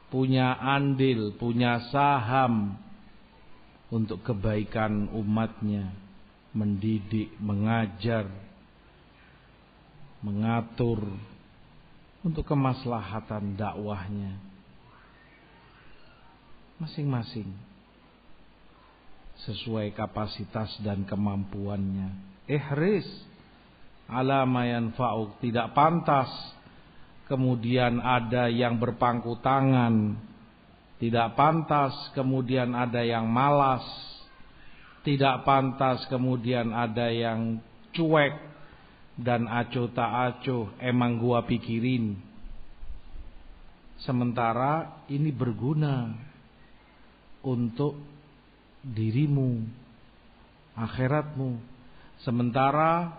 Punya 0.09 0.57
andil, 0.57 1.37
punya 1.37 1.85
saham 1.93 2.77
untuk 3.93 4.25
kebaikan 4.25 5.09
umatnya, 5.13 5.93
mendidik, 6.53 7.29
mengajar, 7.37 8.25
mengatur 10.25 11.05
untuk 12.25 12.41
kemaslahatan 12.45 13.53
dakwahnya. 13.53 14.48
Masing-masing. 16.79 17.51
Sesuai 19.43 19.91
kapasitas 19.91 20.79
dan 20.79 21.03
kemampuannya. 21.03 22.15
Ihris 22.47 23.03
ala 24.07 24.47
yanfa'uk. 24.47 25.43
Tidak 25.43 25.75
pantas 25.75 26.31
kemudian 27.27 27.99
ada 27.99 28.47
yang 28.47 28.79
berpangku 28.79 29.43
tangan. 29.43 30.23
Tidak 31.03 31.35
pantas 31.35 31.91
kemudian 32.15 32.71
ada 32.71 33.03
yang 33.03 33.27
malas. 33.27 33.83
Tidak 35.03 35.43
pantas 35.43 36.07
kemudian 36.07 36.71
ada 36.71 37.11
yang 37.11 37.59
cuek 37.91 38.39
dan 39.19 39.51
acuh 39.51 39.91
tak 39.91 40.11
acuh. 40.31 40.71
Emang 40.79 41.19
gua 41.19 41.43
pikirin. 41.43 42.15
Sementara 43.99 45.03
ini 45.11 45.27
berguna 45.35 46.28
untuk 47.43 47.99
dirimu, 48.83 49.63
akhiratmu. 50.75 51.59
Sementara 52.23 53.15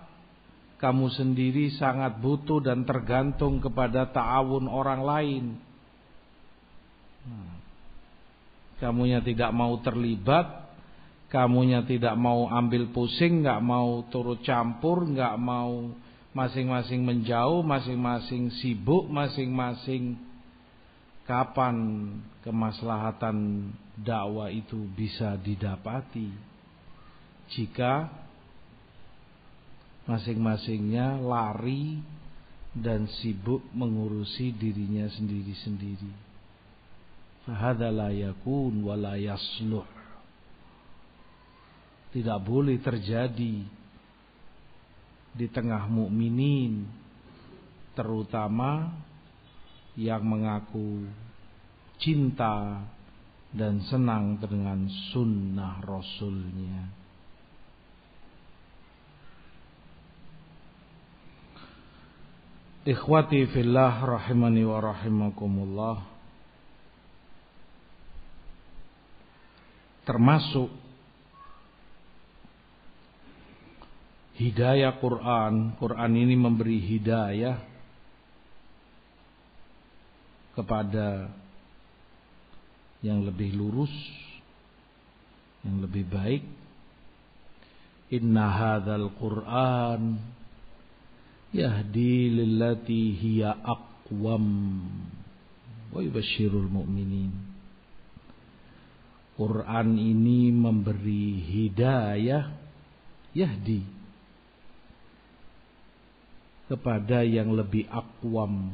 kamu 0.81 1.13
sendiri 1.13 1.77
sangat 1.77 2.21
butuh 2.21 2.65
dan 2.65 2.89
tergantung 2.89 3.61
kepada 3.61 4.09
ta'awun 4.09 4.65
orang 4.65 5.01
lain. 5.05 5.45
Nah, 7.29 7.57
kamunya 8.81 9.21
tidak 9.21 9.53
mau 9.53 9.77
terlibat, 9.85 10.73
kamunya 11.29 11.85
tidak 11.85 12.17
mau 12.17 12.49
ambil 12.49 12.89
pusing, 12.97 13.45
nggak 13.45 13.61
mau 13.61 14.09
turut 14.09 14.41
campur, 14.41 15.05
nggak 15.05 15.37
mau 15.37 15.93
masing-masing 16.33 17.05
menjauh, 17.05 17.61
masing-masing 17.61 18.49
sibuk, 18.57 19.05
masing-masing 19.13 20.17
kapan 21.29 21.77
kemaslahatan 22.41 23.69
dakwah 24.01 24.49
itu 24.49 24.89
bisa 24.97 25.37
didapati 25.37 26.33
jika 27.53 28.09
masing-masingnya 30.09 31.21
lari 31.21 32.01
dan 32.71 33.11
sibuk 33.21 33.67
mengurusi 33.75 34.55
dirinya 34.55 35.11
sendiri-sendiri. 35.11 36.13
Fahadha 37.47 37.91
la 37.91 38.15
yakun 38.15 38.87
wa 38.87 38.95
la 38.95 39.19
yasluh. 39.19 39.87
Tidak 42.11 42.41
boleh 42.43 42.79
terjadi 42.83 43.57
di 45.31 45.47
tengah 45.47 45.87
mukminin 45.87 46.87
terutama 47.95 48.91
yang 49.95 50.23
mengaku 50.27 51.07
cinta 52.01 52.81
dan 53.53 53.85
senang 53.87 54.41
dengan 54.41 54.89
sunnah 55.13 55.85
Rasulnya. 55.85 57.01
Ikhwati 62.81 63.45
fillah 63.53 64.01
rahimani 64.01 64.65
wa 64.65 64.81
rahimakumullah 64.81 66.01
Termasuk 70.09 70.73
Hidayah 74.41 74.97
Quran 74.97 75.77
Quran 75.77 76.13
ini 76.17 76.33
memberi 76.41 76.81
hidayah 76.81 77.61
Kepada 80.57 81.29
yang 83.01 83.25
lebih 83.25 83.57
lurus, 83.57 83.93
yang 85.65 85.81
lebih 85.81 86.05
baik. 86.09 86.45
Inna 88.11 88.47
hadzal 88.51 89.09
Qur'an 89.17 90.19
yahdi 91.55 92.31
lillati 92.31 93.15
hiya 93.17 93.55
aqwam 93.63 94.47
wa 95.91 95.99
yubashshirul 96.03 96.69
mu'minin. 96.71 97.51
Quran 99.41 99.97
ini 99.97 100.53
memberi 100.53 101.41
hidayah 101.41 102.45
yahdi 103.33 103.81
kepada 106.71 107.27
yang 107.27 107.51
lebih 107.51 107.89
akwam, 107.91 108.71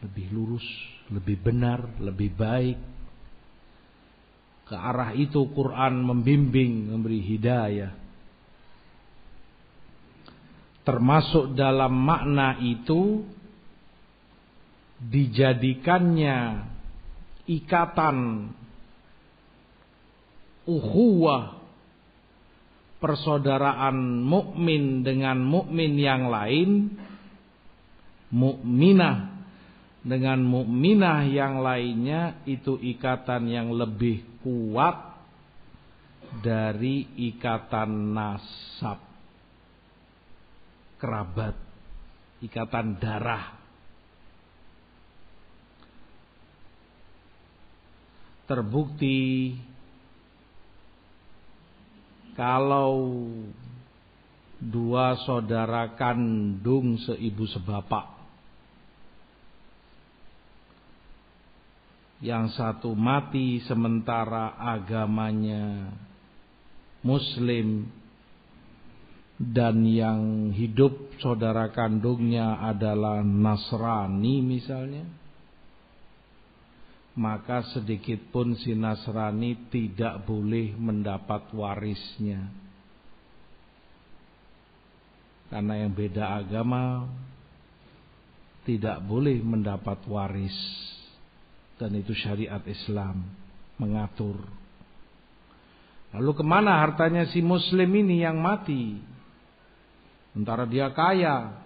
lebih 0.00 0.26
lurus, 0.32 0.64
lebih 1.12 1.36
benar, 1.42 1.84
lebih 2.00 2.32
baik, 2.32 2.78
ke 4.66 4.74
arah 4.74 5.14
itu 5.14 5.46
Quran 5.54 6.02
membimbing, 6.02 6.90
memberi 6.90 7.22
hidayah. 7.22 7.92
Termasuk 10.82 11.54
dalam 11.54 11.94
makna 11.94 12.58
itu 12.62 13.22
dijadikannya 15.02 16.66
ikatan 17.46 18.50
uhuwah 20.66 21.62
persaudaraan 22.98 24.22
mukmin 24.22 25.06
dengan 25.06 25.42
mukmin 25.42 25.94
yang 25.94 26.26
lain 26.26 26.98
mukminah 28.34 29.36
dengan 30.06 30.42
mukminah 30.42 31.26
yang 31.30 31.62
lainnya 31.62 32.42
itu 32.46 32.78
ikatan 32.78 33.46
yang 33.46 33.70
lebih 33.74 34.35
kuat 34.46 34.96
dari 36.38 37.02
ikatan 37.34 38.14
nasab. 38.14 39.02
Kerabat. 41.02 41.58
Ikatan 42.46 42.94
darah. 43.02 43.58
Terbukti 48.46 49.58
kalau 52.38 53.26
dua 54.62 55.18
saudara 55.26 55.98
kandung 55.98 56.94
seibu 57.02 57.50
sebapak 57.50 58.15
yang 62.24 62.48
satu 62.52 62.96
mati 62.96 63.60
sementara 63.64 64.56
agamanya 64.56 65.92
muslim. 67.04 67.88
Dan 69.36 69.84
yang 69.84 70.48
hidup 70.56 71.20
saudara 71.20 71.68
kandungnya 71.68 72.56
adalah 72.56 73.20
Nasrani 73.20 74.40
misalnya. 74.40 75.04
Maka 77.20 77.68
sedikit 77.76 78.32
pun 78.32 78.56
si 78.56 78.72
Nasrani 78.72 79.68
tidak 79.68 80.24
boleh 80.24 80.72
mendapat 80.80 81.52
warisnya. 81.52 82.48
Karena 85.52 85.84
yang 85.84 85.92
beda 85.92 86.40
agama 86.40 87.04
tidak 88.64 89.04
boleh 89.04 89.36
mendapat 89.44 90.00
waris 90.08 90.56
dan 91.76 91.92
itu 91.96 92.12
syariat 92.16 92.60
Islam 92.64 93.24
mengatur 93.76 94.40
lalu 96.16 96.32
ke 96.32 96.44
mana 96.44 96.80
hartanya 96.80 97.28
si 97.28 97.44
muslim 97.44 97.88
ini 97.92 98.24
yang 98.24 98.40
mati 98.40 99.16
Sementara 100.36 100.68
dia 100.68 100.92
kaya. 100.92 101.64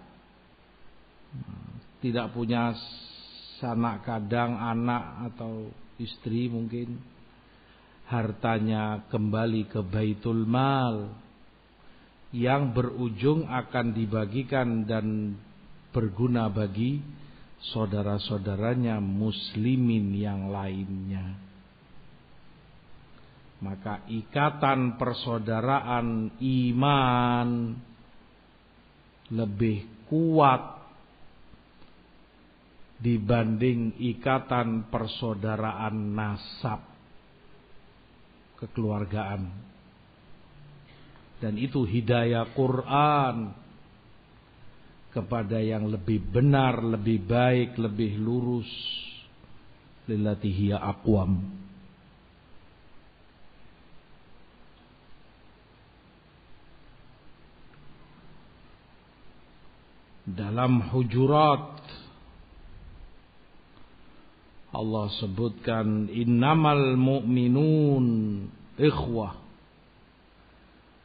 Tidak 1.99 2.31
punya 2.31 2.71
sanak 3.59 4.07
kadang 4.07 4.55
anak 4.55 5.27
atau 5.27 5.67
istri 5.99 6.47
mungkin. 6.47 6.95
Hartanya 8.07 9.11
kembali 9.11 9.67
ke 9.67 9.83
baitul 9.83 10.47
mal. 10.47 11.11
Yang 12.31 12.71
berujung 12.71 13.43
akan 13.43 13.91
dibagikan 13.91 14.87
dan 14.87 15.35
berguna 15.91 16.47
bagi 16.47 17.03
saudara-saudaranya 17.69 18.97
muslimin 18.97 20.17
yang 20.17 20.49
lainnya. 20.49 21.37
Maka 23.61 24.01
ikatan 24.09 24.97
persaudaraan 24.97 26.33
iman 26.41 27.49
lebih 29.29 30.09
kuat 30.09 30.81
dibanding 32.97 34.01
ikatan 34.01 34.89
persaudaraan 34.89 35.93
nasab 36.17 36.81
kekeluargaan. 38.57 39.69
Dan 41.37 41.57
itu 41.57 41.85
hidayah 41.85 42.49
Quran 42.53 43.60
kepada 45.11 45.59
yang 45.59 45.91
lebih 45.91 46.23
benar, 46.31 46.79
lebih 46.79 47.23
baik, 47.27 47.75
lebih 47.79 48.15
lurus. 48.19 48.69
Lillatihiya 50.09 50.81
aqwam. 50.81 51.61
dalam 60.31 60.79
hujurat 60.95 61.75
Allah 64.71 65.11
sebutkan 65.19 66.07
innamal 66.07 66.95
mu'minun 66.95 68.05
ikhwah 68.79 69.35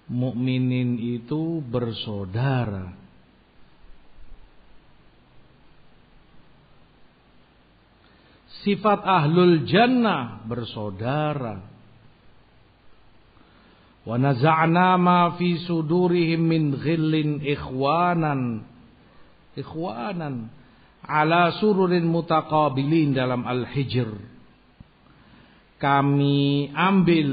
mukminin 0.07 1.03
itu 1.03 1.59
bersaudara 1.67 3.06
sifat 8.67 9.07
ahlul 9.07 9.63
jannah 9.63 10.43
bersaudara 10.43 11.63
wa 14.03 14.17
naza'na 14.19 14.99
ma 14.99 15.39
fi 15.39 15.63
sudurihim 15.63 16.43
min 16.43 16.63
ghillin 16.75 17.47
ikhwanan 17.47 18.67
ikhwanan 19.55 20.51
ala 21.07 21.55
sururin 21.63 22.05
mutaqabilin 22.05 23.15
dalam 23.15 23.47
Al-Hijr. 23.47 24.11
Kami 25.79 26.73
ambil 26.75 27.31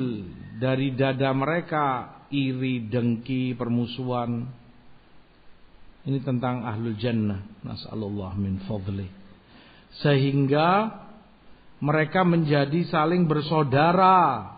dari 0.62 0.94
dada 0.94 1.34
mereka 1.34 2.16
iri, 2.30 2.86
dengki, 2.86 3.58
permusuhan. 3.58 4.46
Ini 6.04 6.20
tentang 6.22 6.68
ahlul 6.68 7.00
jannah. 7.00 7.42
Nas'alullah 7.64 8.36
min 8.36 8.60
fadli. 8.68 9.08
Sehingga 10.04 10.92
mereka 11.84 12.24
menjadi 12.24 12.88
saling 12.88 13.28
bersaudara. 13.28 14.56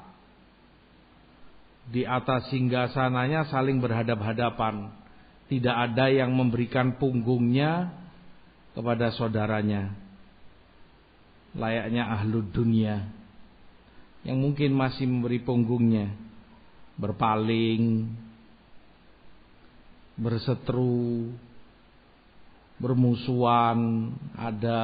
Di 1.89 2.05
atas 2.05 2.53
singgasananya 2.53 3.49
saling 3.49 3.81
berhadap-hadapan. 3.81 4.93
Tidak 5.49 5.73
ada 5.73 6.09
yang 6.09 6.33
memberikan 6.33 7.01
punggungnya 7.01 7.93
kepada 8.77 9.09
saudaranya. 9.17 9.93
Layaknya 11.57 12.13
ahlu 12.13 12.45
dunia. 12.45 13.09
Yang 14.25 14.37
mungkin 14.41 14.71
masih 14.73 15.05
memberi 15.05 15.37
punggungnya, 15.45 16.09
berpaling, 16.97 18.09
berseteru, 20.17 21.29
bermusuhan, 22.81 24.09
ada 24.33 24.81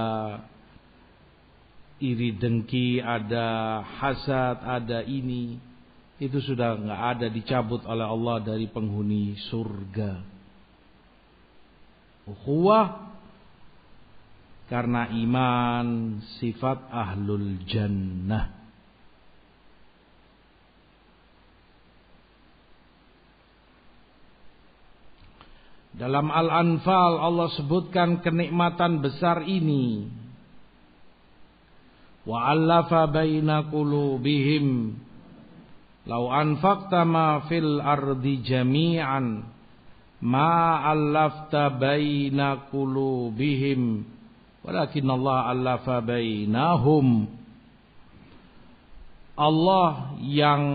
iri 2.02 2.34
dengki, 2.34 2.98
ada 2.98 3.80
hasad, 3.86 4.66
ada 4.66 5.06
ini. 5.06 5.62
Itu 6.18 6.42
sudah 6.42 6.78
nggak 6.78 7.02
ada 7.18 7.28
dicabut 7.30 7.86
oleh 7.86 8.06
Allah 8.06 8.38
dari 8.42 8.66
penghuni 8.70 9.38
surga 9.50 10.42
ukhuwah 12.32 13.12
karena 14.72 15.12
iman 15.12 15.88
sifat 16.40 16.88
ahlul 16.88 17.60
jannah. 17.68 18.62
Dalam 25.92 26.32
Al-Anfal 26.32 27.20
Allah 27.20 27.52
sebutkan 27.60 28.24
kenikmatan 28.24 29.04
besar 29.04 29.44
ini. 29.44 30.08
'Allafa 32.30 33.10
baina 33.10 33.66
qulubihim. 33.66 34.98
Law 36.06 36.34
anfaqta 36.34 37.06
ma 37.06 37.46
fil 37.46 37.82
ardi 37.82 38.42
jami'an 38.42 39.46
ma 40.22 40.86
allafta 40.86 41.74
baina 41.74 42.70
qulubihim. 42.70 44.06
Walakin 44.62 45.06
Allah 45.10 45.50
allafa 45.50 45.98
bainahum. 46.06 47.26
Allah 49.38 50.14
yang 50.22 50.66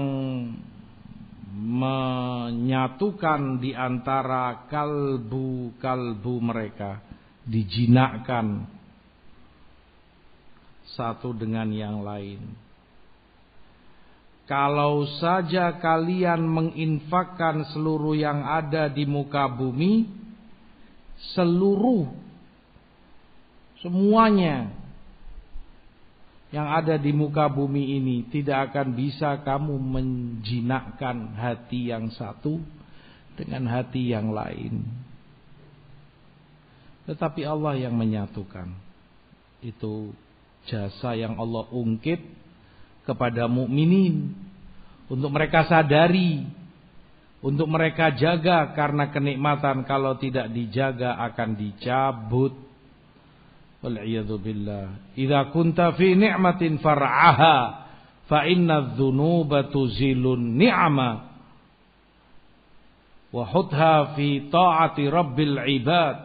menyatukan 1.56 3.62
di 3.62 3.72
antara 3.72 4.68
kalbu-kalbu 4.68 6.34
mereka 6.42 7.00
dijinakkan 7.46 8.75
satu 10.96 11.36
dengan 11.36 11.68
yang 11.68 12.00
lain 12.00 12.66
kalau 14.46 15.02
saja 15.18 15.74
kalian 15.82 16.46
menginfakkan 16.46 17.66
seluruh 17.74 18.14
yang 18.14 18.46
ada 18.46 18.86
di 18.86 19.02
muka 19.02 19.50
bumi, 19.50 20.06
seluruh 21.34 22.06
semuanya 23.82 24.70
yang 26.54 26.70
ada 26.70 26.94
di 26.94 27.10
muka 27.10 27.50
bumi 27.50 27.98
ini 27.98 28.30
tidak 28.30 28.70
akan 28.70 28.94
bisa 28.94 29.42
kamu 29.42 29.74
menjinakkan 29.82 31.34
hati 31.34 31.90
yang 31.90 32.06
satu 32.14 32.62
dengan 33.34 33.66
hati 33.66 34.14
yang 34.14 34.30
lain. 34.30 34.86
Tetapi 37.10 37.42
Allah 37.42 37.82
yang 37.82 37.98
menyatukan. 37.98 38.70
Itu 39.58 40.14
jasa 40.66 41.14
yang 41.14 41.38
Allah 41.38 41.66
ungkit 41.70 42.20
kepada 43.06 43.46
mukminin. 43.46 44.34
Untuk 45.06 45.30
mereka 45.30 45.70
sadari 45.70 46.42
untuk 47.46 47.70
mereka 47.70 48.10
jaga 48.16 48.74
karena 48.74 49.12
kenikmatan 49.14 49.86
kalau 49.86 50.18
tidak 50.18 50.50
dijaga 50.50 51.14
akan 51.30 51.54
dicabut. 51.54 52.58
Wal 53.86 54.02
billah. 54.42 55.14
Idza 55.14 55.54
kunta 55.54 55.94
fi 55.94 56.18
ni'matin 56.18 56.82
far'aha 56.82 57.86
fa 58.26 58.50
inna 58.50 58.98
dzunuba 58.98 59.70
tuzilun 59.70 60.58
ni'ama. 60.58 61.10
Wa 63.30 63.44
hutha 63.46 64.18
fi 64.18 64.48
ta'ati 64.50 65.06
rabbil 65.06 65.60
ibad 65.76 66.16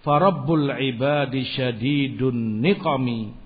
fa 0.00 0.14
rabbul 0.16 0.74
ibadi 0.74 1.44
syadidun 1.54 2.58
niqami 2.64 3.43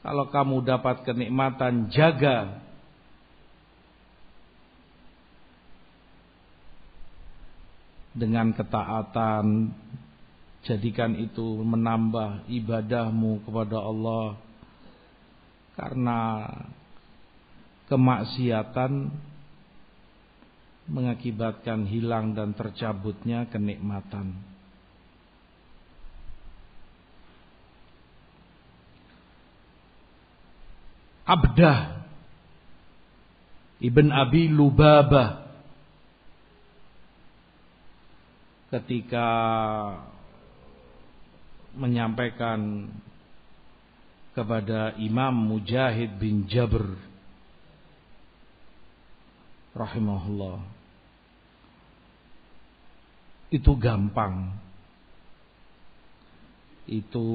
kalau 0.00 0.32
kamu 0.32 0.64
dapat 0.64 1.04
kenikmatan, 1.04 1.92
jaga. 1.92 2.68
dengan 8.10 8.50
ketaatan 8.50 9.70
jadikan 10.66 11.14
itu 11.14 11.62
menambah 11.62 12.44
ibadahmu 12.50 13.46
kepada 13.46 13.78
Allah 13.80 14.34
karena 15.78 16.20
kemaksiatan 17.86 19.08
mengakibatkan 20.90 21.86
hilang 21.86 22.34
dan 22.34 22.50
tercabutnya 22.52 23.46
kenikmatan. 23.46 24.49
Abdah. 31.30 32.02
Ibn 33.78 34.06
Abi 34.10 34.50
Lubabah. 34.50 35.46
Ketika 38.74 39.26
menyampaikan 41.78 42.90
kepada 44.34 44.98
Imam 44.98 45.30
Mujahid 45.30 46.18
bin 46.18 46.50
Jabr. 46.50 46.98
Rahimahullah. 49.70 50.66
Itu 53.54 53.78
gampang. 53.78 54.58
Itu 56.90 57.30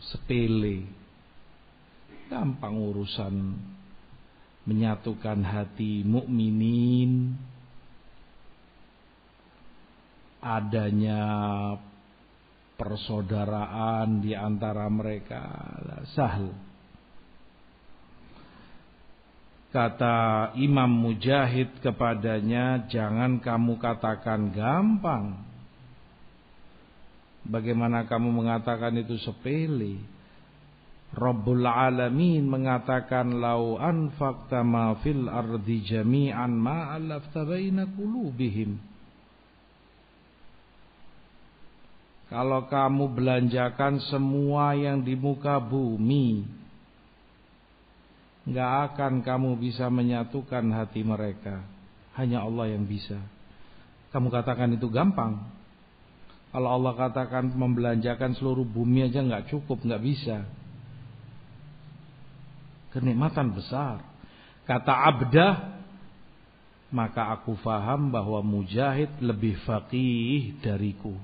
sepele 0.00 1.01
gampang 2.32 2.80
urusan 2.80 3.60
menyatukan 4.64 5.44
hati 5.44 6.00
mukminin 6.00 7.36
adanya 10.40 11.20
persaudaraan 12.80 14.24
di 14.24 14.32
antara 14.32 14.88
mereka 14.88 15.44
sahal 16.16 16.56
Kata 19.72 20.52
Imam 20.60 20.92
Mujahid 20.92 21.80
kepadanya, 21.80 22.84
jangan 22.92 23.40
kamu 23.40 23.80
katakan 23.80 24.52
gampang. 24.52 25.48
Bagaimana 27.48 28.04
kamu 28.04 28.36
mengatakan 28.36 28.92
itu 29.00 29.16
sepele? 29.24 29.96
Rabbul 31.12 31.68
Alamin 31.68 32.48
mengatakan 32.48 33.36
lau 33.36 33.76
anfaqta 33.76 34.64
ma 34.64 34.96
fil 35.04 35.28
ardi 35.28 35.84
jami'an 35.84 36.56
ma 36.56 36.96
alafta 36.96 37.44
baina 37.44 37.84
qulubihim. 37.84 38.80
Kalau 42.32 42.64
kamu 42.64 43.12
belanjakan 43.12 44.00
semua 44.08 44.72
yang 44.72 45.04
di 45.04 45.12
muka 45.12 45.60
bumi, 45.60 46.48
nggak 48.48 48.72
akan 48.88 49.20
kamu 49.20 49.60
bisa 49.60 49.92
menyatukan 49.92 50.64
hati 50.72 51.04
mereka. 51.04 51.60
Hanya 52.16 52.40
Allah 52.40 52.72
yang 52.72 52.88
bisa. 52.88 53.20
Kamu 54.16 54.32
katakan 54.32 54.72
itu 54.72 54.88
gampang. 54.88 55.44
Kalau 56.56 56.72
Allah 56.72 56.96
katakan 56.96 57.52
membelanjakan 57.52 58.32
seluruh 58.36 58.64
bumi 58.64 59.12
aja 59.12 59.20
nggak 59.20 59.52
cukup, 59.52 59.84
nggak 59.84 60.00
bisa. 60.00 60.48
Kenikmatan 62.92 63.56
besar. 63.56 64.04
Kata 64.68 64.92
abdah, 65.08 65.82
maka 66.92 67.32
aku 67.34 67.56
faham 67.64 68.12
bahwa 68.12 68.44
mujahid 68.44 69.08
lebih 69.18 69.56
faqih 69.64 70.60
dariku. 70.60 71.16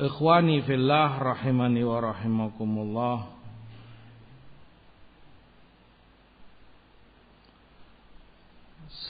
Ikhwani 0.00 0.64
fillah 0.64 1.20
rahimani 1.20 1.84
wa 1.84 2.00
rahimakumullah 2.00 3.18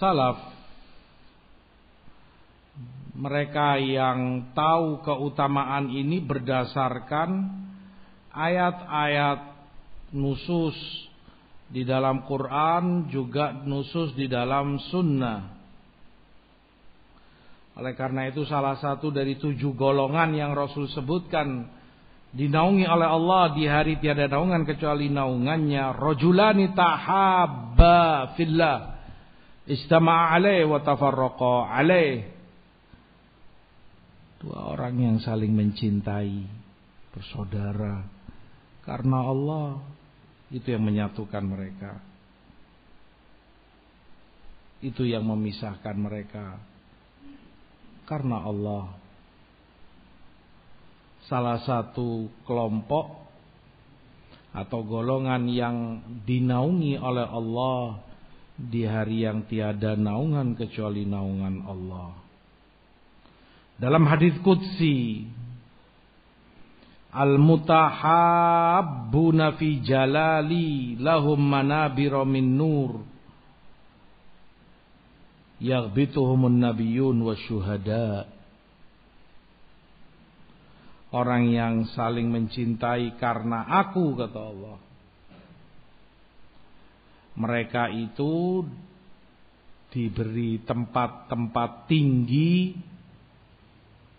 Salaf 0.03 0.60
mereka 3.21 3.77
yang 3.77 4.49
tahu 4.57 5.05
keutamaan 5.05 5.93
ini 5.93 6.25
berdasarkan 6.25 7.53
ayat-ayat 8.33 9.41
nusus 10.17 10.73
di 11.69 11.85
dalam 11.85 12.25
Quran 12.25 13.13
juga 13.13 13.53
nusus 13.53 14.17
di 14.17 14.25
dalam 14.25 14.81
sunnah. 14.89 15.53
Oleh 17.77 17.93
karena 17.93 18.25
itu 18.33 18.49
salah 18.49 18.81
satu 18.81 19.13
dari 19.13 19.37
tujuh 19.37 19.77
golongan 19.77 20.33
yang 20.33 20.57
Rasul 20.57 20.89
sebutkan 20.89 21.69
dinaungi 22.33 22.89
oleh 22.89 23.09
Allah 23.09 23.53
di 23.53 23.69
hari 23.69 24.01
tiada 24.01 24.33
naungan 24.33 24.65
kecuali 24.65 25.13
naungannya 25.13 25.93
rajulani 25.93 26.73
tahabba 26.73 28.33
fillah 28.39 28.79
istama'a 29.67 30.39
alaih 30.39 30.67
wa 30.67 30.79
tafarraqa 30.79 31.75
alaih 31.75 32.40
dua 34.41 34.75
orang 34.75 34.97
yang 34.97 35.17
saling 35.21 35.53
mencintai 35.53 36.49
bersaudara 37.13 38.03
karena 38.83 39.19
Allah 39.29 39.85
itu 40.51 40.73
yang 40.73 40.83
menyatukan 40.83 41.45
mereka 41.45 42.01
itu 44.81 45.05
yang 45.05 45.29
memisahkan 45.29 45.97
mereka 45.97 46.57
karena 48.09 48.43
Allah. 48.43 48.97
Salah 51.31 51.63
satu 51.63 52.27
kelompok 52.43 53.31
atau 54.51 54.83
golongan 54.83 55.47
yang 55.47 56.03
dinaungi 56.27 56.99
oleh 56.99 57.23
Allah 57.23 58.03
di 58.59 58.83
hari 58.83 59.23
yang 59.23 59.47
tiada 59.47 59.95
naungan 59.95 60.59
kecuali 60.59 61.07
naungan 61.07 61.63
Allah. 61.71 62.19
Dalam 63.81 64.05
hadis 64.05 64.37
qudsi 64.45 65.25
Al-mutahabbuna 67.11 69.59
fi 69.59 69.83
jalali 69.83 70.95
lahum 71.01 71.41
manabira 71.43 72.23
min 72.23 72.55
nur 72.55 73.03
yaghbituhumun 75.59 76.63
nabiyyun 76.63 77.19
wasyuhada 77.19 78.31
Orang 81.11 81.51
yang 81.51 81.91
saling 81.91 82.31
mencintai 82.31 83.19
karena 83.19 83.67
aku 83.67 84.15
kata 84.15 84.39
Allah. 84.39 84.79
Mereka 87.35 87.91
itu 87.91 88.63
diberi 89.91 90.63
tempat-tempat 90.63 91.91
tinggi 91.91 92.79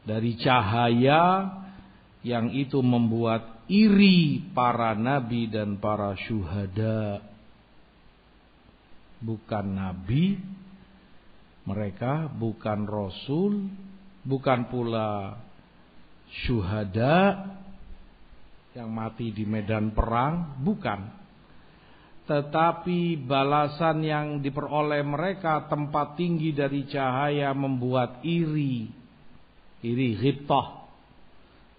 dari 0.01 0.37
cahaya 0.37 1.49
yang 2.21 2.53
itu 2.53 2.81
membuat 2.81 3.65
iri 3.69 4.51
para 4.53 4.93
nabi 4.97 5.49
dan 5.49 5.77
para 5.77 6.13
syuhada. 6.27 7.23
Bukan 9.21 9.65
nabi, 9.77 10.41
mereka 11.69 12.25
bukan 12.29 12.89
rasul, 12.89 13.69
bukan 14.25 14.65
pula 14.69 15.37
syuhada 16.45 17.45
yang 18.73 18.89
mati 18.89 19.29
di 19.35 19.45
medan 19.45 19.93
perang, 19.93 20.57
bukan. 20.63 21.21
Tetapi 22.25 23.19
balasan 23.27 24.01
yang 24.07 24.27
diperoleh 24.39 25.03
mereka 25.03 25.67
tempat 25.67 26.15
tinggi 26.15 26.55
dari 26.55 26.87
cahaya 26.87 27.51
membuat 27.51 28.23
iri. 28.23 29.00
Iri 29.81 30.17
ghibtah. 30.17 30.81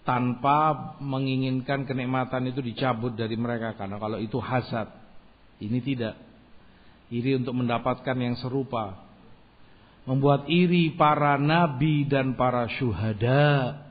Tanpa 0.02 0.98
menginginkan 0.98 1.86
kenikmatan 1.86 2.50
itu 2.50 2.58
dicabut 2.58 3.14
dari 3.14 3.38
mereka. 3.38 3.78
Karena 3.78 4.02
kalau 4.02 4.18
itu 4.18 4.38
hasad. 4.42 4.90
Ini 5.62 5.78
tidak. 5.78 6.18
Iri 7.14 7.38
untuk 7.38 7.54
mendapatkan 7.54 8.16
yang 8.18 8.34
serupa 8.40 9.12
membuat 10.02 10.50
iri 10.50 10.94
para 10.98 11.38
nabi 11.38 12.06
dan 12.06 12.34
para 12.34 12.66
syuhada. 12.78 13.86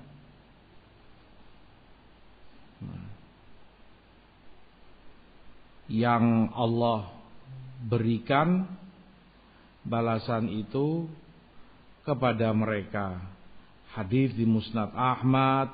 Yang 5.91 6.23
Allah 6.55 7.11
berikan 7.83 8.63
balasan 9.83 10.47
itu 10.47 11.11
kepada 12.07 12.55
mereka. 12.55 13.19
Hadis 13.91 14.31
di 14.31 14.47
Musnad 14.47 14.95
Ahmad 14.95 15.68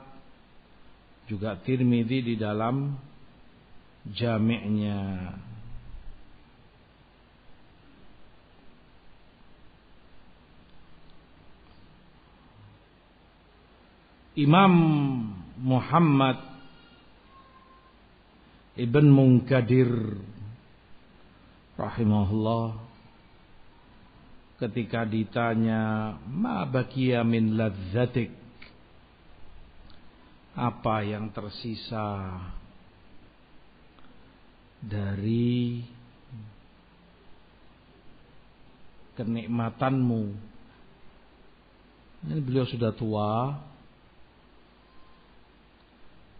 juga 1.29 1.59
Tirmidzi 1.61 2.23
di 2.23 2.35
dalam 2.39 2.97
jami'nya. 4.09 5.35
Imam 14.37 14.73
Muhammad 15.57 16.37
Ibn 18.77 19.05
Munkadir 19.09 19.89
rahimahullah 21.73 22.86
ketika 24.57 25.05
ditanya 25.05 26.17
ma 26.25 26.65
bakiya 26.65 27.21
min 27.21 27.57
ladzatik? 27.57 28.33
Apa 30.57 31.05
yang 31.05 31.29
tersisa 31.29 32.33
dari 34.81 35.85
kenikmatanmu? 39.13 40.23
Ini 42.25 42.41
beliau 42.41 42.65
sudah 42.65 42.89
tua. 42.97 43.53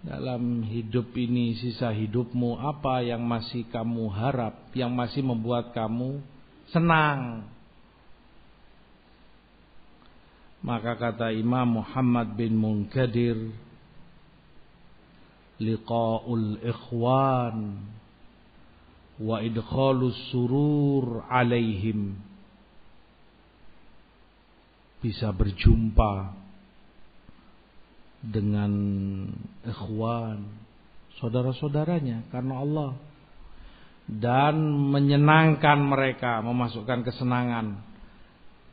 Dalam 0.02 0.65
hidup 0.65 1.14
ini 1.14 1.53
sisa 1.61 1.94
hidupmu 1.94 2.57
apa 2.57 3.06
yang 3.06 3.22
masih 3.22 3.69
kamu 3.69 4.10
harap 4.10 4.73
yang 4.73 4.94
masih 4.94 5.22
membuat 5.26 5.73
kamu 5.77 6.22
senang 6.69 7.45
maka 10.68 10.99
kata 10.99 11.31
Imam 11.31 11.80
Muhammad 11.80 12.35
bin 12.35 12.60
Munkadir 12.60 13.56
liqa'ul 15.64 16.60
ikhwan 16.60 17.88
wa 19.23 19.39
idkhalus 19.39 20.19
surur 20.35 21.23
alaihim 21.31 22.19
bisa 24.99 25.31
berjumpa 25.31 26.35
dengan 28.19 28.72
ikhwan, 29.64 30.52
saudara-saudaranya 31.23 32.27
karena 32.27 32.60
Allah 32.60 32.91
dan 34.07 34.60
menyenangkan 34.91 35.80
mereka, 35.80 36.44
memasukkan 36.44 37.07
kesenangan. 37.07 37.87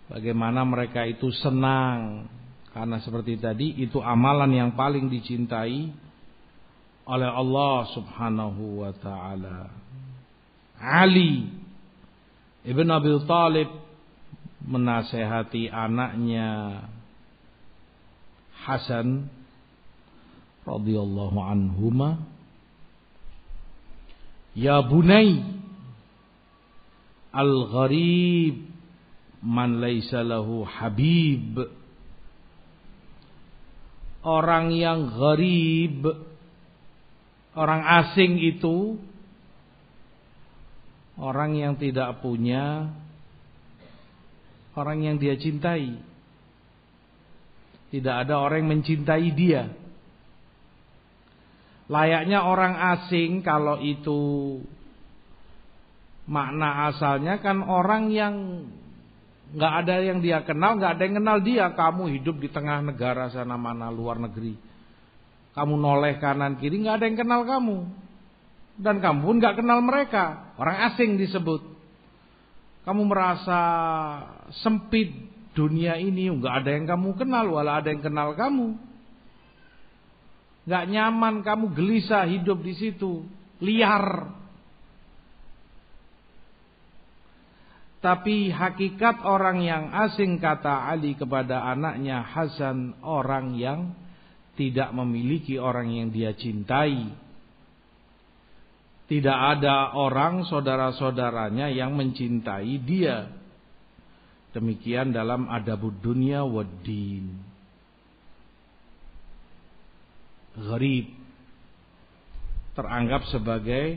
Bagaimana 0.08 0.64
mereka 0.68 1.08
itu 1.08 1.32
senang. 1.40 2.28
Karena 2.74 2.98
seperti 3.00 3.38
tadi 3.38 3.78
itu 3.80 4.02
amalan 4.02 4.50
yang 4.50 4.70
paling 4.74 5.06
dicintai 5.06 5.94
oleh 7.06 7.30
Allah 7.30 7.86
Subhanahu 7.94 8.82
wa 8.82 8.92
taala. 8.98 9.70
Ali 10.74 11.48
Ibn 12.66 12.88
Abi 12.90 13.12
Talib 13.28 13.70
menasehati 14.64 15.70
anaknya 15.70 16.82
Hasan 18.64 19.28
radhiyallahu 20.64 21.38
anhuma. 21.38 22.24
Ya 24.56 24.80
bunai 24.82 25.44
Al-gharib 27.34 28.73
man 29.44 29.78
laisa 29.78 30.24
lahu 30.24 30.64
habib 30.64 31.60
Orang 34.24 34.72
yang 34.72 35.12
gharib 35.12 36.08
Orang 37.52 37.84
asing 37.84 38.40
itu 38.40 38.96
Orang 41.20 41.54
yang 41.60 41.76
tidak 41.76 42.24
punya 42.24 42.88
Orang 44.74 45.04
yang 45.04 45.20
dia 45.20 45.36
cintai 45.36 46.14
tidak 47.94 48.26
ada 48.26 48.42
orang 48.42 48.66
yang 48.66 48.82
mencintai 48.82 49.28
dia. 49.38 49.70
Layaknya 51.86 52.42
orang 52.42 52.74
asing 52.74 53.38
kalau 53.46 53.78
itu 53.78 54.58
makna 56.26 56.90
asalnya 56.90 57.38
kan 57.38 57.62
orang 57.62 58.10
yang 58.10 58.66
nggak 59.54 59.72
ada 59.86 59.94
yang 60.02 60.18
dia 60.18 60.42
kenal, 60.42 60.74
nggak 60.76 60.98
ada 60.98 61.02
yang 61.06 61.16
kenal 61.22 61.38
dia. 61.38 61.64
Kamu 61.70 62.10
hidup 62.10 62.36
di 62.42 62.50
tengah 62.50 62.82
negara 62.82 63.30
sana 63.30 63.54
mana 63.54 63.88
luar 63.94 64.18
negeri. 64.18 64.58
Kamu 65.54 65.78
noleh 65.78 66.18
kanan 66.18 66.58
kiri 66.58 66.82
nggak 66.82 66.98
ada 66.98 67.06
yang 67.06 67.18
kenal 67.18 67.40
kamu. 67.46 67.78
Dan 68.74 68.98
kamu 68.98 69.18
pun 69.22 69.36
nggak 69.38 69.56
kenal 69.62 69.78
mereka. 69.78 70.54
Orang 70.58 70.90
asing 70.90 71.14
disebut. 71.14 71.62
Kamu 72.82 73.06
merasa 73.06 73.60
sempit 74.60 75.14
dunia 75.54 75.96
ini 75.96 76.26
nggak 76.26 76.54
ada 76.66 76.70
yang 76.74 76.84
kamu 76.90 77.08
kenal, 77.14 77.46
wala 77.54 77.78
ada 77.78 77.94
yang 77.94 78.02
kenal 78.02 78.34
kamu. 78.34 78.74
Nggak 80.66 80.84
nyaman, 80.90 81.34
kamu 81.46 81.64
gelisah 81.72 82.26
hidup 82.26 82.58
di 82.60 82.74
situ, 82.74 83.22
liar. 83.62 84.34
Tapi 88.04 88.52
hakikat 88.52 89.24
orang 89.24 89.64
yang 89.64 89.88
asing 89.88 90.36
kata 90.36 90.92
Ali 90.92 91.16
kepada 91.16 91.64
anaknya 91.72 92.20
Hasan 92.20 93.00
orang 93.00 93.56
yang 93.56 93.96
tidak 94.60 94.92
memiliki 94.92 95.56
orang 95.56 95.88
yang 95.88 96.12
dia 96.12 96.36
cintai. 96.36 97.16
Tidak 99.08 99.38
ada 99.56 99.96
orang 99.96 100.44
saudara-saudaranya 100.44 101.72
yang 101.72 101.96
mencintai 101.96 102.76
dia. 102.84 103.32
Demikian 104.52 105.16
dalam 105.16 105.48
adabud 105.48 105.96
dunia 106.04 106.44
waddin. 106.44 107.40
Gharib 110.60 111.08
teranggap 112.76 113.32
sebagai 113.32 113.96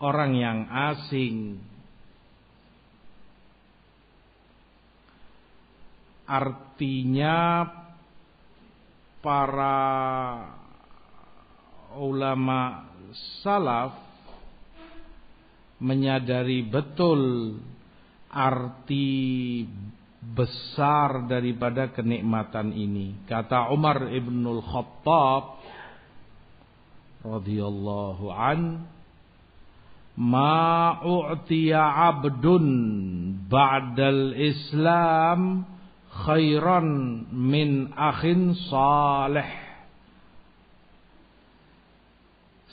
orang 0.00 0.32
yang 0.40 0.58
asing. 0.72 1.60
Artinya 6.26 7.62
para 9.22 9.78
ulama 11.96 12.90
salaf 13.42 13.94
menyadari 15.78 16.66
betul 16.66 17.54
arti 18.32 19.62
besar 20.20 21.30
daripada 21.30 21.94
kenikmatan 21.94 22.74
ini. 22.74 23.24
Kata 23.30 23.70
Umar 23.70 24.10
ibnul 24.10 24.60
Khattab 24.60 25.62
radhiyallahu 27.22 28.26
an, 28.34 28.84
"Ma 30.18 30.98
u'tiya 31.06 31.82
'abdun 32.10 32.66
ba'dal 33.46 34.34
Islam 34.34 35.64
khairan 36.24 36.88
min 37.28 37.92
akhin 37.92 38.56
salih." 38.70 39.50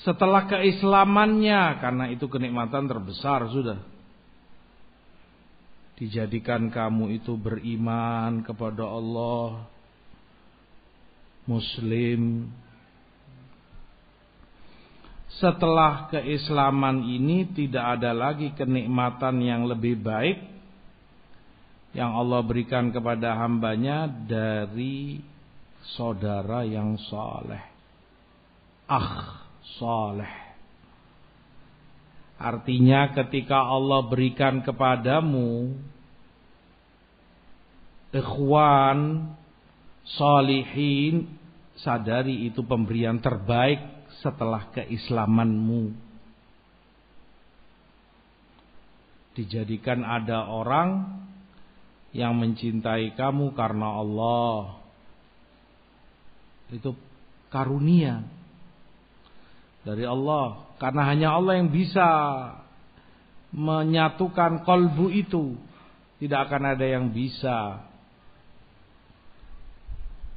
Setelah 0.04 0.48
keislamannya, 0.52 1.80
karena 1.80 2.06
itu 2.12 2.28
kenikmatan 2.28 2.92
terbesar 2.92 3.48
sudah 3.48 3.80
dijadikan 5.96 6.68
kamu 6.68 7.22
itu 7.22 7.38
beriman 7.40 8.44
kepada 8.44 8.84
Allah 8.84 9.64
muslim 11.48 12.50
setelah 15.40 16.08
keislaman 16.14 17.10
ini 17.10 17.50
tidak 17.52 18.00
ada 18.00 18.12
lagi 18.14 18.54
kenikmatan 18.54 19.42
yang 19.42 19.66
lebih 19.66 19.98
baik 20.02 20.53
yang 21.94 22.14
Allah 22.14 22.42
berikan 22.42 22.90
kepada 22.90 23.38
hambanya 23.38 24.10
dari 24.10 25.22
saudara 25.94 26.66
yang 26.66 26.98
saleh 27.10 27.62
ah 28.90 29.46
saleh 29.78 30.44
Artinya 32.44 33.08
ketika 33.16 33.56
Allah 33.56 34.04
berikan 34.04 34.60
kepadamu 34.68 35.72
ikhwan 38.12 39.32
salihin 40.04 41.40
sadari 41.80 42.52
itu 42.52 42.60
pemberian 42.68 43.24
terbaik 43.24 43.80
setelah 44.20 44.68
keislamanmu. 44.76 45.96
Dijadikan 49.40 50.04
ada 50.04 50.52
orang 50.52 51.23
yang 52.14 52.38
mencintai 52.38 53.18
kamu 53.18 53.58
karena 53.58 54.00
Allah. 54.00 54.78
Itu 56.70 56.94
karunia 57.50 58.22
dari 59.82 60.06
Allah. 60.06 60.78
Karena 60.78 61.10
hanya 61.10 61.34
Allah 61.34 61.58
yang 61.58 61.74
bisa 61.74 62.08
menyatukan 63.50 64.62
kolbu 64.62 65.10
itu. 65.10 65.58
Tidak 66.22 66.40
akan 66.40 66.78
ada 66.78 66.86
yang 66.86 67.12
bisa 67.12 67.84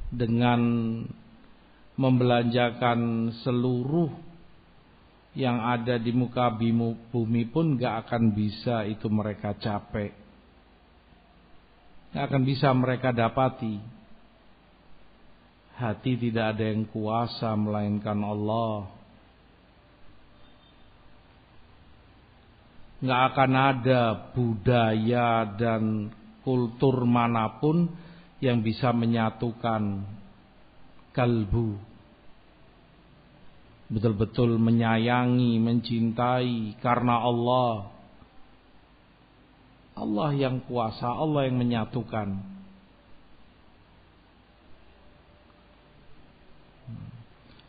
dengan 0.09 0.59
membelanjakan 1.95 3.31
seluruh 3.45 4.11
yang 5.37 5.61
ada 5.61 6.01
di 6.01 6.09
muka 6.09 6.49
bumi 7.13 7.45
pun 7.53 7.77
gak 7.77 8.09
akan 8.09 8.33
bisa 8.33 8.89
itu 8.89 9.05
mereka 9.05 9.53
capek 9.53 10.26
gak 12.13 12.23
akan 12.31 12.43
bisa 12.47 12.71
mereka 12.71 13.11
dapati. 13.11 13.79
Hati 15.77 16.17
tidak 16.17 16.57
ada 16.57 16.73
yang 16.73 16.89
kuasa 16.89 17.53
melainkan 17.53 18.17
Allah. 18.25 18.89
Nggak 22.97 23.21
akan 23.29 23.51
ada 23.53 24.01
budaya 24.33 25.45
dan 25.53 26.09
kultur 26.41 27.05
mana 27.05 27.61
pun 27.61 27.93
yang 28.41 28.65
bisa 28.65 28.89
menyatukan 28.89 30.01
kalbu. 31.13 31.77
Betul-betul 33.87 34.57
menyayangi, 34.57 35.61
mencintai 35.61 36.81
karena 36.81 37.21
Allah. 37.21 37.96
Allah 39.97 40.29
yang 40.37 40.61
kuasa, 40.69 41.09
Allah 41.09 41.49
yang 41.49 41.57
menyatukan. 41.57 42.37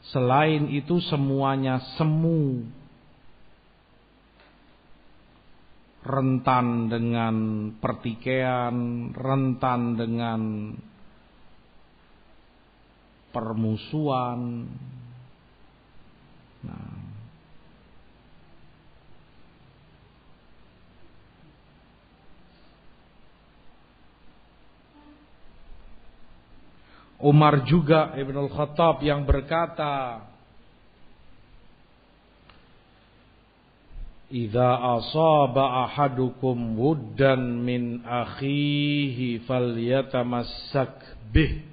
Selain 0.08 0.72
itu 0.72 1.00
semuanya 1.04 1.84
semu 2.00 2.64
rentan 6.00 6.88
dengan 6.88 7.36
pertikaian, 7.76 8.76
rentan 9.12 9.80
dengan 10.00 10.40
permusuhan. 13.32 14.64
Nah. 16.64 17.07
Umar 27.18 27.66
juga 27.66 28.14
Ibn 28.14 28.46
Khattab 28.46 29.02
yang 29.02 29.26
berkata 29.26 30.22
Idza 34.28 34.70
asaba 35.00 35.88
ahadukum 35.88 36.76
wuddan 36.76 37.64
min 37.64 38.04
akhihi 38.04 39.40
falyatamassak 39.48 40.92
bih. 41.32 41.64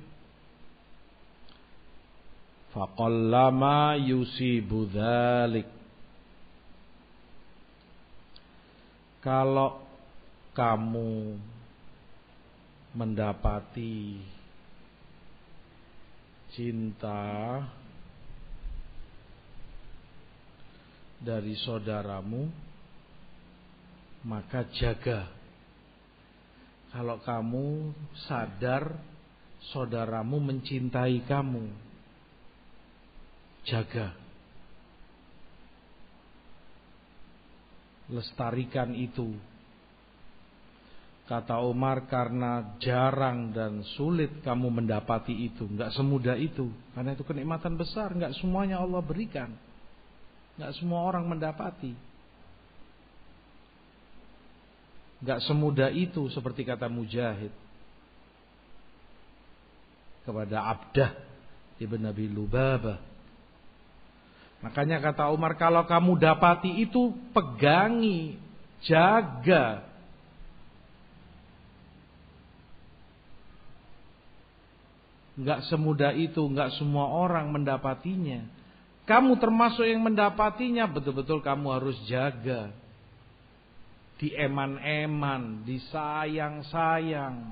Faqallama 2.71 3.99
yusibu 3.99 4.87
dzalik 4.87 5.67
Kalau 9.19 9.83
kamu 10.55 11.35
mendapati 12.95 14.34
cinta 16.55 17.59
dari 21.19 21.51
saudaramu, 21.59 22.47
maka 24.23 24.63
jaga. 24.71 25.27
Kalau 26.95 27.19
kamu 27.19 27.91
sadar 28.23 28.95
saudaramu 29.75 30.39
mencintai 30.39 31.27
kamu, 31.27 31.67
jaga. 33.67 34.15
Lestarikan 38.07 38.95
itu. 38.95 39.35
Kata 41.25 41.57
Umar 41.65 42.05
karena 42.05 42.77
jarang 42.77 43.49
dan 43.49 43.81
sulit 43.97 44.45
kamu 44.45 44.69
mendapati 44.69 45.33
itu, 45.33 45.65
nggak 45.65 45.97
semudah 45.97 46.37
itu, 46.37 46.69
karena 46.93 47.17
itu 47.17 47.25
kenikmatan 47.25 47.73
besar, 47.73 48.13
nggak 48.13 48.37
semuanya 48.37 48.77
Allah 48.77 49.01
berikan. 49.01 49.49
Gak 50.55 50.71
semua 50.79 51.03
orang 51.03 51.27
mendapati. 51.27 51.91
Gak 55.23 55.43
semudah 55.43 55.91
itu 55.91 56.31
seperti 56.31 56.63
kata 56.63 56.87
Mujahid. 56.87 57.51
Kepada 60.23 60.57
Abdah 60.71 61.11
Ibn 61.77 61.99
Nabi 61.99 62.25
Lubaba. 62.31 63.03
Makanya 64.63 65.03
kata 65.03 65.29
Umar 65.29 65.59
kalau 65.59 65.83
kamu 65.85 66.17
dapati 66.17 66.71
itu 66.87 67.11
pegangi. 67.35 68.39
Jaga. 68.87 69.83
Gak 75.35 75.67
semudah 75.67 76.15
itu, 76.15 76.39
gak 76.55 76.79
semua 76.79 77.11
orang 77.11 77.51
mendapatinya. 77.51 78.47
Kamu 79.05 79.37
termasuk 79.37 79.85
yang 79.85 80.01
mendapatinya, 80.01 80.87
betul-betul 80.87 81.43
kamu 81.43 81.67
harus 81.75 81.97
jaga. 82.07 82.71
Dieman-eman, 84.15 85.67
disayang-sayang. 85.67 87.51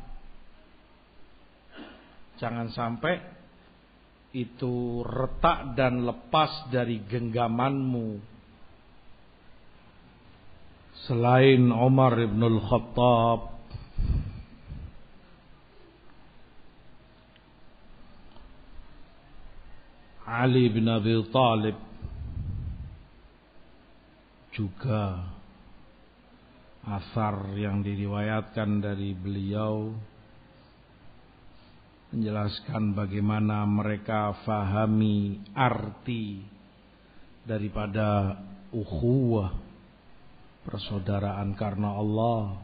Jangan 2.39 2.71
sampai 2.73 3.21
itu 4.33 5.05
retak 5.05 5.77
dan 5.77 6.01
lepas 6.01 6.73
dari 6.73 6.97
genggamanmu. 7.05 8.17
Selain 11.05 11.69
Umar 11.69 12.17
ibn 12.17 12.41
al-Khattab 12.41 13.52
Ali 20.23 20.71
bin 20.71 20.87
Abi 20.87 21.19
Talib 21.35 21.75
juga 24.55 25.19
asar 26.87 27.51
yang 27.59 27.83
diriwayatkan 27.83 28.79
dari 28.79 29.11
beliau 29.11 29.91
menjelaskan 32.15 32.95
bagaimana 32.95 33.67
mereka 33.67 34.31
fahami 34.47 35.43
arti 35.51 36.39
daripada 37.43 38.39
ukhuwah 38.71 39.59
persaudaraan 40.63 41.51
karena 41.59 41.99
Allah. 41.99 42.63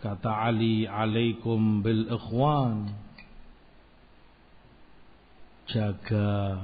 Kata 0.00 0.48
Ali 0.48 0.88
alaikum 0.88 1.84
bil 1.84 2.08
ikhwan 2.08 3.03
jaga 5.68 6.60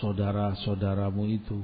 saudara-saudaramu 0.00 1.24
itu. 1.30 1.60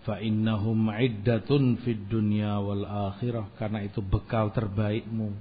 Fa 0.00 0.16
innahum 0.16 0.88
iddatun 0.96 1.76
fid 1.84 2.08
dunya 2.08 2.56
wal 2.56 2.88
akhirah 3.12 3.52
karena 3.60 3.84
itu 3.84 4.00
bekal 4.00 4.48
terbaikmu. 4.48 5.36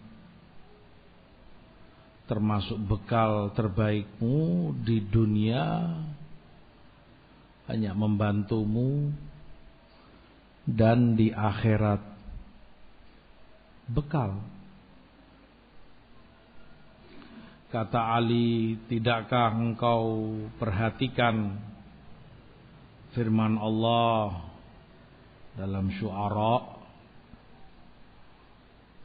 Termasuk 2.28 2.78
bekal 2.86 3.56
terbaikmu 3.56 4.38
di 4.86 5.02
dunia 5.02 5.96
hanya 7.66 7.94
membantumu 7.98 9.10
dan 10.70 11.18
di 11.18 11.34
akhirat 11.34 12.02
bekal 13.90 14.38
Kata 17.70 18.18
Ali, 18.18 18.82
tidakkah 18.90 19.54
engkau 19.54 20.34
perhatikan 20.58 21.54
firman 23.14 23.62
Allah 23.62 24.50
dalam 25.54 25.94
syuara? 25.94 26.82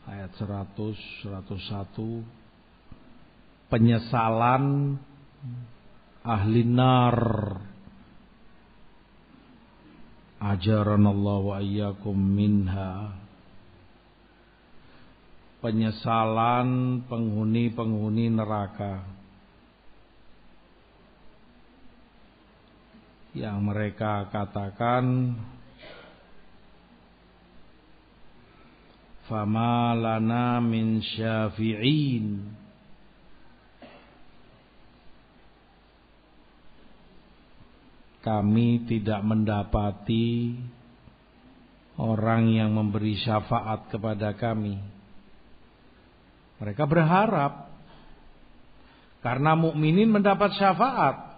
Ayat 0.09 0.33
100 0.41 1.29
101 1.29 3.69
penyesalan 3.69 4.97
ahli 6.25 6.65
nar. 6.65 7.21
Ajaran 10.41 11.05
Allah 11.05 11.39
wa 11.41 11.57
iyyakum 11.61 12.17
minha 12.17 13.24
penyesalan 15.65 17.01
penghuni-penghuni 17.09 18.29
neraka. 18.29 19.01
Yang 23.33 23.59
mereka 23.65 24.29
katakan 24.29 25.33
fama 29.25 29.97
lana 29.97 30.61
min 30.61 31.01
syafi'in. 31.01 32.45
Kami 38.21 38.69
tidak 38.89 39.21
mendapati 39.25 40.57
orang 41.97 42.53
yang 42.53 42.73
memberi 42.73 43.17
syafaat 43.21 43.89
kepada 43.89 44.33
kami 44.37 44.94
mereka 46.65 46.89
berharap 46.89 47.69
karena 49.21 49.53
mukminin 49.53 50.09
mendapat 50.09 50.57
syafaat 50.57 51.35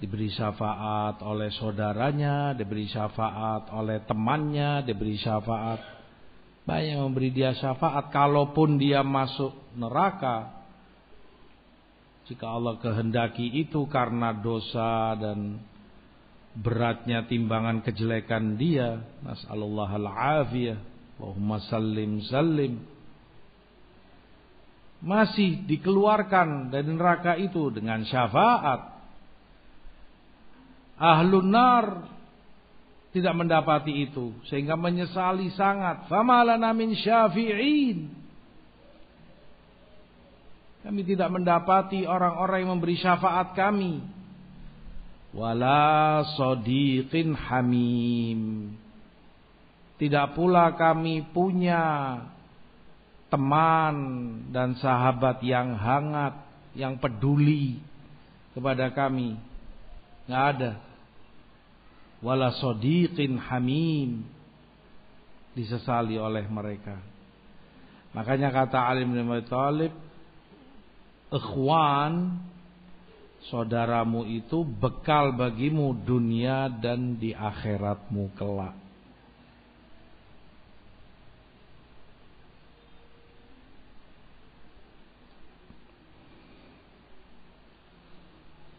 diberi 0.00 0.32
syafaat 0.32 1.20
oleh 1.20 1.52
saudaranya, 1.52 2.56
diberi 2.56 2.88
syafaat 2.88 3.68
oleh 3.76 4.00
temannya, 4.08 4.80
diberi 4.88 5.20
syafaat. 5.20 6.00
Banyak 6.64 7.04
memberi 7.04 7.28
dia 7.36 7.52
syafaat. 7.52 8.08
Kalaupun 8.08 8.80
dia 8.80 9.04
masuk 9.04 9.52
neraka, 9.76 10.64
jika 12.32 12.48
Allah 12.48 12.80
kehendaki 12.80 13.44
itu 13.60 13.84
karena 13.92 14.32
dosa 14.32 15.12
dan 15.20 15.60
beratnya 16.56 17.28
timbangan 17.28 17.84
kejelekan 17.84 18.56
dia, 18.56 19.04
nasallallahu 19.20 19.94
al-afiyah, 20.00 20.80
Allahumma 21.20 21.60
sallim 21.68 22.24
sallim. 22.24 22.80
Masih 25.00 25.64
dikeluarkan 25.64 26.68
dari 26.68 26.88
neraka 26.92 27.36
itu 27.40 27.72
dengan 27.72 28.04
syafaat 28.04 29.00
Ahlun 31.00 31.48
nar 31.48 32.12
tidak 33.10 33.32
mendapati 33.32 34.04
itu 34.04 34.36
sehingga 34.52 34.76
menyesali 34.76 35.48
sangat. 35.56 36.04
Famalana 36.12 36.76
min 36.76 36.92
syafi'in. 36.92 38.20
Kami 40.84 41.00
tidak 41.08 41.32
mendapati 41.32 42.04
orang-orang 42.04 42.58
yang 42.64 42.72
memberi 42.76 43.00
syafaat 43.00 43.56
kami. 43.56 44.04
Wala 45.32 46.20
sodiqin 46.36 47.32
hamim. 47.32 48.72
Tidak 49.96 50.36
pula 50.36 50.76
kami 50.76 51.24
punya 51.32 52.16
teman 53.30 53.96
dan 54.50 54.74
sahabat 54.76 55.40
yang 55.46 55.78
hangat, 55.78 56.34
yang 56.74 56.98
peduli 56.98 57.78
kepada 58.52 58.90
kami. 58.90 59.38
Nggak 60.26 60.44
ada 60.58 60.72
wala 62.20 62.52
sodiqin 62.56 63.40
hamim 63.40 64.24
disesali 65.56 66.20
oleh 66.20 66.44
mereka. 66.46 66.96
Makanya 68.12 68.52
kata 68.52 68.78
alim 68.90 69.12
bin 69.12 69.26
Abi 69.26 69.44
Thalib, 69.48 69.92
ikhwan 71.32 72.42
saudaramu 73.48 74.28
itu 74.28 74.62
bekal 74.66 75.32
bagimu 75.32 75.96
dunia 75.96 76.68
dan 76.68 77.16
di 77.16 77.32
akhiratmu 77.32 78.34
kelak. 78.36 78.76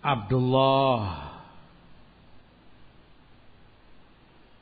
Abdullah. 0.02 1.30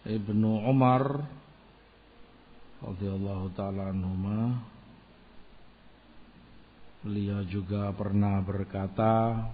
Ibnu 0.03 0.68
Umar 0.68 1.24
radhiyallahu 2.84 3.56
taala 3.56 3.95
anhuma. 3.95 4.60
Beliau 7.07 7.48
juga 7.48 7.88
pernah 7.95 8.44
berkata 8.44 9.48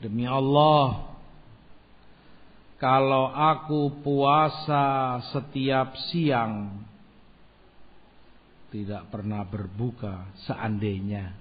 Demi 0.00 0.24
Allah 0.24 1.12
kalau 2.80 3.28
aku 3.32 4.00
puasa 4.00 5.20
setiap 5.32 5.92
siang 6.08 6.85
tidak 8.70 9.08
pernah 9.12 9.46
berbuka 9.46 10.30
seandainya. 10.46 11.34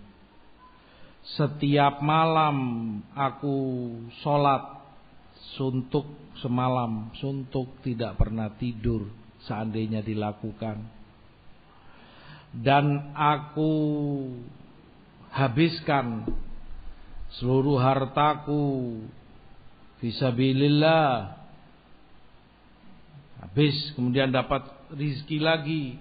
Setiap 1.25 2.05
malam 2.05 2.57
aku 3.17 3.57
sholat 4.21 4.61
suntuk 5.57 6.05
semalam, 6.39 7.09
suntuk 7.17 7.81
tidak 7.81 8.13
pernah 8.21 8.53
tidur 8.53 9.09
seandainya 9.49 10.05
dilakukan. 10.05 10.85
Dan 12.55 13.11
aku 13.17 13.73
habiskan 15.33 16.23
seluruh 17.41 17.81
hartaku. 17.81 19.01
Visabilillah 19.99 21.41
habis 23.41 23.73
kemudian 23.95 24.29
dapat 24.29 24.67
rizki 24.93 25.39
lagi 25.39 25.97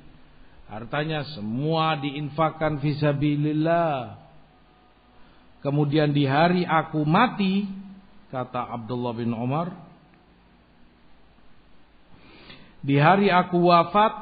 hartanya 0.75 1.23
semua 1.39 1.95
diinfakkan 2.03 2.83
visabilillah 2.83 4.25
Kemudian 5.65 6.13
di 6.13 6.29
hari 6.29 6.69
aku 6.69 7.09
mati, 7.09 7.65
kata 8.29 8.69
Abdullah 8.69 9.17
bin 9.17 9.33
Umar, 9.33 9.73
di 12.85 13.01
hari 13.01 13.33
aku 13.33 13.73
wafat, 13.73 14.13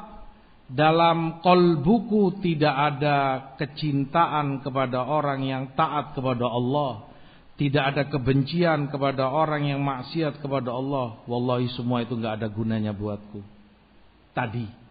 dalam 0.71 1.43
kolbuku 1.43 2.39
tidak 2.39 2.71
ada 2.71 3.17
kecintaan 3.59 4.63
kepada 4.63 5.03
orang 5.03 5.43
yang 5.43 5.63
taat 5.75 6.15
kepada 6.15 6.47
Allah. 6.47 7.11
Tidak 7.59 7.83
ada 7.83 8.07
kebencian 8.07 8.87
kepada 8.87 9.29
orang 9.29 9.67
yang 9.67 9.83
maksiat 9.83 10.39
kepada 10.39 10.71
Allah. 10.73 11.21
Wallahi 11.27 11.69
semua 11.75 12.01
itu 12.01 12.15
nggak 12.15 12.39
ada 12.39 12.47
gunanya 12.49 12.95
buatku. 12.95 13.43
Tadi. 14.31 14.82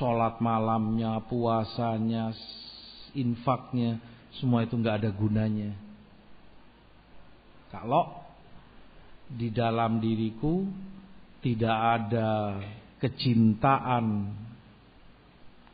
Sholat 0.00 0.40
malamnya, 0.40 1.20
puasanya, 1.28 2.32
infaknya 3.12 4.00
semua 4.40 4.64
itu 4.64 4.72
nggak 4.76 5.04
ada 5.04 5.10
gunanya. 5.12 5.76
Kalau 7.68 8.24
di 9.28 9.48
dalam 9.52 10.00
diriku 10.00 10.64
tidak 11.40 11.76
ada 11.76 12.60
kecintaan 13.00 14.32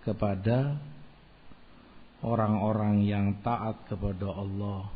kepada 0.06 0.78
orang-orang 2.24 3.04
yang 3.06 3.38
taat 3.44 3.86
kepada 3.86 4.26
Allah 4.32 4.90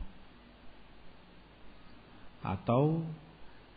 atau 2.42 3.06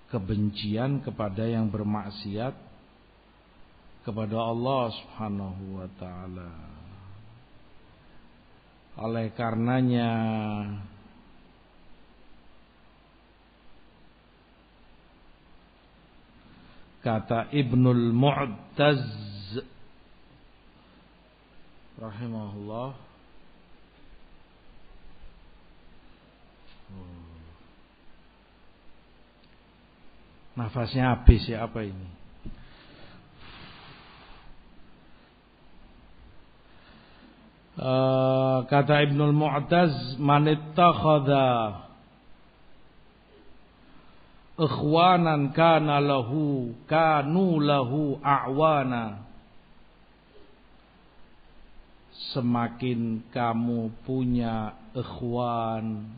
kebencian 0.10 1.06
kepada 1.06 1.46
yang 1.46 1.70
bermaksiat 1.70 2.58
kepada 4.06 4.38
Allah 4.38 4.94
Subhanahu 4.94 5.82
wa 5.82 5.90
taala. 5.98 6.52
Oleh 8.96 9.34
karenanya 9.36 10.12
kata 17.02 17.50
Ibnul 17.52 18.14
Mu'taz 18.14 19.04
rahimahullah 22.00 23.04
Nafasnya 30.56 31.12
habis 31.12 31.44
ya 31.52 31.68
apa 31.68 31.84
ini? 31.84 32.25
Uh, 37.76 38.64
kata 38.72 39.04
Ibnul 39.04 39.36
Mu'taz 39.36 40.16
man 40.16 40.48
ittakhadha 40.48 41.84
ikhwanan 44.56 45.52
kana 45.52 46.00
lahu 46.00 46.72
kanu 46.88 47.60
lahu 47.60 48.16
a'wana. 48.24 49.28
Semakin 52.32 53.28
kamu 53.36 53.92
punya 54.08 54.72
ikhwan 54.96 56.16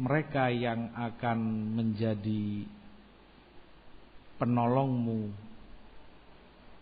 mereka 0.00 0.48
yang 0.48 0.96
akan 0.96 1.38
menjadi 1.76 2.64
penolongmu 4.40 5.28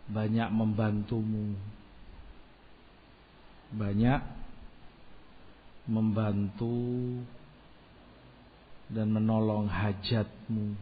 banyak 0.06 0.48
membantumu 0.54 1.58
banyak 3.72 4.20
membantu 5.88 7.20
dan 8.88 9.12
menolong 9.12 9.68
hajatmu. 9.68 10.76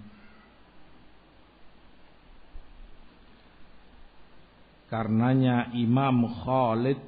Karenanya 4.86 5.74
Imam 5.74 6.30
Khalid 6.46 7.02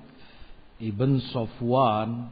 Ibn 0.82 1.10
Sofwan 1.30 2.26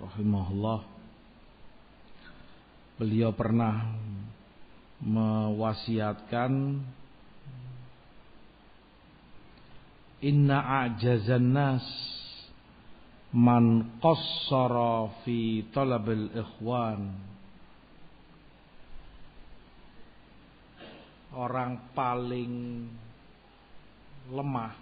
rahimahullah 0.00 0.80
beliau 2.96 3.36
pernah 3.36 3.96
mewasiatkan 5.04 6.80
inna 10.24 10.88
a'jazan 10.88 11.52
nas 11.52 11.84
man 13.36 13.98
qassara 14.00 15.12
fi 15.20 15.68
talabil 15.68 16.32
ikhwan. 16.32 17.12
Orang 21.34 21.92
paling 21.92 22.86
lemah. 24.32 24.74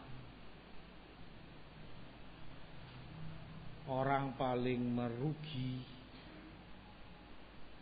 Orang 3.89 4.39
paling 4.39 4.85
merugi. 4.95 5.83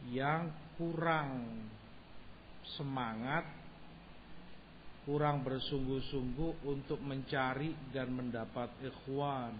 Yang 0.08 0.54
kurang 0.80 1.60
semangat 2.78 3.59
kurang 5.08 5.42
bersungguh-sungguh 5.42 6.66
untuk 6.68 7.00
mencari 7.00 7.72
dan 7.90 8.12
mendapat 8.12 8.68
ikhwan 8.84 9.56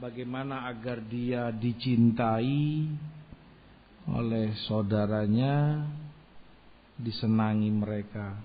bagaimana 0.00 0.64
agar 0.70 1.04
dia 1.04 1.52
dicintai 1.52 2.88
oleh 4.08 4.56
saudaranya 4.64 5.84
disenangi 6.96 7.68
mereka. 7.68 8.36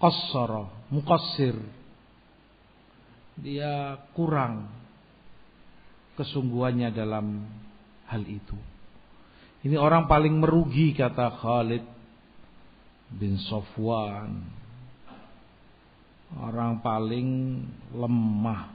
Qassara, 0.00 0.68
muqassir. 0.92 1.56
Dia 3.40 3.98
kurang 4.12 4.68
kesungguhannya 6.14 6.92
dalam 6.94 7.48
hal 8.06 8.22
itu. 8.28 8.54
Ini 9.64 9.80
orang 9.80 10.06
paling 10.06 10.38
merugi 10.38 10.92
kata 10.92 11.40
Khalid 11.40 11.93
bin 13.14 13.38
Sofwan. 13.46 14.42
Orang 16.34 16.82
paling 16.82 17.62
lemah 17.94 18.74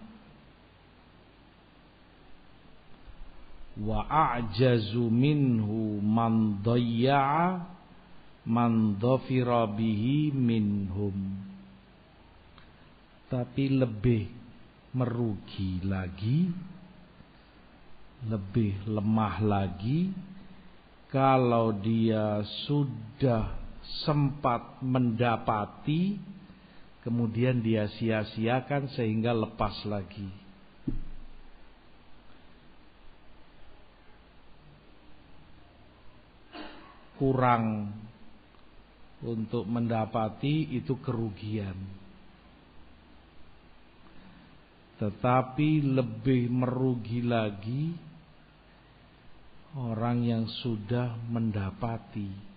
wa 3.80 4.04
a'jazu 4.08 5.08
minhu 5.08 6.04
man 6.04 6.60
dayya'a 6.60 7.64
man 8.44 9.00
dhafira 9.00 9.72
bihi 9.72 10.36
minhum 10.36 11.16
tapi 13.32 13.72
lebih 13.72 14.28
merugi 14.92 15.80
lagi 15.88 16.52
lebih 18.28 18.90
lemah 18.90 19.36
lagi 19.40 20.12
kalau 21.08 21.72
dia 21.72 22.44
sudah 22.68 23.59
sempat 24.06 24.82
mendapati 24.82 26.18
kemudian 27.02 27.62
dia 27.64 27.90
sia-siakan 27.90 28.92
sehingga 28.94 29.34
lepas 29.34 29.86
lagi 29.88 30.50
kurang 37.20 37.92
untuk 39.20 39.68
mendapati 39.68 40.72
itu 40.72 40.96
kerugian. 41.04 41.76
Tetapi 44.96 45.84
lebih 45.84 46.48
merugi 46.48 47.20
lagi 47.24 47.92
orang 49.76 50.24
yang 50.24 50.44
sudah 50.48 51.20
mendapati 51.28 52.49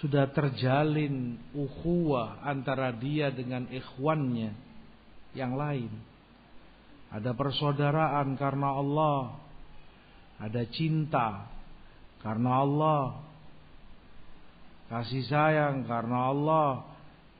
sudah 0.00 0.32
terjalin 0.32 1.36
ukhuwah 1.52 2.40
antara 2.40 2.88
dia 2.96 3.28
dengan 3.28 3.68
ikhwannya 3.68 4.56
yang 5.36 5.54
lain. 5.54 5.92
Ada 7.12 7.36
persaudaraan 7.36 8.34
karena 8.40 8.68
Allah, 8.80 9.20
ada 10.40 10.62
cinta 10.72 11.44
karena 12.24 12.50
Allah, 12.64 13.02
kasih 14.88 15.24
sayang 15.28 15.84
karena 15.84 16.32
Allah 16.32 16.68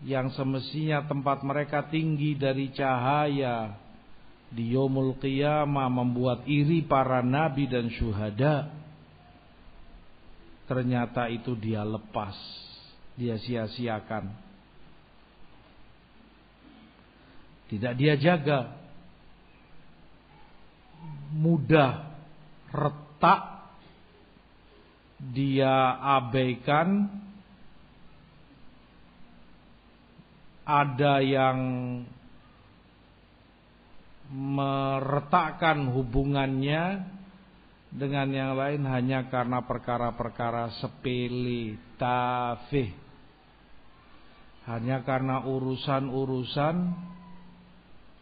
yang 0.04 0.32
semestinya 0.32 1.04
tempat 1.04 1.44
mereka 1.44 1.88
tinggi 1.88 2.36
dari 2.36 2.72
cahaya 2.72 3.76
di 4.50 4.74
yomul 4.74 5.16
qiyamah 5.20 5.88
membuat 5.88 6.44
iri 6.48 6.82
para 6.84 7.22
nabi 7.22 7.68
dan 7.70 7.92
syuhada 7.92 8.79
ternyata 10.70 11.26
itu 11.26 11.58
dia 11.58 11.82
lepas 11.82 12.38
dia 13.18 13.36
sia-siakan. 13.36 14.30
Tidak 17.68 17.92
dia 17.98 18.14
jaga. 18.14 18.80
Mudah 21.36 22.16
retak 22.70 23.66
dia 25.20 26.00
abaikan. 26.00 27.12
Ada 30.64 31.18
yang 31.18 31.58
meretakkan 34.30 35.90
hubungannya 35.90 37.02
dengan 37.90 38.30
yang 38.30 38.54
lain 38.54 38.86
hanya 38.86 39.26
karena 39.26 39.66
perkara-perkara 39.66 40.78
sepele, 40.78 41.74
tafih. 41.98 42.94
Hanya 44.70 45.02
karena 45.02 45.42
urusan-urusan 45.42 46.76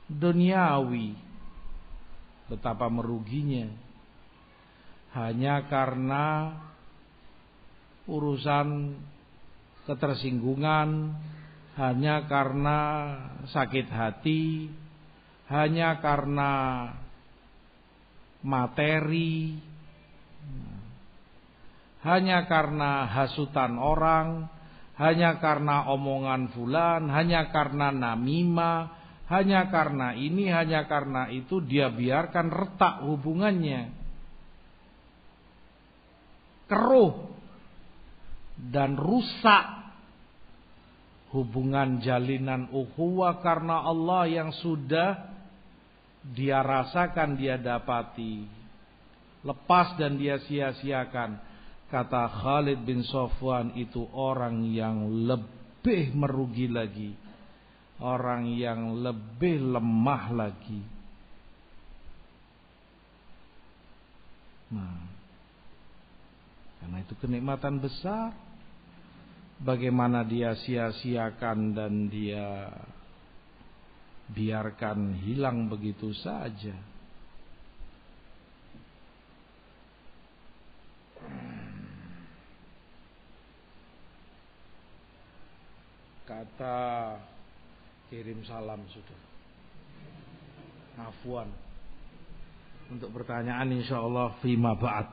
duniawi. 0.08 1.12
Betapa 2.48 2.88
meruginya. 2.88 3.68
Hanya 5.12 5.68
karena 5.68 6.56
urusan 8.08 8.96
ketersinggungan, 9.84 11.12
hanya 11.76 12.24
karena 12.24 12.78
sakit 13.52 13.88
hati, 13.92 14.72
hanya 15.52 16.00
karena 16.00 16.52
materi, 18.42 19.58
hanya 22.06 22.46
karena 22.46 23.10
hasutan 23.10 23.74
orang, 23.76 24.46
hanya 24.98 25.38
karena 25.42 25.90
omongan 25.90 26.54
fulan, 26.54 27.10
hanya 27.10 27.50
karena 27.50 27.90
namima, 27.90 28.94
hanya 29.30 29.68
karena 29.68 30.14
ini, 30.14 30.50
hanya 30.50 30.86
karena 30.86 31.30
itu 31.30 31.62
dia 31.62 31.90
biarkan 31.90 32.50
retak 32.50 33.04
hubungannya. 33.06 33.94
Keruh 36.68 37.32
dan 38.58 38.98
rusak 38.98 39.78
hubungan 41.30 42.00
jalinan 42.00 42.72
ukhuwah 42.72 43.40
karena 43.44 43.84
Allah 43.84 44.26
yang 44.28 44.50
sudah 44.52 45.37
dia 46.24 46.60
rasakan, 46.60 47.38
dia 47.38 47.56
dapati. 47.56 48.46
Lepas 49.46 49.94
dan 49.96 50.18
dia 50.18 50.42
sia-siakan. 50.42 51.38
Kata 51.88 52.28
Khalid 52.28 52.84
bin 52.84 53.00
Sofwan 53.06 53.72
itu 53.78 54.04
orang 54.12 54.66
yang 54.68 55.08
lebih 55.24 56.12
merugi 56.12 56.68
lagi. 56.68 57.16
Orang 57.98 58.50
yang 58.54 58.98
lebih 59.00 59.78
lemah 59.78 60.24
lagi. 60.30 60.82
Nah, 64.68 65.00
karena 66.82 66.96
itu 67.00 67.14
kenikmatan 67.16 67.80
besar 67.80 68.36
bagaimana 69.64 70.22
dia 70.22 70.54
sia-siakan 70.60 71.72
dan 71.72 72.12
dia 72.12 72.68
biarkan 74.32 75.16
hilang 75.24 75.72
begitu 75.72 76.12
saja. 76.12 76.76
Kata 86.28 87.16
kirim 88.12 88.44
salam 88.44 88.84
sudah. 88.92 89.20
Afwan. 90.98 91.48
Untuk 92.92 93.12
pertanyaan 93.16 93.72
insya 93.72 94.00
Allah 94.00 94.36
fima 94.44 94.76
ba'd. 94.76 95.08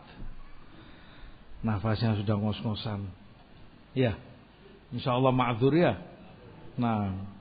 Nafasnya 1.64 2.20
sudah 2.20 2.36
ngos-ngosan. 2.36 3.08
Ya. 3.96 4.20
Insya 4.92 5.16
Allah 5.16 5.32
ma'dzur 5.32 5.72
ya. 5.72 5.98
Nah. 6.76 7.35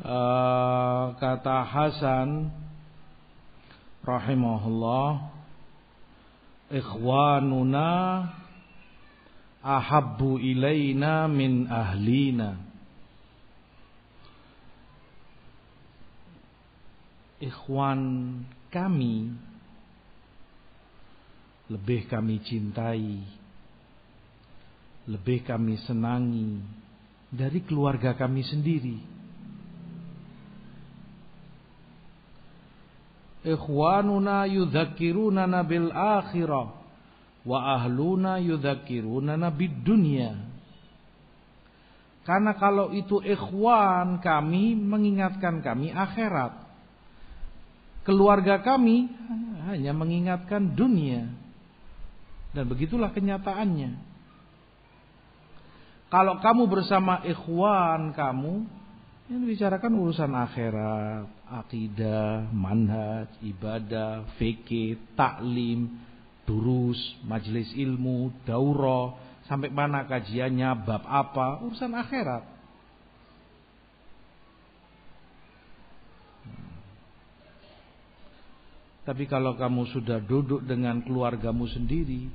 Uh, 0.00 1.12
kata 1.20 1.60
Hasan 1.68 2.48
rahimahullah 4.00 5.28
ikhwanuna 6.72 7.88
ahabbu 9.60 10.40
ilaina 10.40 11.28
min 11.28 11.68
ahlina 11.68 12.56
ikhwan 17.44 18.00
kami 18.72 19.36
lebih 21.70 22.08
kami 22.10 22.42
cintai, 22.42 23.20
lebih 25.06 25.44
kami 25.46 25.76
senangi 25.86 26.58
dari 27.30 27.62
keluarga 27.62 28.18
kami 28.18 28.42
sendiri. 28.42 29.09
Ikhwanuna 33.40 34.44
yudhakiruna 34.48 35.48
bil 35.64 35.88
akhirah 35.92 36.76
wa 37.40 37.58
ahluna 37.80 38.36
yudhakiruna 38.36 39.48
bid 39.52 39.80
dunya. 39.80 40.36
Karena 42.28 42.52
kalau 42.60 42.92
itu 42.92 43.24
ikhwan 43.24 44.20
kami 44.20 44.76
mengingatkan 44.76 45.64
kami 45.64 45.88
akhirat 45.88 46.70
keluarga 48.04 48.60
kami 48.60 49.08
hanya 49.68 49.92
mengingatkan 49.94 50.74
dunia. 50.74 51.30
Dan 52.50 52.66
begitulah 52.66 53.14
kenyataannya. 53.14 54.10
Kalau 56.10 56.42
kamu 56.42 56.66
bersama 56.66 57.22
ikhwan 57.22 58.10
kamu, 58.10 58.66
yang 59.30 59.40
dibicarakan 59.46 59.92
urusan 59.94 60.32
akhirat, 60.34 61.30
akidah, 61.50 62.46
manhaj, 62.54 63.26
ibadah, 63.42 64.30
fikih, 64.38 64.96
taklim, 65.18 65.98
durus, 66.46 66.98
majelis 67.26 67.68
ilmu, 67.74 68.30
daurah, 68.46 69.18
sampai 69.50 69.70
mana 69.74 70.06
kajiannya, 70.06 70.70
bab 70.86 71.02
apa, 71.02 71.58
urusan 71.66 71.90
akhirat. 71.90 72.44
Tapi 79.02 79.26
kalau 79.26 79.58
kamu 79.58 79.90
sudah 79.90 80.22
duduk 80.22 80.62
dengan 80.62 81.02
keluargamu 81.02 81.66
sendiri, 81.66 82.30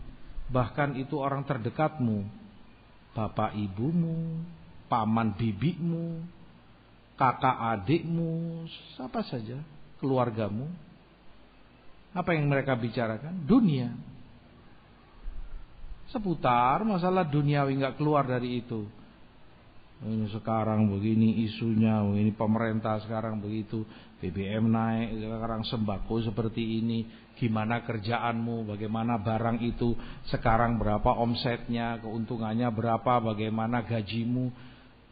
bahkan 0.51 0.91
itu 0.99 1.15
orang 1.15 1.47
terdekatmu, 1.47 2.27
bapak 3.15 3.55
ibumu, 3.55 4.43
paman 4.91 5.39
bibimu, 5.39 6.19
kakak 7.15 7.57
adikmu, 7.75 8.63
siapa 8.95 9.23
saja, 9.27 9.59
keluargamu. 9.99 10.67
Apa 12.15 12.31
yang 12.31 12.47
mereka 12.47 12.79
bicarakan? 12.79 13.43
Dunia. 13.43 13.91
Seputar 16.11 16.85
masalah 16.87 17.27
duniawi 17.27 17.75
nggak 17.75 17.99
keluar 17.99 18.23
dari 18.23 18.63
itu. 18.63 18.87
Ini 20.05 20.27
sekarang 20.31 20.91
begini 20.91 21.47
isunya, 21.47 22.03
ini 22.03 22.35
pemerintah 22.35 22.99
sekarang 23.07 23.39
begitu, 23.39 23.87
BBM 24.19 24.67
naik, 24.67 25.23
sekarang 25.23 25.63
sembako 25.63 26.19
seperti 26.19 26.83
ini, 26.83 27.07
gimana 27.39 27.79
kerjaanmu, 27.83 28.67
bagaimana 28.67 29.15
barang 29.23 29.63
itu, 29.63 29.95
sekarang 30.27 30.75
berapa 30.75 31.15
omsetnya, 31.15 31.99
keuntungannya 32.03 32.67
berapa, 32.75 33.23
bagaimana 33.23 33.87
gajimu, 33.87 34.51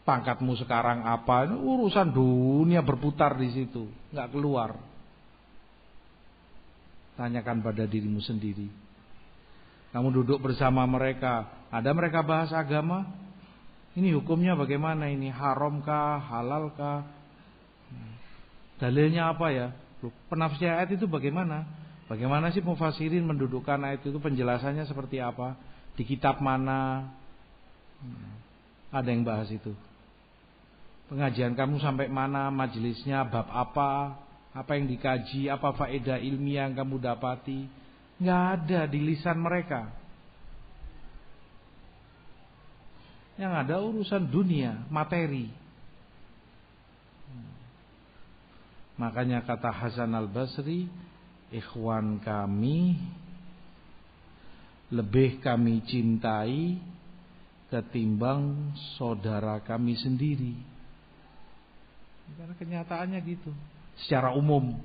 pangkatmu 0.04 0.60
sekarang 0.60 1.08
apa, 1.08 1.48
ini 1.48 1.56
urusan 1.56 2.12
dunia 2.12 2.84
berputar 2.84 3.36
di 3.40 3.50
situ, 3.52 3.88
nggak 4.12 4.30
keluar. 4.36 4.76
Tanyakan 7.16 7.64
pada 7.64 7.88
dirimu 7.88 8.20
sendiri. 8.20 8.68
Kamu 9.94 10.10
duduk 10.10 10.42
bersama 10.42 10.84
mereka, 10.90 11.46
ada 11.70 11.94
mereka 11.94 12.26
bahas 12.26 12.50
agama, 12.52 13.06
ini 13.94 14.10
hukumnya 14.18 14.58
bagaimana 14.58 15.06
ini? 15.08 15.30
Haramkah, 15.30 16.18
halalkah? 16.18 17.06
Dalilnya 18.82 19.30
apa 19.30 19.54
ya? 19.54 19.68
Penafsiran 20.28 20.82
ayat 20.82 20.98
itu 20.98 21.06
bagaimana? 21.06 21.64
Bagaimana 22.10 22.52
sih 22.52 22.60
mufasirin 22.60 23.24
mendudukkan 23.24 23.80
ayat 23.80 24.04
itu 24.04 24.18
penjelasannya 24.18 24.84
seperti 24.90 25.22
apa? 25.22 25.56
Di 25.94 26.04
kitab 26.04 26.42
mana? 26.42 27.08
Ada 28.90 29.14
yang 29.14 29.24
bahas 29.24 29.48
itu. 29.54 29.72
Pengajian 31.14 31.54
kamu 31.54 31.78
sampai 31.78 32.10
mana? 32.10 32.50
Majelisnya 32.50 33.22
bab 33.30 33.46
apa? 33.54 34.18
Apa 34.50 34.82
yang 34.82 34.90
dikaji? 34.90 35.46
Apa 35.46 35.70
faedah 35.78 36.18
ilmiah 36.18 36.66
yang 36.66 36.74
kamu 36.74 36.98
dapati? 36.98 37.70
Nggak 38.18 38.42
ada 38.58 38.82
di 38.90 38.98
lisan 38.98 39.38
mereka. 39.38 39.94
Yang 43.38 43.54
ada 43.54 43.76
urusan 43.78 44.26
dunia, 44.26 44.90
materi. 44.90 45.54
Makanya 48.98 49.46
kata 49.46 49.70
Hasan 49.70 50.18
al-Basri, 50.18 50.90
ikhwan 51.54 52.26
kami 52.26 52.98
lebih 54.90 55.38
kami 55.46 55.86
cintai 55.86 56.82
ketimbang 57.70 58.74
saudara 58.98 59.62
kami 59.62 59.94
sendiri. 59.94 60.73
Karena 62.34 62.56
kenyataannya 62.58 63.20
gitu. 63.28 63.52
Secara 64.04 64.34
umum 64.34 64.80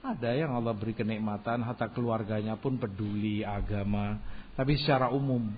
ada 0.00 0.32
yang 0.32 0.56
Allah 0.56 0.72
beri 0.72 0.96
kenikmatan 0.96 1.60
hatta 1.60 1.92
keluarganya 1.92 2.56
pun 2.56 2.80
peduli 2.80 3.44
agama, 3.44 4.16
tapi 4.56 4.80
secara 4.80 5.12
umum 5.12 5.52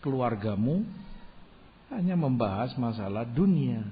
keluargamu 0.00 0.80
hanya 1.92 2.16
membahas 2.16 2.72
masalah 2.80 3.28
dunia. 3.28 3.84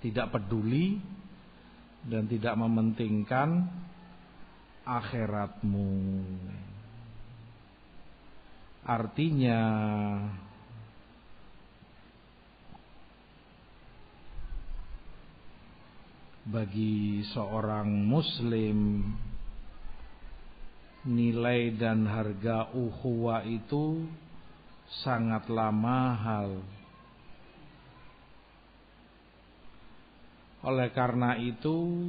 Tidak 0.00 0.32
peduli 0.32 0.98
dan 2.08 2.26
tidak 2.26 2.56
mementingkan 2.58 3.68
akhiratmu. 4.82 5.92
Artinya 8.82 9.60
bagi 16.42 17.22
seorang 17.30 17.86
muslim 17.86 19.06
nilai 21.06 21.74
dan 21.78 22.06
harga 22.06 22.70
ukhuwah 22.74 23.46
itu 23.46 24.06
sangatlah 25.02 25.70
mahal. 25.70 26.62
Oleh 30.62 30.94
karena 30.94 31.34
itu 31.42 32.06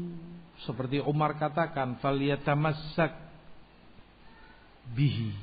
seperti 0.65 1.01
Umar 1.01 1.38
katakan 1.41 1.97
faliyatamassak 1.97 3.14
bihi. 4.93 5.34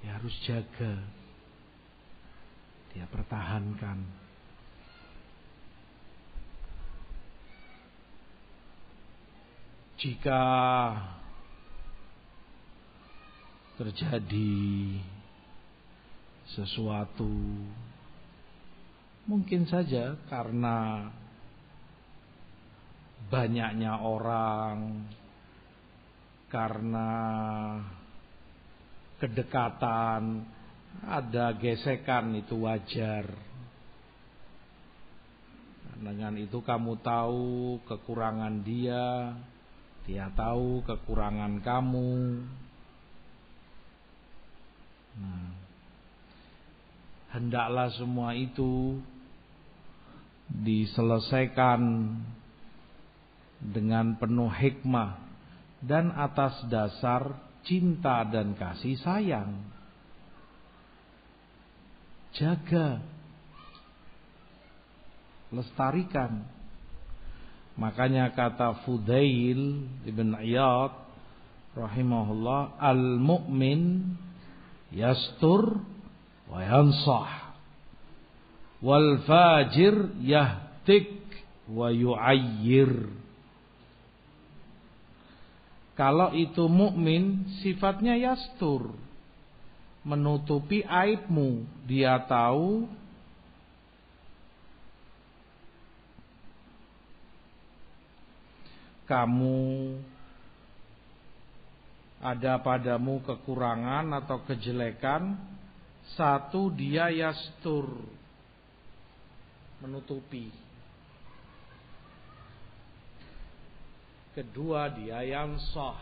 Dia 0.00 0.16
harus 0.16 0.32
jaga. 0.48 0.96
Dia 2.96 3.04
pertahankan. 3.04 4.19
Jika 10.00 10.44
terjadi 13.76 14.96
sesuatu 16.56 17.28
mungkin 19.28 19.68
saja 19.68 20.16
karena 20.32 21.04
banyaknya 23.28 24.00
orang 24.00 25.04
karena 26.48 27.10
kedekatan 29.20 30.48
ada 31.04 31.52
gesekan 31.60 32.40
itu 32.40 32.56
wajar. 32.64 33.28
Dengan 36.00 36.40
itu 36.40 36.64
kamu 36.64 37.04
tahu 37.04 37.76
kekurangan 37.84 38.64
dia 38.64 39.36
dia 40.08 40.32
tahu 40.36 40.84
kekurangan 40.86 41.60
kamu 41.60 42.40
Nah, 45.20 45.52
hendaklah 47.34 47.90
semua 47.94 48.32
itu 48.32 48.98
diselesaikan 50.50 51.80
dengan 53.60 54.16
penuh 54.18 54.50
hikmah 54.50 55.20
dan 55.84 56.10
atas 56.16 56.56
dasar 56.72 57.36
cinta 57.62 58.24
dan 58.26 58.56
kasih 58.56 58.96
sayang. 59.04 59.60
Jaga, 62.34 63.02
lestarikan. 65.50 66.46
Makanya 67.80 68.36
kata 68.36 68.84
Fudail 68.84 69.88
ibn 70.04 70.36
Iyad 70.36 70.92
rahimahullah, 71.72 72.76
al-mu'min 72.76 74.12
yastur 74.92 75.80
wa 76.44 76.60
yansah 76.60 77.56
wal 78.84 79.24
fajir 79.24 80.12
yahtik 80.20 81.24
wa 81.72 81.88
yu'ayyir. 81.88 83.16
Kalau 85.96 86.36
itu 86.36 86.64
mukmin 86.68 87.48
sifatnya 87.64 88.16
yastur 88.16 88.92
menutupi 90.04 90.84
aibmu. 90.84 91.64
Dia 91.84 92.24
tahu 92.24 92.88
kamu 99.10 99.98
ada 102.22 102.62
padamu 102.62 103.18
kekurangan 103.26 104.06
atau 104.22 104.46
kejelekan 104.46 105.34
satu 106.14 106.70
dia 106.70 107.10
yastur 107.10 107.90
menutupi. 109.82 110.54
Kedua 114.30 114.94
dia 114.94 115.26
yang 115.26 115.58
sah 115.74 115.98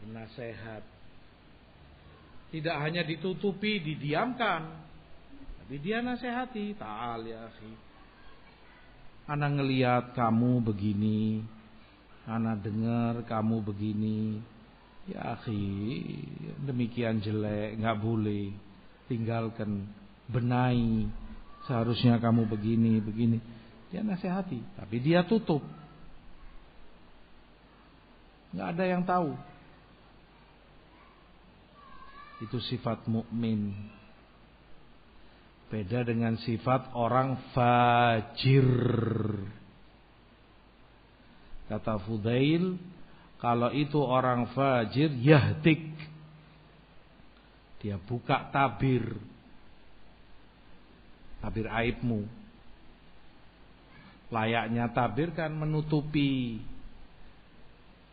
bernasehat. 0.00 0.86
Tidak 2.48 2.76
hanya 2.78 3.02
ditutupi, 3.02 3.82
didiamkan. 3.82 4.86
Tapi 5.60 5.76
dia 5.82 5.98
nasihati. 6.00 6.78
Ta'al 6.78 7.26
ya 7.26 7.50
akhi. 7.50 7.85
Anak 9.26 9.50
ngeliat 9.58 10.04
kamu 10.14 10.62
begini. 10.62 11.42
Anak 12.26 12.62
dengar 12.66 13.22
kamu 13.26 13.62
begini 13.62 14.42
Ya 15.06 15.38
akhi, 15.38 15.62
demikian 16.66 17.22
jelek, 17.22 17.78
nggak 17.78 17.98
boleh. 18.02 18.50
Tinggalkan, 19.06 19.86
benahi. 20.26 21.06
Seharusnya 21.70 22.18
kamu 22.18 22.50
begini, 22.50 22.98
begini. 22.98 23.38
Dia 23.94 24.02
nasihati, 24.02 24.58
tapi 24.74 24.98
dia 24.98 25.22
tutup. 25.22 25.62
Nggak 28.50 28.68
ada 28.74 28.84
yang 28.90 29.06
tahu. 29.06 29.30
Itu 32.42 32.58
sifat 32.66 33.06
mukmin. 33.06 33.78
Beda 35.66 36.06
dengan 36.06 36.38
sifat 36.38 36.94
orang 36.94 37.50
fajir. 37.50 38.70
Kata 41.66 41.98
Fudail, 42.06 42.78
kalau 43.42 43.74
itu 43.74 43.98
orang 43.98 44.46
fajir 44.54 45.10
yahtik. 45.10 45.82
Dia 47.82 47.98
buka 47.98 48.46
tabir. 48.54 49.18
Tabir 51.42 51.66
aibmu. 51.66 52.22
Layaknya 54.30 54.90
tabir 54.90 55.34
kan 55.34 55.50
menutupi 55.50 56.62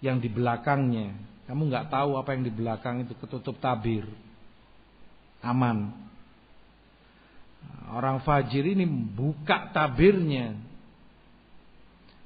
yang 0.02 0.18
di 0.18 0.30
belakangnya. 0.30 1.14
Kamu 1.46 1.70
nggak 1.70 1.90
tahu 1.94 2.18
apa 2.18 2.34
yang 2.34 2.44
di 2.50 2.54
belakang 2.54 3.06
itu 3.06 3.14
ketutup 3.18 3.62
tabir. 3.62 4.10
Aman. 5.46 6.13
Orang 7.94 8.26
fajir 8.26 8.66
ini 8.66 8.90
buka 8.90 9.70
tabirnya 9.70 10.58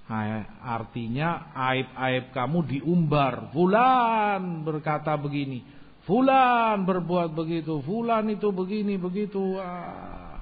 Artinya 0.07 1.51
aib-aib 1.51 2.31
kamu 2.31 2.59
diumbar. 2.63 3.51
Fulan 3.51 4.63
berkata 4.63 5.19
begini. 5.19 5.67
Fulan 6.07 6.87
berbuat 6.87 7.35
begitu. 7.35 7.83
Fulan 7.83 8.31
itu 8.31 8.47
begini, 8.55 8.95
begitu. 8.95 9.59
Ah. 9.59 10.39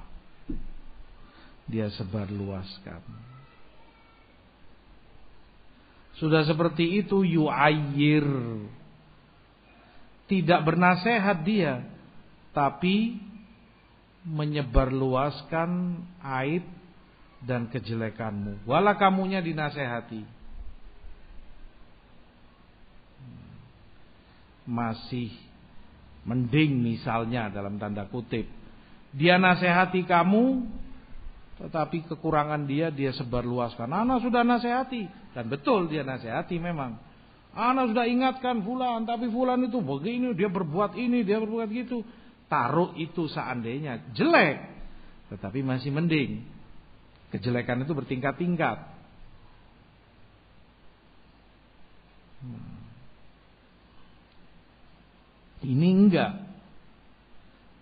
Dia 1.66 1.90
sebar 1.98 2.30
luaskan. 2.30 3.02
Sudah 6.22 6.46
seperti 6.46 7.02
itu 7.02 7.26
yu'ayyir. 7.26 8.26
Tidak 10.30 10.60
bernasehat 10.62 11.42
dia. 11.42 11.82
Tapi 12.54 13.18
menyebarluaskan 14.26 16.02
aib 16.42 16.66
dan 17.46 17.70
kejelekanmu. 17.70 18.66
Wala 18.66 18.98
kamunya 18.98 19.38
dinasehati. 19.38 20.26
Masih 24.66 25.30
mending 26.26 26.82
misalnya 26.82 27.46
dalam 27.54 27.78
tanda 27.78 28.10
kutip. 28.10 28.50
Dia 29.14 29.38
nasehati 29.38 30.02
kamu, 30.02 30.66
tetapi 31.62 32.10
kekurangan 32.10 32.66
dia 32.66 32.90
dia 32.90 33.14
sebarluaskan. 33.14 33.86
Anak 33.86 34.26
sudah 34.26 34.42
nasehati 34.42 35.06
dan 35.38 35.46
betul 35.46 35.86
dia 35.86 36.02
nasehati 36.02 36.58
memang. 36.58 36.98
Anak 37.56 37.94
sudah 37.94 38.04
ingatkan 38.04 38.60
fulan, 38.60 39.08
tapi 39.08 39.32
fulan 39.32 39.64
itu 39.64 39.80
begini, 39.80 40.36
dia 40.36 40.52
berbuat 40.52 40.92
ini, 40.98 41.24
dia 41.24 41.40
berbuat 41.40 41.70
gitu. 41.72 42.04
Taruh 42.46 42.94
itu 42.94 43.26
seandainya 43.26 44.14
jelek, 44.14 44.62
tetapi 45.34 45.66
masih 45.66 45.90
mending. 45.90 46.46
Kejelekan 47.34 47.82
itu 47.82 47.90
bertingkat-tingkat. 47.90 48.78
Hmm. 52.46 52.76
Ini 55.66 55.88
enggak. 55.90 56.32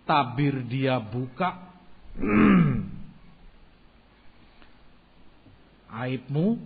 Tabir 0.09 0.65
dia 0.65 0.97
buka. 1.01 1.69
Aibmu 5.95 6.59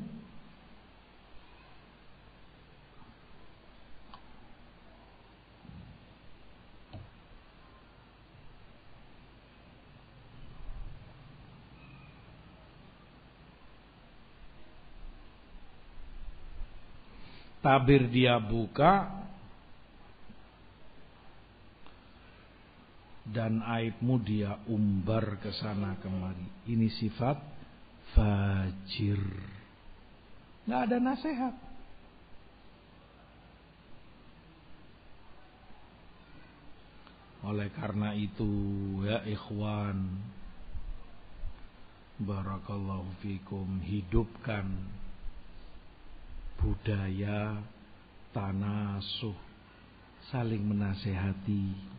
tabir 17.68 18.08
dia 18.08 18.40
buka 18.40 19.12
dan 23.28 23.60
aibmu 23.60 24.16
dia 24.24 24.56
umbar 24.72 25.36
ke 25.36 25.52
sana 25.52 26.00
kemari. 26.00 26.48
Ini 26.64 26.88
sifat 26.96 27.36
fajir. 28.16 29.20
Nggak 30.64 30.80
ada 30.80 30.96
nasihat. 30.96 31.54
Oleh 37.44 37.68
karena 37.76 38.16
itu 38.16 38.48
ya 39.04 39.28
ikhwan 39.28 40.24
Barakallahu 42.18 43.12
fikum 43.22 43.84
hidupkan 43.84 44.66
budaya 46.58 47.62
tanasuh 48.34 49.36
saling 50.28 50.60
menasehati 50.60 51.98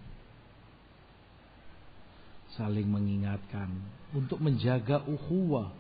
saling 2.60 2.90
mengingatkan 2.90 3.70
untuk 4.12 4.42
menjaga 4.42 5.06
ukhuwah. 5.06 5.72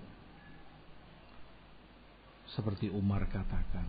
Seperti 2.49 2.89
Umar 2.89 3.29
katakan 3.29 3.85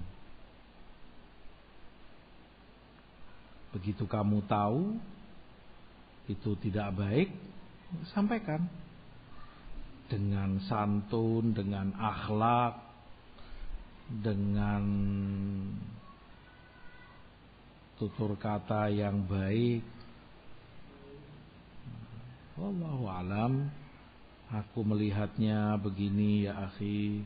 begitu 3.71 4.05
kamu 4.05 4.45
tahu 4.51 4.99
itu 6.29 6.51
tidak 6.61 6.93
baik 6.99 7.29
sampaikan. 8.13 8.69
Dengan 10.11 10.59
santun 10.67 11.55
dengan 11.55 11.95
akhlak 11.95 12.90
dengan 14.11 14.83
tutur 17.95 18.35
kata 18.35 18.91
yang 18.91 19.23
baik 19.31 20.01
Wallahu 22.61 23.09
alam. 23.09 23.73
Aku 24.53 24.85
melihatnya 24.85 25.81
begini 25.81 26.45
ya 26.45 26.69
akhi. 26.69 27.25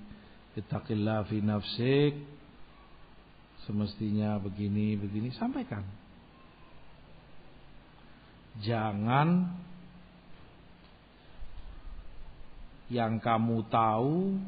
Ittaqillah 0.54 1.26
fi 1.26 1.42
nafsik. 1.42 2.14
Semestinya 3.66 4.38
begini, 4.38 4.94
begini. 4.94 5.34
Sampaikan. 5.34 5.82
Jangan 8.62 9.58
yang 12.86 13.18
kamu 13.18 13.66
tahu 13.66 14.38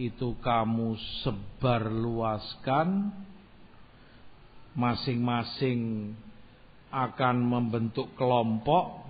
itu 0.00 0.40
kamu 0.40 0.96
sebarluaskan. 1.20 3.12
Masing-masing 4.72 6.12
akan 6.88 7.36
membentuk 7.44 8.08
kelompok. 8.16 9.04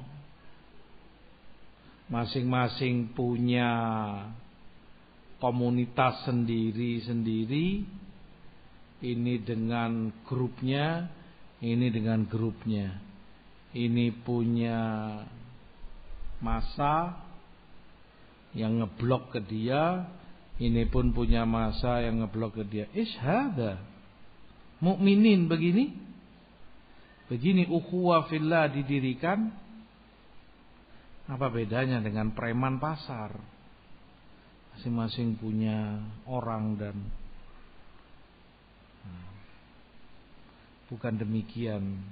Masing-masing 2.11 3.15
punya 3.15 3.71
komunitas 5.39 6.27
sendiri-sendiri. 6.27 7.87
Ini 9.01 9.35
dengan 9.47 10.11
grupnya 10.27 11.09
ini 11.61 11.93
dengan 11.93 12.25
grupnya. 12.25 12.97
Ini 13.77 14.25
punya 14.25 14.81
masa 16.41 17.21
yang 18.57 18.81
ngeblok 18.81 19.37
ke 19.37 19.41
dia 19.45 20.09
ini 20.61 20.85
pun 20.87 21.17
punya 21.17 21.49
masa 21.49 22.05
yang 22.05 22.21
ngeblok 22.21 22.61
ke 22.61 22.65
dia 22.69 22.87
ishada 22.93 23.81
mukminin 24.85 25.49
begini 25.49 25.97
begini 27.33 27.65
ukhuwah 27.67 28.29
fillah 28.29 28.69
didirikan 28.69 29.51
apa 31.31 31.47
bedanya 31.47 32.03
dengan 32.03 32.35
preman 32.35 32.83
pasar? 32.83 33.31
Masing-masing 34.75 35.39
punya 35.39 36.03
orang 36.27 36.75
dan 36.75 36.97
nah, 39.07 39.31
bukan 40.91 41.15
demikian 41.23 42.03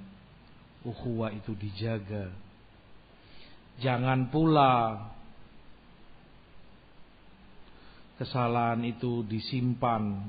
ukhuwah 0.87 1.35
itu 1.35 1.51
dijaga. 1.59 2.31
Jangan 3.83 4.31
pula 4.31 5.03
kesalahan 8.19 8.83
itu 8.83 9.23
disimpan, 9.23 10.27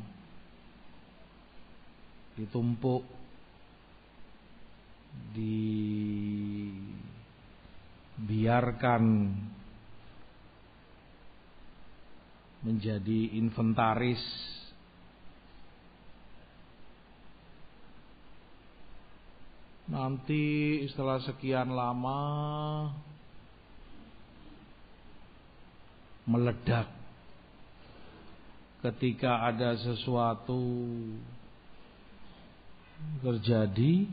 ditumpuk, 2.39 3.03
di 5.35 6.71
biarkan 8.15 9.35
menjadi 12.63 13.35
inventaris. 13.43 14.23
Nanti 19.91 20.79
setelah 20.87 21.19
sekian 21.19 21.75
lama 21.75 22.23
meledak 26.31 27.00
ketika 28.81 29.45
ada 29.45 29.77
sesuatu 29.77 30.61
terjadi 33.21 34.09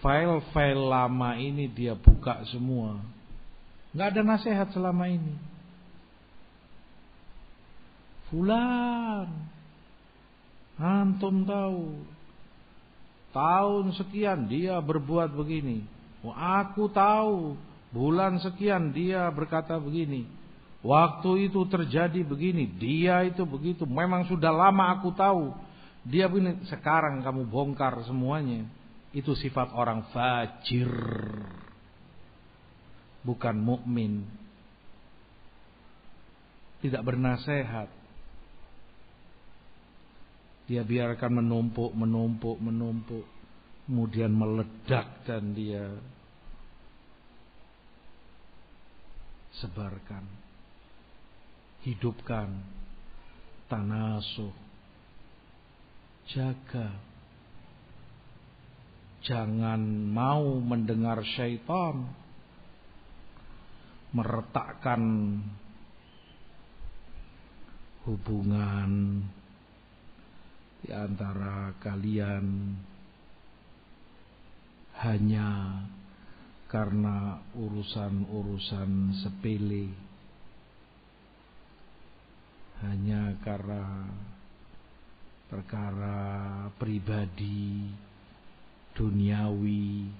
file-file 0.00 0.82
lama 0.82 1.36
ini 1.38 1.68
dia 1.68 1.94
buka 1.94 2.42
semua. 2.48 2.98
Nggak 3.92 4.08
ada 4.16 4.22
nasihat 4.24 4.68
selama 4.72 5.04
ini. 5.08 5.36
Fulan, 8.32 9.28
antum 10.80 11.44
tahu, 11.44 12.00
tahun 13.36 13.92
sekian 13.92 14.48
dia 14.48 14.80
berbuat 14.80 15.36
begini. 15.36 15.84
Aku 16.32 16.88
tahu, 16.88 17.60
bulan 17.92 18.40
sekian 18.40 18.96
dia 18.96 19.28
berkata 19.28 19.76
begini. 19.76 20.24
Waktu 20.82 21.46
itu 21.46 21.62
terjadi 21.70 22.26
begini, 22.26 22.66
dia 22.66 23.22
itu 23.22 23.46
begitu. 23.46 23.86
Memang 23.86 24.26
sudah 24.26 24.50
lama 24.50 24.98
aku 24.98 25.14
tahu. 25.14 25.54
Dia 26.02 26.26
begini, 26.26 26.58
sekarang 26.66 27.22
kamu 27.22 27.46
bongkar 27.46 28.02
semuanya. 28.02 28.66
Itu 29.14 29.38
sifat 29.38 29.70
orang 29.78 30.10
fajir. 30.10 30.90
Bukan 33.22 33.62
mukmin. 33.62 34.26
Tidak 36.82 36.98
bernasehat. 37.06 37.86
Dia 40.66 40.82
biarkan 40.82 41.38
menumpuk, 41.38 41.94
menumpuk, 41.94 42.58
menumpuk. 42.58 43.22
Kemudian 43.86 44.34
meledak 44.34 45.22
dan 45.22 45.54
dia 45.54 45.94
sebarkan. 49.62 50.41
Hidupkan. 51.82 52.62
Tanasuh. 53.66 54.54
Jaga 56.30 57.12
Jangan 59.22 60.10
mau 60.10 60.58
mendengar 60.58 61.22
syaitan 61.22 62.10
meretakkan 64.10 65.02
hubungan 68.02 69.22
di 70.82 70.90
antara 70.90 71.70
kalian 71.78 72.74
hanya 75.06 75.50
karena 76.66 77.38
urusan-urusan 77.54 79.22
sepele 79.22 80.01
hanya 82.82 83.38
karena 83.46 84.10
perkara 85.46 86.66
pribadi 86.80 87.86
duniawi 88.96 90.10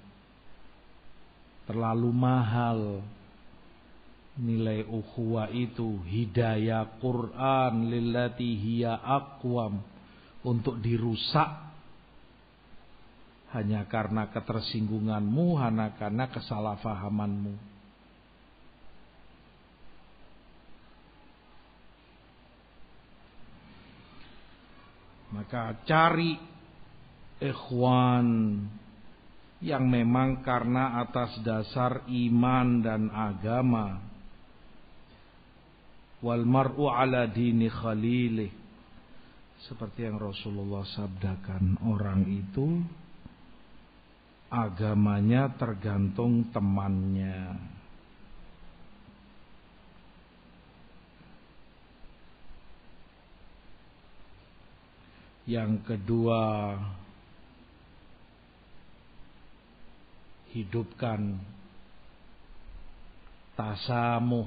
terlalu 1.66 2.10
mahal 2.14 2.80
nilai 4.38 4.86
ukhuwah 4.88 5.50
itu 5.52 6.00
hidayah 6.08 6.96
Quran 7.02 7.92
lillati 7.92 8.56
hiya 8.56 8.96
aqwam 8.96 9.82
untuk 10.46 10.80
dirusak 10.80 11.48
hanya 13.52 13.84
karena 13.90 14.32
ketersinggunganmu 14.32 15.60
hanya 15.60 15.92
karena 16.00 16.32
kesalahpahamanmu 16.32 17.71
maka 25.32 25.80
cari 25.88 26.36
ikhwan 27.40 28.60
yang 29.62 29.88
memang 29.88 30.44
karena 30.44 31.00
atas 31.00 31.38
dasar 31.40 32.04
iman 32.06 32.68
dan 32.84 33.08
agama. 33.08 34.02
Wal 36.22 36.46
mar'u 36.46 36.86
ala 36.86 37.26
dini 37.26 37.66
khalilih. 37.66 38.52
Seperti 39.66 40.06
yang 40.06 40.18
Rasulullah 40.18 40.82
sabdakan 40.82 41.78
orang 41.86 42.26
itu 42.26 42.82
agamanya 44.50 45.54
tergantung 45.54 46.50
temannya 46.50 47.71
yang 55.42 55.82
kedua 55.82 56.78
hidupkan 60.54 61.40
tasamu 63.58 64.46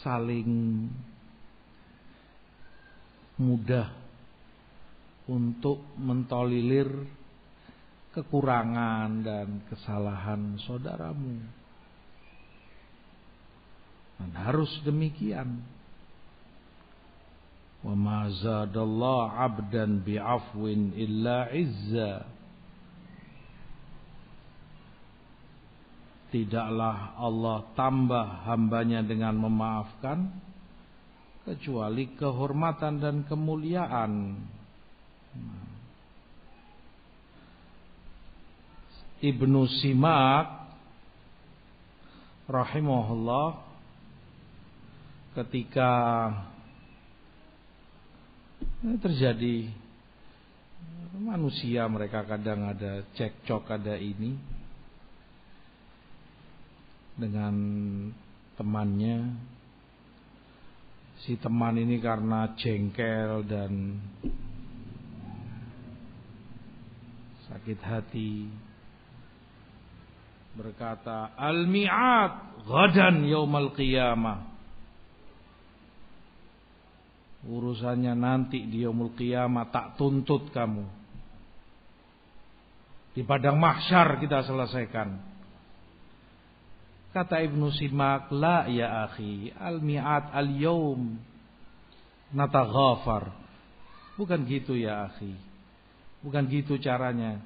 saling 0.00 0.86
mudah 3.38 3.92
untuk 5.28 5.84
mentolilir 6.00 6.88
kekurangan 8.16 9.22
dan 9.22 9.48
kesalahan 9.70 10.56
saudaramu. 10.64 11.38
Dan 14.18 14.30
harus 14.34 14.72
demikian. 14.82 15.62
وما 17.84 18.28
زاد 18.42 18.74
الله 18.74 19.22
عبدا 19.30 19.86
بعفو 20.06 20.62
إلا 20.98 21.36
عزا 21.54 22.14
Tidaklah 26.28 27.16
Allah 27.16 27.64
tambah 27.72 28.44
hambanya 28.44 29.00
dengan 29.00 29.32
memaafkan 29.32 30.28
Kecuali 31.48 32.12
kehormatan 32.20 33.00
dan 33.00 33.24
kemuliaan. 33.24 34.36
Ibnu 39.24 39.64
Simak 39.80 40.68
Rahimahullah 42.44 43.48
Ketika 45.32 45.88
terjadi. 48.82 49.66
Manusia 51.18 51.90
mereka 51.90 52.22
kadang 52.22 52.62
ada 52.70 53.02
cekcok 53.18 53.74
ada 53.74 53.98
ini. 53.98 54.38
Dengan 57.18 57.54
temannya. 58.54 59.34
Si 61.26 61.34
teman 61.34 61.74
ini 61.74 61.98
karena 61.98 62.54
jengkel 62.54 63.42
dan 63.50 63.98
sakit 67.50 67.80
hati. 67.82 68.46
Berkata 70.54 71.34
al-mi'ad 71.34 72.62
ghadan 72.62 73.26
yaumal 73.26 73.74
qiyamah 73.74 74.57
urusannya 77.48 78.12
nanti 78.12 78.68
di 78.68 78.84
yaumul 78.84 79.16
qiyamah 79.16 79.72
tak 79.72 79.96
tuntut 79.96 80.52
kamu 80.52 80.84
di 83.16 83.24
padang 83.24 83.56
mahsyar 83.56 84.20
kita 84.20 84.44
selesaikan 84.44 85.38
Kata 87.08 87.40
Ibnu 87.40 87.72
Simak, 87.72 88.28
la 88.36 88.68
ya 88.68 89.08
akhi, 89.08 89.48
al-mi'at 89.56 90.28
al-yawm 90.28 91.16
nataghafar. 92.36 93.32
Bukan 94.20 94.44
gitu 94.44 94.76
ya 94.76 95.08
akhi. 95.08 95.32
Bukan 96.20 96.46
gitu 96.52 96.76
caranya. 96.76 97.40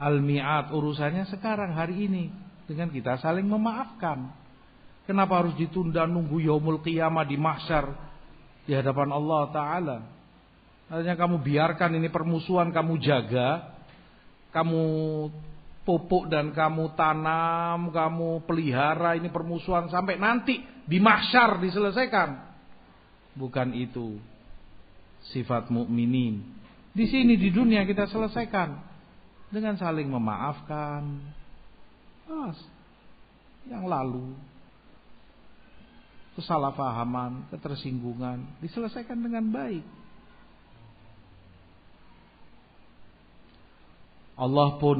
Al-mi'at 0.00 0.72
urusannya 0.72 1.28
sekarang 1.28 1.76
hari 1.76 2.08
ini 2.08 2.32
dengan 2.64 2.88
kita 2.88 3.20
saling 3.20 3.44
memaafkan. 3.44 4.32
Kenapa 5.04 5.44
harus 5.44 5.52
ditunda 5.60 6.08
nunggu 6.08 6.40
yaumul 6.40 6.80
qiyamah 6.80 7.28
di 7.28 7.36
mahsyar 7.36 7.92
di 8.64 8.72
hadapan 8.72 9.08
Allah 9.12 9.42
taala? 9.52 9.98
Artinya 10.90 11.14
kamu 11.14 11.36
biarkan 11.46 11.96
ini 12.02 12.10
permusuhan 12.10 12.74
kamu 12.74 12.98
jaga, 12.98 13.78
kamu 14.50 14.82
pupuk 15.86 16.26
dan 16.26 16.50
kamu 16.50 16.92
tanam, 16.98 17.94
kamu 17.94 18.42
pelihara 18.44 19.14
ini 19.14 19.30
permusuhan 19.30 19.86
sampai 19.86 20.18
nanti 20.18 20.58
di 20.84 20.98
mahsyar 20.98 21.62
diselesaikan. 21.62 22.50
Bukan 23.38 23.70
itu 23.78 24.18
sifat 25.30 25.70
mukminin. 25.70 26.42
Di 26.90 27.06
sini 27.06 27.38
di 27.38 27.54
dunia 27.54 27.86
kita 27.86 28.10
selesaikan 28.10 28.74
dengan 29.54 29.78
saling 29.78 30.10
memaafkan. 30.10 31.22
Mas, 32.26 32.58
yang 33.70 33.86
lalu 33.86 34.34
kesalahpahaman, 36.38 37.50
ketersinggungan 37.50 38.44
diselesaikan 38.62 39.18
dengan 39.18 39.50
baik. 39.50 39.84
Allah 44.40 44.80
pun 44.80 44.98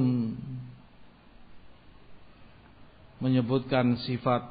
menyebutkan 3.24 3.96
sifat 4.04 4.44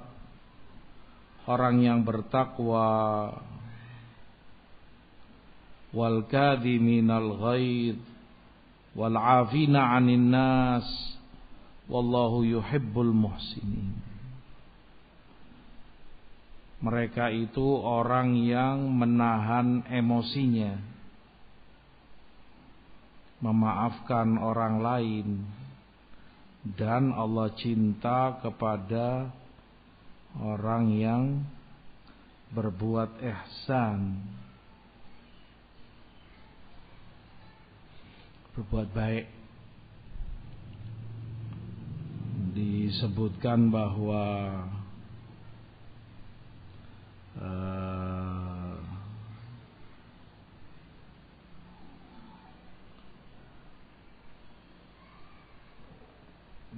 orang 1.46 1.82
yang 1.82 2.00
bertakwa 2.02 3.38
wal 5.94 6.26
kadhiminal 6.30 7.38
ghaid 7.38 7.98
wal 8.94 9.14
'afina 9.14 9.94
'anil 9.94 10.26
nas 10.26 10.86
wallahu 11.90 12.46
yuhibbul 12.46 13.14
muhsinin 13.14 14.09
mereka 16.80 17.28
itu 17.28 17.76
orang 17.84 18.40
yang 18.40 18.88
menahan 18.88 19.84
emosinya. 19.92 20.80
Memaafkan 23.44 24.40
orang 24.40 24.76
lain. 24.80 25.28
Dan 26.64 27.12
Allah 27.16 27.52
cinta 27.56 28.40
kepada 28.40 29.32
orang 30.40 30.92
yang 30.96 31.24
berbuat 32.56 33.20
ihsan. 33.28 34.24
Berbuat 38.56 38.88
baik. 38.96 39.28
Disebutkan 42.56 43.68
bahwa 43.68 44.28
uh, 47.40 48.78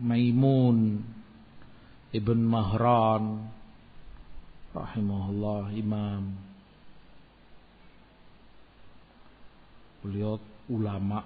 Maimun 0.02 1.06
Ibn 2.12 2.40
Mahran 2.42 3.48
rahimahullah 4.74 5.72
imam. 5.78 6.24
Beliau 10.02 10.42
ulama 10.74 11.22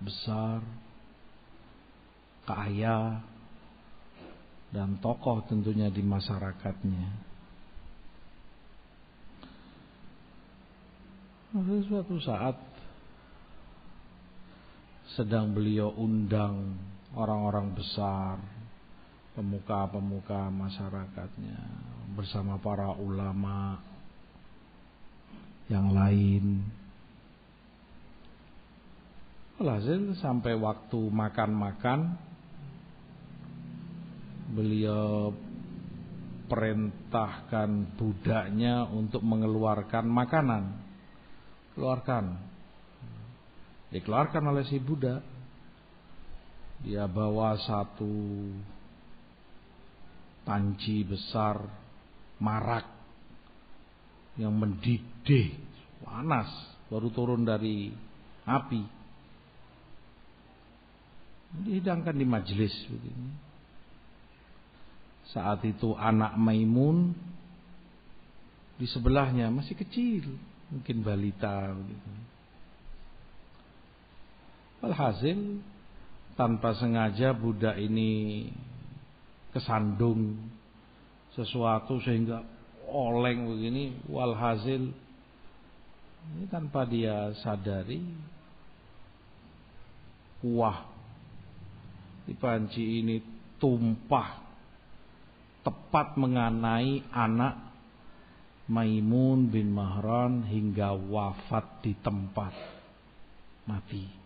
besar 0.00 0.60
kaya 2.44 3.24
dan 4.70 5.00
tokoh 5.00 5.40
tentunya 5.48 5.88
di 5.88 6.04
masyarakatnya 6.04 7.29
suatu 11.50 12.14
saat 12.22 12.54
sedang 15.18 15.50
beliau 15.50 15.90
undang 15.98 16.78
orang-orang 17.18 17.74
besar, 17.74 18.38
pemuka-pemuka 19.34 20.46
masyarakatnya 20.46 21.58
bersama 22.14 22.54
para 22.62 22.94
ulama 22.94 23.82
yang 25.66 25.90
lain. 25.90 26.70
Alhasil 29.58 30.22
sampai 30.22 30.54
waktu 30.54 31.00
makan-makan 31.10 32.14
beliau 34.54 35.34
perintahkan 36.46 37.98
budaknya 37.98 38.86
untuk 38.86 39.26
mengeluarkan 39.26 40.06
makanan. 40.06 40.89
Keluarkan. 41.74 42.24
Dikeluarkan 43.90 44.44
oleh 44.46 44.64
si 44.70 44.78
budak 44.78 45.22
dia 46.80 47.04
bawa 47.04 47.60
satu 47.60 48.08
panci 50.48 51.04
besar 51.04 51.60
marak 52.40 52.88
yang 54.40 54.56
mendidih 54.56 55.52
panas 56.00 56.48
baru 56.88 57.12
turun 57.12 57.44
dari 57.44 57.92
api. 58.48 58.82
Dihidangkan 61.50 62.16
di 62.16 62.24
majelis 62.24 62.72
begini. 62.88 63.30
Saat 65.30 65.62
itu 65.66 65.94
anak 65.94 66.34
Maimun 66.40 67.12
di 68.80 68.86
sebelahnya 68.88 69.52
masih 69.52 69.76
kecil 69.76 70.24
mungkin 70.70 70.96
balita 71.02 71.74
begitu 71.74 72.10
Alhasil 74.80 75.60
tanpa 76.40 76.72
sengaja 76.72 77.36
budak 77.36 77.76
ini 77.76 78.48
kesandung 79.52 80.40
sesuatu 81.36 82.00
sehingga 82.00 82.40
oleng 82.88 83.44
begini 83.44 84.00
walhasil 84.08 84.88
ini 86.32 86.44
tanpa 86.48 86.88
dia 86.88 87.36
sadari 87.44 88.00
kuah 90.40 90.88
di 92.24 92.32
panci 92.34 93.04
ini 93.04 93.20
tumpah 93.60 94.40
tepat 95.60 96.16
mengenai 96.16 97.04
anak 97.12 97.69
Maimun 98.70 99.50
bin 99.50 99.74
Mahran 99.74 100.46
hingga 100.46 100.94
wafat 100.94 101.82
di 101.82 101.98
tempat 101.98 102.54
mati. 103.66 104.20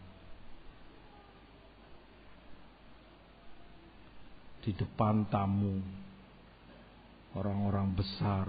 di 4.64 4.72
depan 4.72 5.28
tamu, 5.28 5.76
orang-orang 7.36 7.92
besar, 7.92 8.48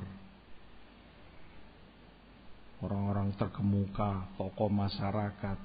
orang-orang 2.79 3.35
terkemuka, 3.35 4.31
tokoh 4.39 4.71
masyarakat. 4.71 5.59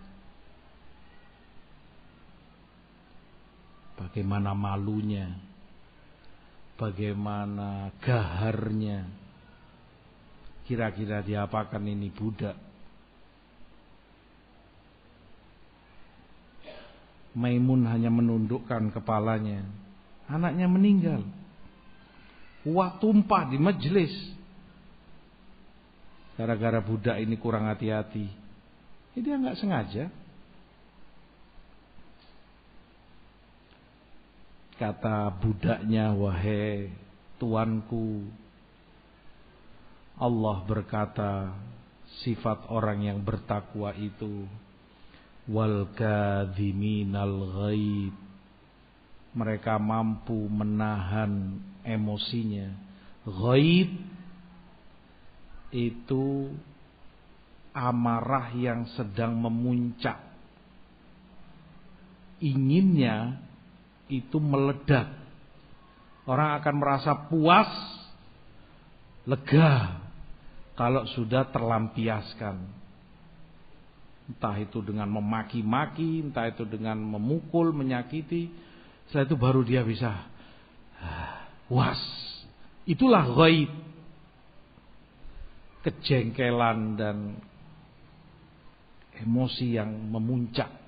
Bagaimana 3.94 4.50
malunya, 4.58 5.38
bagaimana 6.74 7.94
gaharnya. 8.02 9.19
Kira-kira 10.70 11.18
diapakan 11.18 11.82
ini 11.82 12.14
budak? 12.14 12.54
Maimun 17.34 17.90
hanya 17.90 18.06
menundukkan 18.06 18.94
kepalanya. 18.94 19.66
Anaknya 20.30 20.70
meninggal. 20.70 21.26
Uang 22.62 23.02
tumpah 23.02 23.50
di 23.50 23.58
majelis. 23.58 24.14
Gara-gara 26.38 26.78
budak 26.78 27.18
ini 27.18 27.34
kurang 27.34 27.66
hati-hati. 27.66 28.30
Ini 29.10 29.26
dia 29.26 29.42
nggak 29.42 29.58
sengaja. 29.58 30.06
Kata 34.78 35.34
budaknya, 35.34 36.14
wahai 36.14 36.94
tuanku. 37.42 38.22
Allah 40.20 40.60
berkata, 40.68 41.56
sifat 42.20 42.68
orang 42.68 43.08
yang 43.08 43.18
bertakwa 43.24 43.96
itu 43.96 44.44
wal 45.48 45.88
kadhiminal 45.96 47.48
ghaib. 47.56 48.12
Mereka 49.32 49.80
mampu 49.80 50.36
menahan 50.50 51.62
emosinya. 51.86 52.68
Ghaib 53.24 53.88
itu 55.72 56.52
amarah 57.72 58.52
yang 58.52 58.84
sedang 58.98 59.38
memuncak. 59.40 60.18
Inginnya 62.44 63.40
itu 64.10 64.36
meledak. 64.36 65.16
Orang 66.26 66.58
akan 66.60 66.74
merasa 66.76 67.12
puas, 67.30 67.70
lega 69.24 69.99
kalau 70.80 71.04
sudah 71.12 71.44
terlampiaskan. 71.52 72.56
Entah 74.32 74.56
itu 74.56 74.80
dengan 74.80 75.12
memaki-maki, 75.12 76.24
entah 76.24 76.48
itu 76.48 76.64
dengan 76.64 76.96
memukul, 76.96 77.76
menyakiti. 77.76 78.48
Setelah 79.12 79.28
itu 79.28 79.36
baru 79.36 79.60
dia 79.60 79.84
bisa 79.84 80.24
puas. 81.68 82.00
Itulah 82.88 83.28
gaib. 83.28 83.68
Kejengkelan 85.84 86.96
dan 86.96 87.36
emosi 89.20 89.76
yang 89.76 89.92
memuncak 90.08 90.80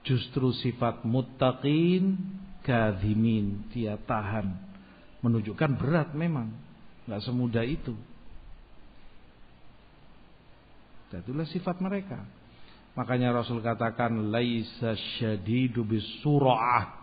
Justru 0.00 0.48
sifat 0.56 1.04
muttaqin 1.04 2.16
kadhimin 2.64 3.68
dia 3.68 4.00
tahan. 4.00 4.48
Menunjukkan 5.20 5.76
berat 5.76 6.16
memang, 6.16 6.56
nggak 7.04 7.20
semudah 7.20 7.60
itu. 7.60 7.92
Dan 7.92 8.08
itulah 11.18 11.42
sifat 11.50 11.82
mereka. 11.82 12.22
Makanya 12.94 13.34
Rasul 13.34 13.58
katakan 13.58 14.30
laisa 14.30 14.94
syadidu 15.18 15.82
bisura'ah. 15.82 17.02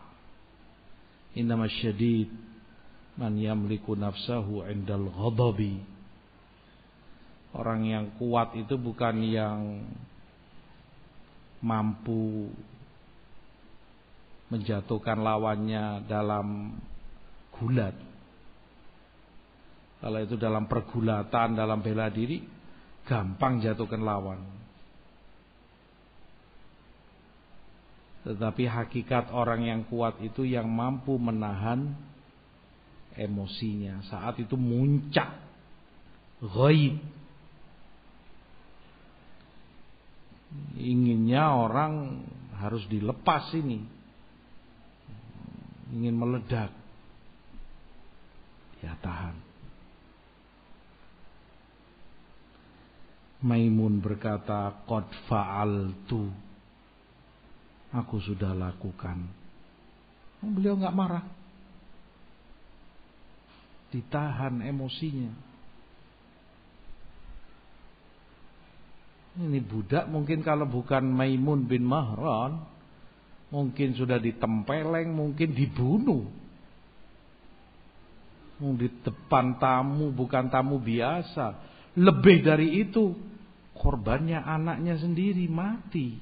Innama 1.36 1.68
syadid 1.68 2.32
man 3.20 3.36
yamliku 3.36 4.00
nafsahu 4.00 4.64
indal 4.72 5.12
ghadabi. 5.12 5.84
Orang 7.52 7.84
yang 7.84 8.16
kuat 8.16 8.56
itu 8.56 8.80
bukan 8.80 9.16
yang 9.28 9.60
mampu 11.64 12.52
menjatuhkan 14.48 15.20
lawannya 15.20 16.06
dalam 16.08 16.78
gulat. 17.58 17.96
Kalau 19.98 20.20
itu 20.22 20.38
dalam 20.38 20.70
pergulatan, 20.70 21.58
dalam 21.58 21.82
bela 21.82 22.08
diri, 22.14 22.57
gampang 23.08 23.64
jatuhkan 23.64 24.04
lawan. 24.04 24.44
Tetapi 28.28 28.68
hakikat 28.68 29.32
orang 29.32 29.64
yang 29.64 29.82
kuat 29.88 30.20
itu 30.20 30.44
yang 30.44 30.68
mampu 30.68 31.16
menahan 31.16 31.96
emosinya. 33.16 34.04
Saat 34.12 34.44
itu 34.44 34.60
muncak, 34.60 35.32
gaib. 36.44 37.00
Inginnya 40.76 41.56
orang 41.56 42.24
harus 42.60 42.84
dilepas 42.92 43.48
ini 43.56 43.84
ingin 45.96 46.16
meledak. 46.20 46.76
Ya 48.84 48.94
tahan. 49.00 49.47
Maimun 53.48 54.04
berkata, 54.04 54.84
"Qad 54.84 55.08
fa'altu." 55.32 56.28
Aku 57.96 58.20
sudah 58.20 58.52
lakukan. 58.52 59.24
Beliau 60.44 60.76
nggak 60.76 60.98
marah. 60.98 61.26
Ditahan 63.88 64.60
emosinya. 64.60 65.32
Ini 69.40 69.64
budak 69.64 70.12
mungkin 70.12 70.44
kalau 70.44 70.68
bukan 70.68 71.08
Maimun 71.08 71.64
bin 71.70 71.88
Mahran 71.88 72.78
Mungkin 73.48 73.96
sudah 73.96 74.20
ditempeleng, 74.20 75.08
mungkin 75.16 75.56
dibunuh. 75.56 76.28
Di 78.58 78.90
depan 79.06 79.56
tamu, 79.56 80.12
bukan 80.12 80.52
tamu 80.52 80.82
biasa. 80.84 81.56
Lebih 81.96 82.44
dari 82.44 82.84
itu, 82.84 83.16
korbannya 83.80 84.42
anaknya 84.42 84.98
sendiri 85.00 85.48
mati. 85.48 86.20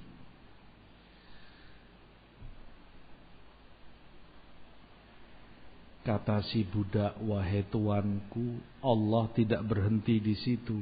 Kata 6.06 6.46
si 6.46 6.62
budak, 6.62 7.18
wahai 7.18 7.66
tuanku, 7.66 8.62
Allah 8.86 9.26
tidak 9.34 9.66
berhenti 9.66 10.22
di 10.22 10.38
situ. 10.38 10.78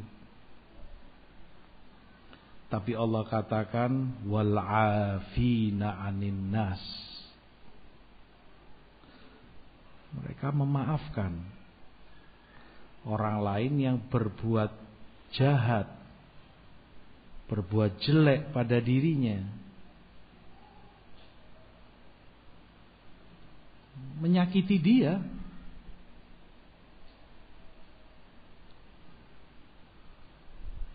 Tapi 2.68 2.92
Allah 2.92 3.24
katakan 3.24 4.20
wal 4.28 4.58
afina 4.60 6.04
anin 6.04 6.52
nas. 6.52 6.84
Mereka 10.12 10.52
memaafkan 10.52 11.40
orang 13.08 13.40
lain 13.40 13.74
yang 13.80 13.98
berbuat 14.12 14.76
jahat, 15.38 15.88
berbuat 17.48 18.00
jelek 18.02 18.56
pada 18.56 18.80
dirinya. 18.80 19.44
Menyakiti 24.24 24.80
dia, 24.80 25.20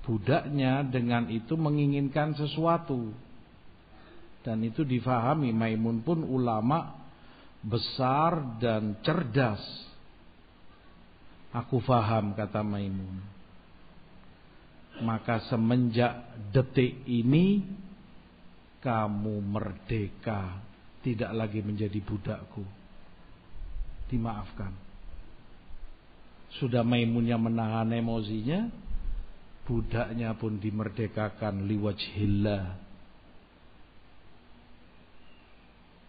budaknya 0.08 0.80
dengan 0.88 1.28
itu 1.28 1.52
menginginkan 1.52 2.32
sesuatu. 2.32 3.12
Dan 4.40 4.64
itu 4.64 4.80
difahami 4.80 5.52
Maimun 5.52 6.00
pun 6.00 6.24
ulama 6.24 6.96
besar 7.60 8.56
dan 8.56 8.96
cerdas. 9.04 9.60
Aku 11.52 11.84
faham 11.84 12.32
kata 12.32 12.64
Maimun. 12.64 13.37
Maka 15.02 15.46
semenjak 15.50 16.26
detik 16.50 17.06
ini 17.06 17.62
kamu 18.78 19.42
merdeka, 19.42 20.62
tidak 21.02 21.30
lagi 21.34 21.60
menjadi 21.62 21.98
budakku. 22.02 22.62
Dimaafkan. 24.08 24.72
Sudah 26.56 26.80
Maimunnya 26.80 27.36
menahan 27.36 27.92
emosinya, 27.92 28.72
budaknya 29.68 30.32
pun 30.32 30.56
dimerdekakan 30.56 31.68
liwajhillah. 31.68 32.64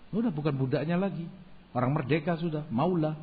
Sudah 0.09 0.31
bukan 0.33 0.55
budaknya 0.57 0.95
lagi. 0.97 1.27
Orang 1.75 1.93
merdeka 1.93 2.39
sudah, 2.39 2.65
maulah. 2.71 3.13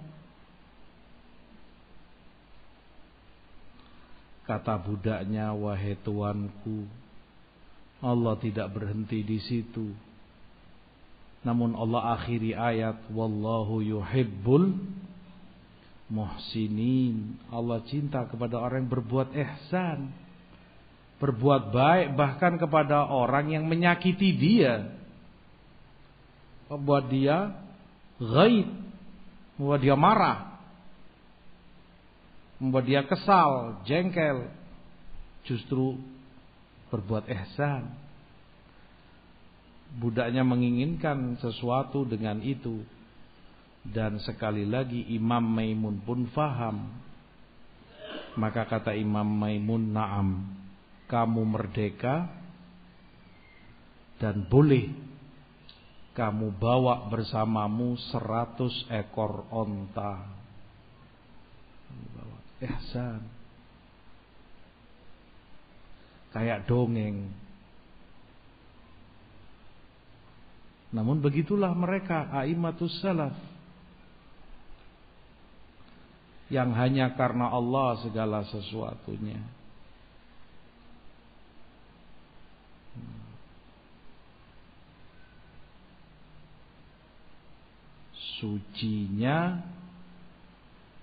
Kata 4.47 4.79
budaknya, 4.79 5.51
wahai 5.51 5.99
tuanku, 6.07 6.87
Allah 7.99 8.39
tidak 8.39 8.71
berhenti 8.71 9.27
di 9.27 9.43
situ. 9.43 9.91
Namun 11.43 11.75
Allah 11.79 12.19
akhiri 12.19 12.55
ayat 12.55 13.07
wallahu 13.11 13.83
yuhibbul 13.83 14.75
muhsinin. 16.11 17.39
Allah 17.51 17.83
cinta 17.87 18.27
kepada 18.27 18.59
orang 18.59 18.87
yang 18.87 18.93
berbuat 18.93 19.35
ihsan. 19.35 20.11
Berbuat 21.17 21.73
baik 21.73 22.19
bahkan 22.19 22.59
kepada 22.59 23.09
orang 23.09 23.55
yang 23.55 23.65
menyakiti 23.67 24.35
dia. 24.37 24.91
Membuat 26.67 27.09
dia 27.09 27.55
ghaib. 28.19 28.69
Membuat 29.57 29.81
dia 29.81 29.97
marah. 29.97 30.56
Membuat 32.57 32.85
dia 32.89 33.03
kesal, 33.05 33.83
jengkel. 33.85 34.49
Justru 35.45 36.01
berbuat 36.91 37.27
ihsan 37.29 38.07
budaknya 39.97 40.43
menginginkan 40.43 41.39
sesuatu 41.41 42.05
dengan 42.05 42.43
itu 42.45 42.85
dan 43.87 44.19
sekali 44.21 44.67
lagi 44.67 45.07
Imam 45.15 45.41
Maimun 45.41 46.03
pun 46.03 46.27
faham 46.35 46.91
maka 48.37 48.69
kata 48.69 48.93
Imam 48.99 49.25
Maimun 49.25 49.95
na'am 49.95 50.29
kamu 51.07 51.43
merdeka 51.47 52.29
dan 54.21 54.45
boleh 54.51 54.91
kamu 56.13 56.53
bawa 56.59 57.07
bersamamu 57.09 57.97
seratus 58.11 58.75
ekor 58.91 59.47
onta 59.49 60.27
ihsan. 62.61 63.21
Kayak 66.33 66.69
dongeng. 66.69 67.33
Namun 70.93 71.21
begitulah 71.21 71.73
mereka 71.77 72.29
aimatus 72.33 72.93
salaf. 73.01 73.37
Yang 76.47 76.71
hanya 76.79 77.07
karena 77.19 77.51
Allah 77.51 77.99
segala 78.07 78.47
sesuatunya. 78.47 79.41
Sucinya 88.37 89.65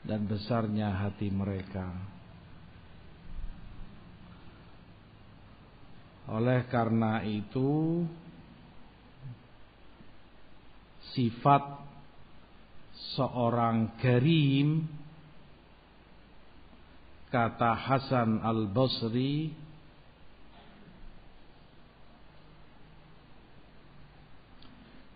dan 0.04 0.28
besarnya 0.28 0.92
hati 0.92 1.32
mereka. 1.32 1.88
Oleh 6.28 6.64
karena 6.72 7.24
itu, 7.24 8.04
sifat 11.12 11.64
seorang 13.16 14.00
karim 14.00 14.88
kata 17.28 17.74
Hasan 17.76 18.40
Al-Basri 18.40 19.52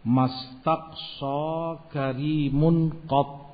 mastaqsa 0.03 1.87
karimun 1.93 3.07
qat 3.07 3.46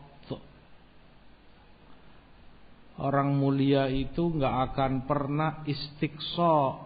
Orang 3.01 3.37
mulia 3.41 3.89
itu 3.89 4.33
nggak 4.33 4.55
akan 4.73 4.91
pernah 5.09 5.65
istiqsa. 5.65 6.77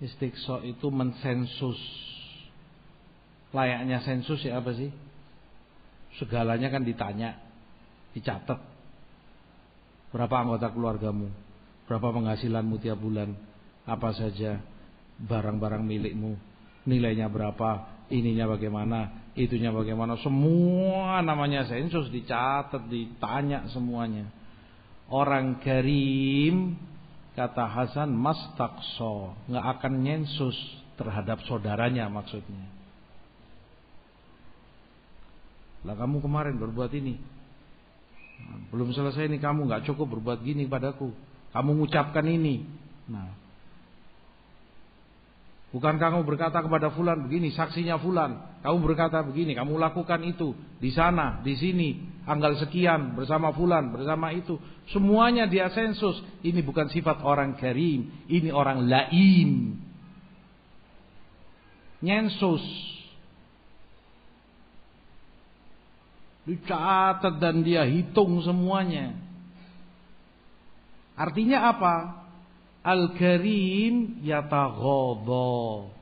Istiqsa 0.00 0.64
itu 0.64 0.88
mensensus 0.88 1.76
Layaknya 3.50 3.98
sensus 4.06 4.38
ya 4.46 4.62
apa 4.62 4.70
sih? 4.78 4.90
Segalanya 6.18 6.70
kan 6.70 6.86
ditanya, 6.86 7.38
dicatat. 8.14 8.58
Berapa 10.10 10.42
anggota 10.42 10.70
keluargamu? 10.70 11.30
Berapa 11.86 12.14
penghasilanmu 12.14 12.78
tiap 12.82 12.98
bulan? 12.98 13.34
Apa 13.86 14.14
saja 14.14 14.62
barang-barang 15.18 15.82
milikmu? 15.82 16.38
Nilainya 16.86 17.26
berapa? 17.26 18.02
Ininya 18.10 18.54
bagaimana? 18.54 19.30
Itunya 19.34 19.74
bagaimana? 19.74 20.18
Semua 20.22 21.22
namanya 21.22 21.66
sensus 21.66 22.10
dicatat, 22.10 22.86
ditanya 22.86 23.66
semuanya. 23.70 24.30
Orang 25.10 25.58
karim 25.58 26.78
kata 27.34 27.66
Hasan 27.66 28.14
mastakso 28.14 29.34
nggak 29.50 29.66
akan 29.78 29.92
nyensus 30.06 30.54
terhadap 30.94 31.42
saudaranya 31.50 32.06
maksudnya. 32.06 32.70
Lah 35.82 35.96
kamu 35.96 36.22
kemarin 36.22 36.60
berbuat 36.60 36.92
ini. 36.94 37.18
Belum 38.70 38.94
selesai 38.94 39.26
ini 39.26 39.42
kamu 39.42 39.66
nggak 39.66 39.90
cukup 39.90 40.14
berbuat 40.18 40.46
gini 40.46 40.68
padaku. 40.70 41.10
Kamu 41.50 41.74
mengucapkan 41.74 42.24
ini. 42.30 42.62
Nah. 43.10 43.39
Bukan 45.70 46.02
kamu 46.02 46.26
berkata 46.26 46.58
kepada 46.66 46.90
fulan 46.90 47.30
begini, 47.30 47.54
saksinya 47.54 47.94
fulan. 48.02 48.58
Kamu 48.66 48.82
berkata 48.82 49.22
begini, 49.22 49.54
kamu 49.54 49.78
lakukan 49.78 50.18
itu 50.26 50.50
di 50.82 50.90
sana, 50.90 51.38
di 51.46 51.54
sini, 51.54 51.88
tanggal 52.26 52.58
sekian 52.58 53.14
bersama 53.14 53.54
fulan, 53.54 53.94
bersama 53.94 54.34
itu. 54.34 54.58
Semuanya 54.90 55.46
dia 55.46 55.70
sensus. 55.70 56.18
Ini 56.42 56.58
bukan 56.66 56.90
sifat 56.90 57.22
orang 57.22 57.54
karim, 57.54 58.26
ini 58.26 58.50
orang 58.50 58.90
lain. 58.90 59.78
Nyensus. 62.02 62.66
Dicatat 66.50 67.38
dan 67.38 67.62
dia 67.62 67.86
hitung 67.86 68.42
semuanya. 68.42 69.14
Artinya 71.14 71.70
apa? 71.70 71.94
Al-Karim 72.80 74.24
yataghadha. 74.24 75.92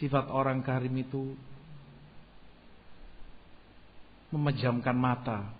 Sifat 0.00 0.32
orang 0.32 0.64
karim 0.64 0.96
itu 0.96 1.36
memejamkan 4.32 4.96
mata. 4.96 5.52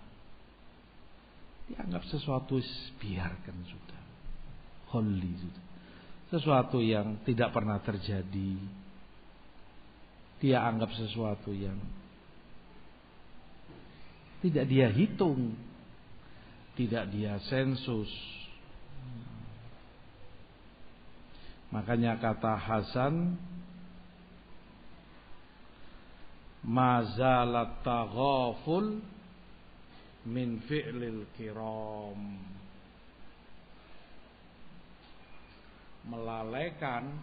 Dianggap 1.69 2.03
sesuatu 2.09 2.57
biarkan 2.97 3.57
sudah. 3.69 4.01
Holy 4.97 5.31
sudah. 5.37 5.65
Sesuatu 6.33 6.81
yang 6.81 7.21
tidak 7.21 7.53
pernah 7.53 7.77
terjadi. 7.85 8.57
Dia 10.41 10.65
anggap 10.65 10.89
sesuatu 10.97 11.53
yang 11.53 11.77
tidak 14.41 14.65
dia 14.65 14.89
hitung. 14.89 15.53
Tidak 16.73 17.13
dia 17.13 17.37
sensus. 17.45 18.09
Makanya 21.71 22.19
kata 22.19 22.59
Hasan 22.59 23.39
Mazalat 26.61 27.81
taghaful 27.81 29.01
min 30.29 30.61
fi'lil 30.69 31.25
kiram. 31.33 32.37
Melalaikan 36.05 37.17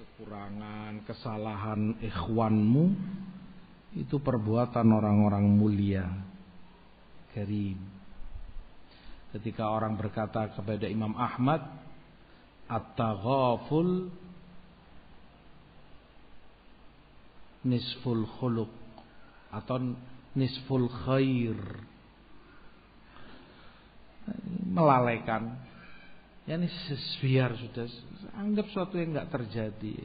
kekurangan, 0.00 1.04
kesalahan 1.04 2.00
ikhwanmu 2.00 2.84
itu 4.00 4.16
perbuatan 4.16 4.88
orang-orang 4.92 5.44
mulia 5.44 6.08
karim. 7.36 7.76
Ketika 9.36 9.68
orang 9.68 10.00
berkata 10.00 10.56
kepada 10.56 10.88
Imam 10.88 11.12
Ahmad 11.20 11.60
at-taghaful 12.66 14.10
nisful 17.66 18.22
khuluq 18.38 18.72
atau 19.50 19.94
nisful 20.34 20.86
khair 21.06 21.58
melalaikan 24.66 25.54
ya 26.46 26.58
ini 26.58 26.70
biar 27.22 27.54
sudah 27.58 27.86
anggap 28.38 28.66
sesuatu 28.70 28.98
yang 28.98 29.14
nggak 29.14 29.30
terjadi 29.30 29.98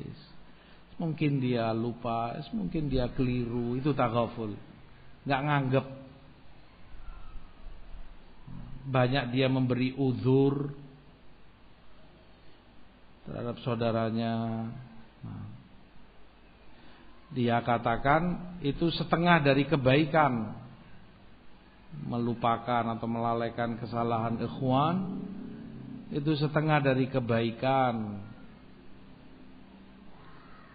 Mungkin 1.01 1.41
dia 1.41 1.73
lupa, 1.73 2.37
mungkin 2.53 2.85
dia 2.85 3.09
keliru, 3.09 3.73
itu 3.73 3.89
taghaful. 3.97 4.53
Nggak 5.25 5.41
nganggep. 5.49 5.85
Banyak 8.85 9.25
dia 9.33 9.49
memberi 9.49 9.97
uzur 9.97 10.77
terhadap 13.27 13.55
saudaranya. 13.61 14.33
Nah. 15.21 15.45
Dia 17.31 17.63
katakan 17.63 18.55
itu 18.65 18.91
setengah 18.91 19.39
dari 19.43 19.65
kebaikan. 19.65 20.59
Melupakan 22.07 22.87
atau 22.87 23.03
melalaikan 23.03 23.75
kesalahan 23.75 24.39
ikhwan 24.39 25.27
itu 26.15 26.39
setengah 26.39 26.79
dari 26.79 27.11
kebaikan 27.11 28.23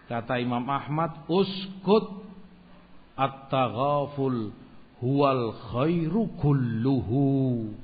Kata 0.07 0.39
Imam 0.39 0.63
Ahmad, 0.71 1.27
uskut 1.27 2.23
at-taghaful 3.19 4.55
huwal 5.03 5.51
khairu 5.75 6.31
kulluhu. 6.39 7.75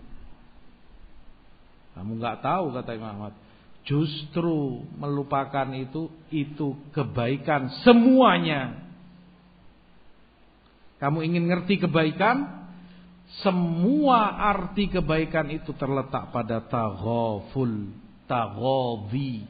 Kamu 1.94 2.12
nggak 2.18 2.40
tahu 2.40 2.72
kata 2.72 2.92
Imam 2.96 3.12
Ahmad. 3.20 3.36
Justru 3.84 4.88
melupakan 4.96 5.68
itu 5.76 6.08
itu 6.32 6.80
kebaikan 6.96 7.84
semuanya. 7.84 8.80
Kamu 11.04 11.20
ingin 11.20 11.52
ngerti 11.52 11.84
kebaikan? 11.84 12.64
Semua 13.44 14.40
arti 14.40 14.88
kebaikan 14.88 15.52
itu 15.52 15.76
terletak 15.76 16.32
pada 16.32 16.64
taghaful, 16.64 17.92
taghawi. 18.24 19.44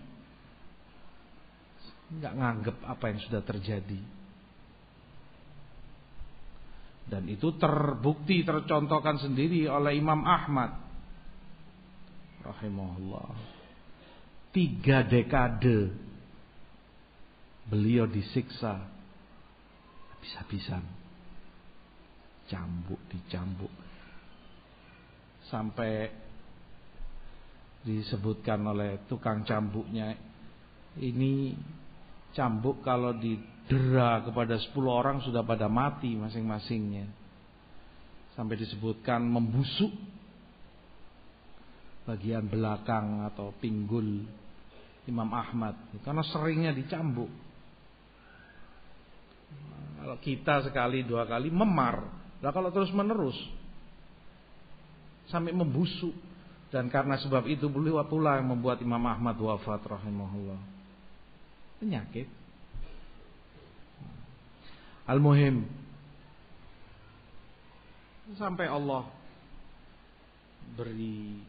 Enggak 2.13 2.33
nganggep 2.33 2.77
apa 2.89 3.05
yang 3.13 3.19
sudah 3.21 3.41
terjadi. 3.45 4.01
Dan 7.05 7.29
itu 7.29 7.53
terbukti 7.61 8.41
tercontohkan 8.41 9.21
sendiri 9.21 9.69
oleh 9.69 9.93
Imam 9.93 10.25
Ahmad 10.25 10.73
rahimahullah. 12.41 13.52
Tiga 14.53 15.01
dekade 15.01 15.89
beliau 17.65 18.05
disiksa 18.05 18.85
habis-habisan 20.13 20.85
dicambuk, 22.43 23.01
dicambuk. 23.09 23.73
Sampai 25.49 26.11
disebutkan 27.81 28.61
oleh 28.63 29.09
tukang 29.09 29.41
cambuknya 29.41 30.13
ini 31.01 31.57
cambuk 32.37 32.85
kalau 32.85 33.17
didera 33.17 34.21
kepada 34.21 34.61
10 34.61 34.69
orang 34.85 35.17
sudah 35.25 35.41
pada 35.41 35.65
mati 35.65 36.13
masing-masingnya. 36.13 37.09
Sampai 38.37 38.61
disebutkan 38.61 39.25
membusuk 39.25 39.89
bagian 42.05 42.45
belakang 42.51 43.25
atau 43.25 43.55
pinggul 43.57 44.25
Imam 45.03 45.27
Ahmad 45.31 45.75
karena 46.03 46.23
seringnya 46.23 46.71
dicambuk. 46.71 47.29
Kalau 50.03 50.17
kita 50.19 50.67
sekali 50.67 51.03
dua 51.07 51.23
kali 51.23 51.47
memar, 51.47 52.23
Nah 52.43 52.51
kalau 52.51 52.75
terus 52.75 52.91
menerus 52.91 53.39
sampai 55.31 55.55
membusuk 55.55 56.11
dan 56.67 56.91
karena 56.91 57.15
sebab 57.15 57.47
itu 57.47 57.71
beliau 57.71 58.03
pula 58.03 58.35
yang 58.35 58.51
membuat 58.51 58.83
Imam 58.83 58.99
Ahmad 58.99 59.39
wafat 59.39 59.79
rahimahullah. 59.79 60.59
Penyakit. 61.79 62.27
Al-Muhim 65.07 65.67
sampai 68.39 68.71
Allah 68.71 69.07
beri 70.75 71.43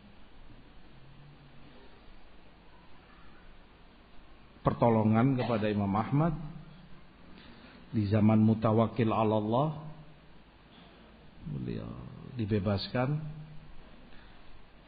pertolongan 4.64 5.36
kepada 5.36 5.68
Imam 5.68 5.92
Ahmad 5.92 6.32
di 7.92 8.08
zaman 8.08 8.40
mutawakil 8.40 9.12
Allah 9.12 9.76
beliau 11.44 11.86
dibebaskan 12.34 13.20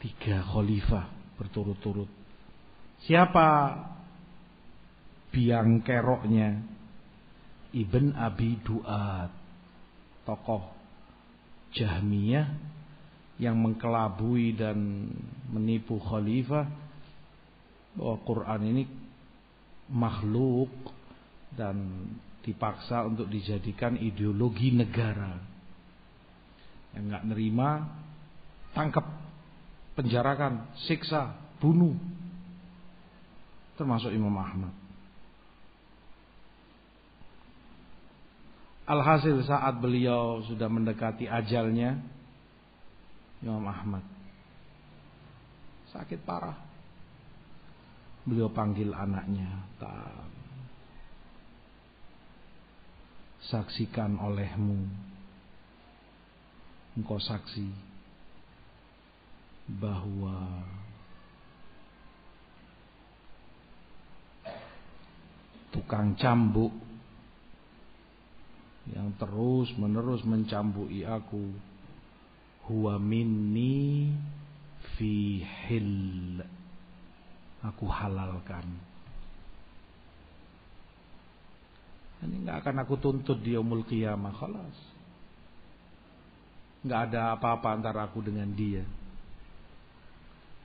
tiga 0.01 0.43
khalifah 0.43 1.07
berturut-turut. 1.37 2.09
Siapa 3.05 3.77
biang 5.31 5.85
keroknya? 5.85 6.75
Ibn 7.77 8.17
Abi 8.17 8.57
Duat, 8.65 9.29
tokoh 10.25 10.65
Jahmiyah 11.77 12.49
yang 13.37 13.61
mengkelabui 13.61 14.57
dan 14.57 15.13
menipu 15.53 16.01
khalifah 16.01 16.65
bahwa 18.01 18.17
Quran 18.25 18.61
ini 18.73 18.83
makhluk 19.91 20.71
dan 21.55 22.07
dipaksa 22.43 23.07
untuk 23.07 23.27
dijadikan 23.31 23.99
ideologi 23.99 24.75
negara. 24.75 25.39
Yang 26.95 27.05
nggak 27.13 27.25
nerima 27.29 27.69
tangkap, 28.73 29.07
penjarakan, 29.99 30.71
siksa, 30.87 31.35
bunuh. 31.59 31.97
Termasuk 33.77 34.13
Imam 34.15 34.35
Ahmad. 34.37 34.73
Alhasil 38.87 39.43
saat 39.43 39.83
beliau 39.83 40.47
sudah 40.47 40.71
mendekati 40.71 41.27
ajalnya 41.27 41.99
Imam 43.43 43.67
Ahmad 43.67 44.17
sakit 45.97 46.21
parah. 46.29 46.66
Beliau 48.27 48.51
panggil 48.51 48.91
anaknya, 48.91 49.71
tak 49.79 50.27
saksikan 53.47 54.19
olehmu. 54.19 54.83
Engkau 56.99 57.23
saksi 57.23 57.71
bahwa 59.79 60.65
tukang 65.71 66.17
cambuk 66.17 66.73
yang 68.95 69.11
terus 69.19 69.75
menerus 69.75 70.23
mencambuki 70.23 71.03
aku 71.03 71.51
huwa 72.71 72.97
minni 73.03 74.15
fi 74.95 75.43
hil 75.67 76.41
aku 77.67 77.87
halalkan 77.91 78.67
ini 82.27 82.47
nggak 82.47 82.65
akan 82.65 82.77
aku 82.87 82.95
tuntut 82.99 83.39
di 83.43 83.55
umul 83.59 83.85
qiyamah 83.85 84.35
khalas 84.35 84.97
nggak 86.87 87.01
ada 87.11 87.35
apa-apa 87.35 87.69
antara 87.75 88.07
aku 88.07 88.23
dengan 88.23 88.47
dia. 88.55 88.87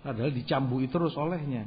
Padahal 0.05 0.29
dicambui 0.29 0.85
terus 0.85 1.17
olehnya. 1.17 1.65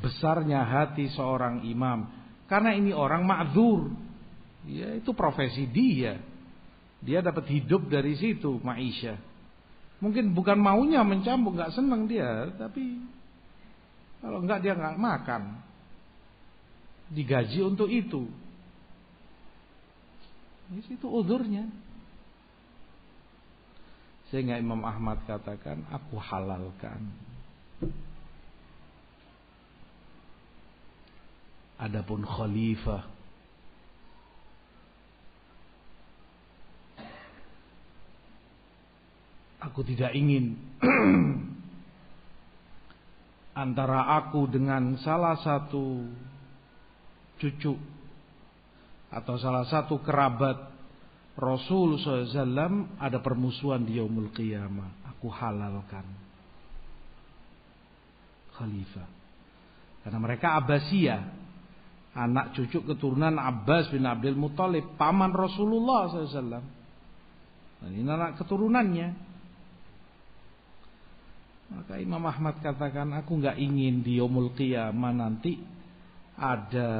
Besarnya 0.00 0.64
hati 0.64 1.12
seorang 1.12 1.68
imam. 1.68 2.08
Karena 2.48 2.72
ini 2.72 2.96
orang 2.96 3.28
ma'zur. 3.28 3.92
Ya 4.64 4.96
itu 4.96 5.12
profesi 5.12 5.68
dia. 5.68 6.20
Dia 7.04 7.20
dapat 7.20 7.48
hidup 7.52 7.88
dari 7.92 8.16
situ, 8.16 8.60
Maisha. 8.64 9.20
Mungkin 10.00 10.32
bukan 10.32 10.56
maunya 10.56 11.02
mencambuk, 11.02 11.58
nggak 11.58 11.74
senang 11.74 12.06
dia, 12.06 12.54
tapi 12.54 13.02
kalau 14.18 14.38
nggak 14.42 14.60
dia 14.62 14.74
nggak 14.74 14.98
makan. 14.98 15.42
Digaji 17.08 17.58
untuk 17.64 17.88
itu. 17.88 18.28
Ini 20.68 20.80
situ 20.84 21.08
udurnya. 21.08 21.64
Sehingga 24.28 24.60
Imam 24.60 24.84
Ahmad 24.84 25.24
katakan, 25.24 25.88
aku 25.88 26.20
halalkan. 26.20 27.08
Adapun 31.80 32.26
khalifah 32.26 33.06
Aku 39.58 39.82
tidak 39.82 40.14
ingin 40.14 40.54
antara 43.58 44.06
aku 44.22 44.46
dengan 44.46 44.94
salah 45.02 45.34
satu 45.42 46.06
cucu 47.42 47.74
atau 49.10 49.34
salah 49.42 49.66
satu 49.66 49.98
kerabat 49.98 50.78
Rasul 51.38 52.02
SAW 52.02 52.98
ada 52.98 53.18
permusuhan 53.22 53.86
di 53.86 53.98
yaumul 53.98 54.30
qiyamah. 54.34 55.06
Aku 55.14 55.30
halalkan. 55.30 56.02
Khalifah. 58.58 59.06
Karena 60.02 60.18
mereka 60.18 60.58
Abbasiyah. 60.58 61.22
Anak 62.18 62.58
cucu 62.58 62.82
keturunan 62.82 63.38
Abbas 63.38 63.86
bin 63.94 64.02
Abdul 64.02 64.34
Muthalib. 64.34 64.98
Paman 64.98 65.30
Rasulullah 65.30 66.10
SAW. 66.10 66.58
Dan 67.78 67.90
ini 67.94 68.10
anak 68.10 68.34
keturunannya. 68.42 69.27
Maka 71.68 72.00
Imam 72.00 72.24
Ahmad 72.24 72.60
katakan, 72.64 73.12
aku 73.12 73.44
nggak 73.44 73.60
ingin 73.60 74.00
di 74.00 74.16
yaumul 74.16 74.56
qiyamah 74.56 75.12
nanti 75.12 75.60
ada 76.38 76.90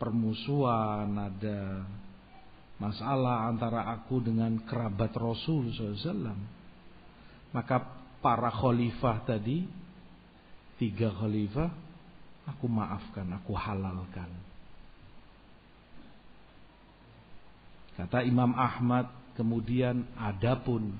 permusuhan, 0.00 1.12
ada 1.12 1.84
masalah 2.80 3.52
antara 3.52 3.92
aku 3.92 4.24
dengan 4.24 4.56
kerabat 4.64 5.12
Rasul 5.12 5.68
SAW. 5.76 6.32
Maka 7.52 7.76
para 8.24 8.48
khalifah 8.48 9.20
tadi, 9.28 9.68
tiga 10.80 11.12
khalifah, 11.12 11.90
Aku 12.56 12.66
maafkan, 12.66 13.28
aku 13.36 13.52
halalkan. 13.54 14.30
Kata 17.94 18.24
Imam 18.24 18.56
Ahmad, 18.56 19.12
kemudian 19.36 20.08
adapun 20.16 20.96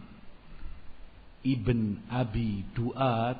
Ibn 1.41 2.11
Abi 2.13 2.69
Duat 2.77 3.39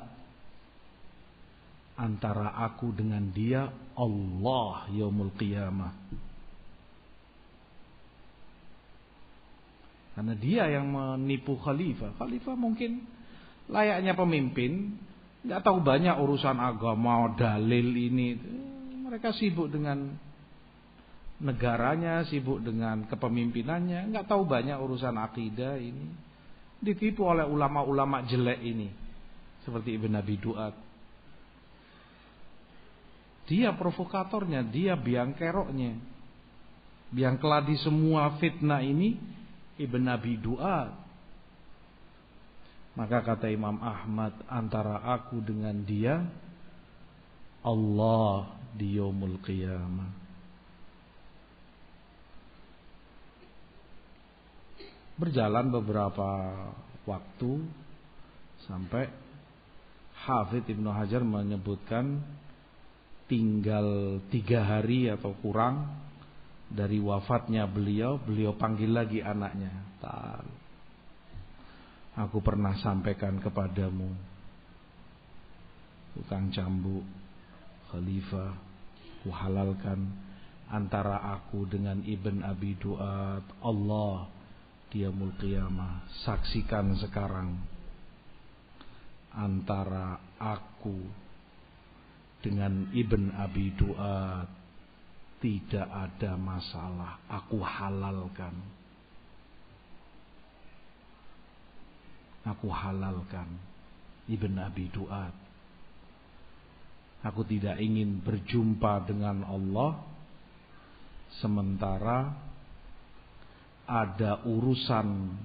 antara 2.01 2.57
aku 2.65 2.89
dengan 2.97 3.29
dia 3.29 3.69
Allah 3.93 4.89
yaumul 4.89 5.29
qiyamah. 5.37 5.93
Karena 10.17 10.33
dia 10.35 10.67
yang 10.67 10.91
menipu 10.91 11.55
khalifah. 11.61 12.17
Khalifah 12.17 12.55
mungkin 12.57 13.05
layaknya 13.69 14.17
pemimpin, 14.17 14.97
nggak 15.45 15.61
tahu 15.61 15.79
banyak 15.85 16.17
urusan 16.17 16.57
agama, 16.57 17.31
dalil 17.37 17.87
ini. 17.95 18.35
Mereka 19.07 19.31
sibuk 19.37 19.71
dengan 19.71 20.11
negaranya, 21.41 22.27
sibuk 22.27 22.59
dengan 22.65 23.07
kepemimpinannya, 23.07 24.11
nggak 24.11 24.27
tahu 24.27 24.43
banyak 24.43 24.75
urusan 24.77 25.15
akidah 25.15 25.79
ini. 25.79 26.30
Ditipu 26.81 27.29
oleh 27.29 27.45
ulama-ulama 27.45 28.25
jelek 28.25 28.59
ini, 28.65 28.89
seperti 29.61 29.95
Ibn 30.01 30.17
Abi 30.17 30.35
Duat. 30.41 30.73
Dia 33.45 33.69
provokatornya, 33.77 34.65
dia 34.65 34.97
biang 34.97 35.37
keroknya. 35.37 35.97
Biang 37.11 37.37
keladi 37.37 37.75
semua 37.83 38.39
fitnah 38.41 38.81
ini 38.81 39.19
Ibn 39.77 40.03
Abi 40.09 40.39
Duat. 40.39 40.89
Maka 42.95 43.23
kata 43.23 43.47
Imam 43.47 43.79
Ahmad 43.79 44.35
antara 44.51 44.99
aku 45.03 45.39
dengan 45.39 45.75
dia 45.83 46.23
Allah 47.61 48.57
di 48.73 48.97
yaumul 48.97 49.37
qiyamah. 49.43 50.20
Berjalan 55.21 55.69
beberapa 55.69 56.49
waktu 57.05 57.61
sampai 58.65 59.05
Hafidh 60.17 60.65
Ibnu 60.65 60.89
Hajar 60.89 61.21
menyebutkan 61.21 62.25
tinggal 63.29 64.17
tiga 64.33 64.65
hari 64.65 65.13
atau 65.13 65.37
kurang 65.45 65.93
dari 66.73 66.97
wafatnya 66.97 67.69
beliau, 67.69 68.17
beliau 68.17 68.57
panggil 68.57 68.89
lagi 68.89 69.21
anaknya. 69.21 69.69
Tal. 70.01 70.45
Aku 72.25 72.41
pernah 72.41 72.73
sampaikan 72.81 73.37
kepadamu, 73.37 74.09
tukang 76.17 76.49
cambuk, 76.49 77.05
khalifah, 77.93 78.57
ku 79.21 79.29
halalkan 79.29 80.17
antara 80.73 81.21
aku 81.37 81.69
dengan 81.69 82.01
Ibn 82.01 82.41
Abi 82.41 82.73
Duat, 82.81 83.45
Allah 83.61 84.40
dia 84.91 85.07
qiyamah. 85.09 86.05
Saksikan 86.27 86.99
sekarang 86.99 87.55
antara 89.31 90.19
aku 90.35 90.99
dengan 92.43 92.91
Ibn 92.91 93.39
Abi 93.39 93.71
Duat 93.79 94.49
tidak 95.39 95.87
ada 95.87 96.35
masalah. 96.35 97.23
Aku 97.31 97.63
halalkan. 97.63 98.53
Aku 102.43 102.67
halalkan 102.67 103.47
Ibn 104.27 104.53
Abi 104.67 104.91
Duat. 104.91 105.33
Aku 107.21 107.45
tidak 107.45 107.77
ingin 107.77 108.19
berjumpa 108.19 109.05
dengan 109.05 109.45
Allah 109.45 110.01
sementara 111.37 112.50
ada 113.89 114.45
urusan 114.45 115.37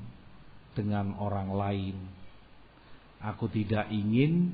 dengan 0.76 1.16
orang 1.16 1.50
lain. 1.50 1.96
Aku 3.24 3.48
tidak 3.48 3.88
ingin 3.88 4.52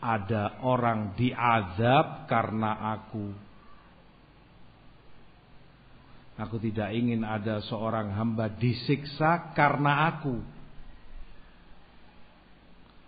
ada 0.00 0.64
orang 0.64 1.12
diazab 1.14 2.24
karena 2.24 2.96
aku. 2.96 3.28
Aku 6.40 6.56
tidak 6.56 6.96
ingin 6.96 7.20
ada 7.20 7.60
seorang 7.68 8.16
hamba 8.16 8.48
disiksa 8.48 9.52
karena 9.52 10.08
aku. 10.08 10.40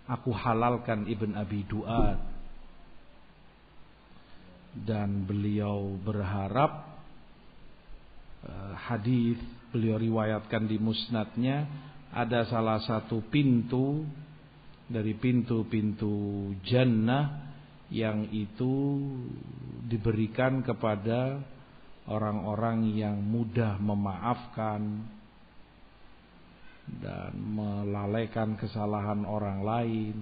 Aku 0.05 0.29
halalkan 0.29 1.09
Ibn 1.09 1.41
Abi 1.41 1.65
Duat. 1.65 2.21
Dan 4.73 5.25
beliau 5.25 5.97
berharap 6.01 7.01
uh, 8.45 8.73
hadis 8.73 9.37
beliau 9.73 9.97
riwayatkan 9.97 10.69
di 10.69 10.77
musnadnya 10.77 11.65
ada 12.13 12.45
salah 12.45 12.77
satu 12.85 13.25
pintu 13.33 14.05
dari 14.85 15.17
pintu-pintu 15.17 16.53
jannah 16.61 17.49
yang 17.89 18.29
itu 18.29 19.01
diberikan 19.89 20.61
kepada 20.61 21.41
orang-orang 22.05 22.93
yang 22.93 23.17
mudah 23.17 23.81
memaafkan 23.81 25.09
dan 27.01 27.31
melalaikan 27.33 28.59
kesalahan 28.59 29.23
orang 29.25 29.65
lain. 29.65 30.15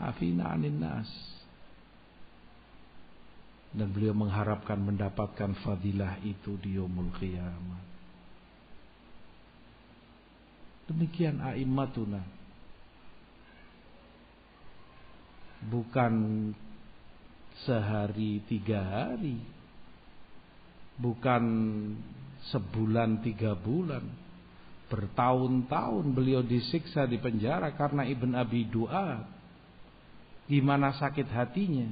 Afina 0.00 0.54
anin 0.56 0.78
nas. 0.80 1.10
Dan 3.70 3.90
beliau 3.94 4.16
mengharapkan 4.16 4.78
mendapatkan 4.80 5.54
fadilah 5.62 6.18
itu 6.26 6.58
di 6.58 6.78
yaumul 6.78 7.12
qiyamah. 7.18 7.89
Demikian 10.90 11.38
a'immatuna 11.38 12.40
bukan 15.68 16.14
sehari 17.68 18.40
tiga 18.48 18.80
hari, 18.80 19.36
bukan 20.96 21.44
sebulan 22.48 23.20
tiga 23.20 23.52
bulan, 23.52 24.02
bertahun-tahun 24.88 26.06
beliau 26.16 26.40
disiksa 26.40 27.04
di 27.04 27.20
penjara 27.20 27.76
karena 27.76 28.08
Ibn 28.08 28.30
Abi 28.40 28.64
Duat. 28.66 29.28
Gimana 30.48 30.96
sakit 30.96 31.28
hatinya? 31.30 31.86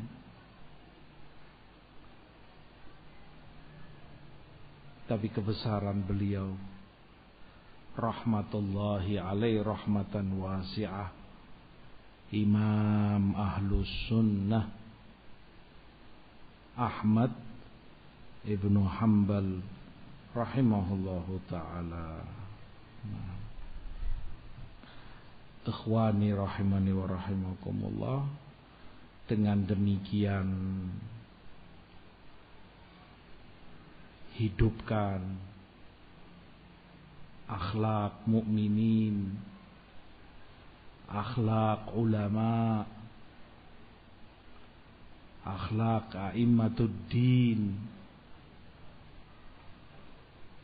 Tapi 5.07 5.31
kebesaran 5.31 6.03
beliau 6.05 6.53
rahmatullahi 7.99 9.19
alaih 9.19 9.67
rahmatan 9.67 10.39
wasi'ah 10.39 11.11
Imam 12.31 13.35
Ahlus 13.35 13.91
Sunnah 14.07 14.71
Ahmad 16.79 17.35
Ibnu 18.47 18.87
Hambal 18.87 19.59
rahimahullahu 20.31 21.43
taala. 21.51 22.23
Ikhwani 25.67 26.31
rahimani 26.33 26.95
wa 26.95 27.11
rahimakumullah. 27.11 28.21
Dengan 29.27 29.67
demikian 29.67 30.49
hidupkan 34.39 35.48
akhlak 37.49 38.23
mukminin 38.29 39.41
akhlak 41.09 41.97
ulama. 41.97 42.85
Akhlak 45.49 46.13
a'immatud 46.13 46.93
din. 47.09 47.73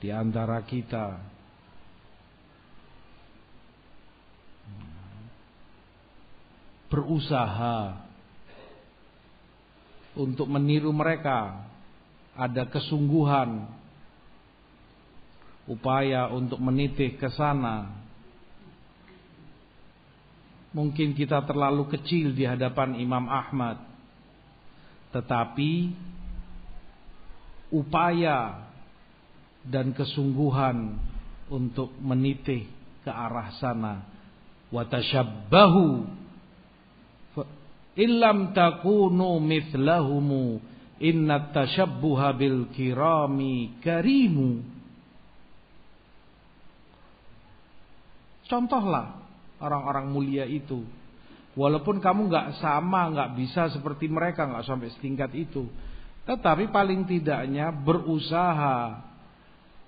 Di 0.04 0.12
antara 0.12 0.60
kita. 0.60 1.24
Berusaha 6.92 8.04
untuk 10.20 10.46
meniru 10.52 10.92
mereka. 10.92 11.64
Ada 12.36 12.68
kesungguhan 12.68 13.64
upaya 15.64 16.28
untuk 16.28 16.60
menitih 16.60 17.16
ke 17.16 17.28
sana. 17.32 17.88
Mungkin 20.74 21.14
kita 21.14 21.46
terlalu 21.46 21.86
kecil 21.94 22.34
di 22.34 22.42
hadapan 22.44 22.98
Imam 22.98 23.30
Ahmad. 23.30 23.78
Tetapi 25.14 25.94
upaya 27.70 28.66
dan 29.62 29.94
kesungguhan 29.94 30.98
untuk 31.48 31.94
menitih 32.02 32.66
ke 33.06 33.10
arah 33.10 33.54
sana. 33.62 34.02
Watashabbahu 34.74 35.86
illam 37.94 38.50
takunu 38.50 39.38
mithlahumu 39.38 40.58
inna 40.98 41.54
tashabbuha 41.54 42.34
bil 42.34 42.66
kirami 42.74 43.78
karimu 43.78 44.73
contohlah 48.54 49.18
orang-orang 49.58 50.06
mulia 50.14 50.46
itu. 50.46 50.86
Walaupun 51.58 51.98
kamu 51.98 52.30
nggak 52.30 52.48
sama 52.62 53.10
nggak 53.10 53.30
bisa 53.38 53.70
seperti 53.74 54.06
mereka 54.06 54.46
nggak 54.46 54.66
sampai 54.66 54.94
setingkat 54.94 55.34
itu. 55.34 55.66
Tetapi 56.26 56.70
paling 56.70 57.06
tidaknya 57.06 57.74
berusaha. 57.74 59.10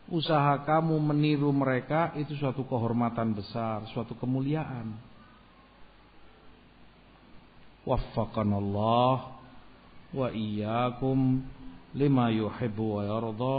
Usaha 0.06 0.62
kamu 0.62 1.02
meniru 1.02 1.50
mereka 1.50 2.14
itu 2.14 2.38
suatu 2.38 2.62
kehormatan 2.62 3.34
besar 3.34 3.82
suatu 3.90 4.14
kemuliaan. 4.14 4.94
Waffaqanallah 7.82 9.18
wa 10.14 10.28
iyyakum 10.30 11.42
lima 11.98 12.30
yuhibbu 12.30 12.84
wa 12.86 13.02
yarda. 13.02 13.58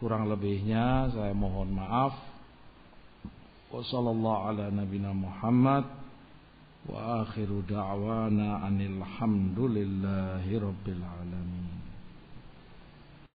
Kurang 0.00 0.32
lebihnya 0.32 1.12
saya 1.12 1.36
mohon 1.36 1.76
maaf 1.76 2.16
wa 3.74 3.82
sallallahu 3.82 4.44
ala 4.54 4.70
nabina 4.70 5.10
Muhammad. 5.10 5.82
Wa 6.86 7.24
akhiru 7.26 7.64
da'wana 7.66 8.62
anil 8.62 9.02
hamdulillahi 9.02 10.60
rabbil 10.62 11.02
alamin 11.02 11.63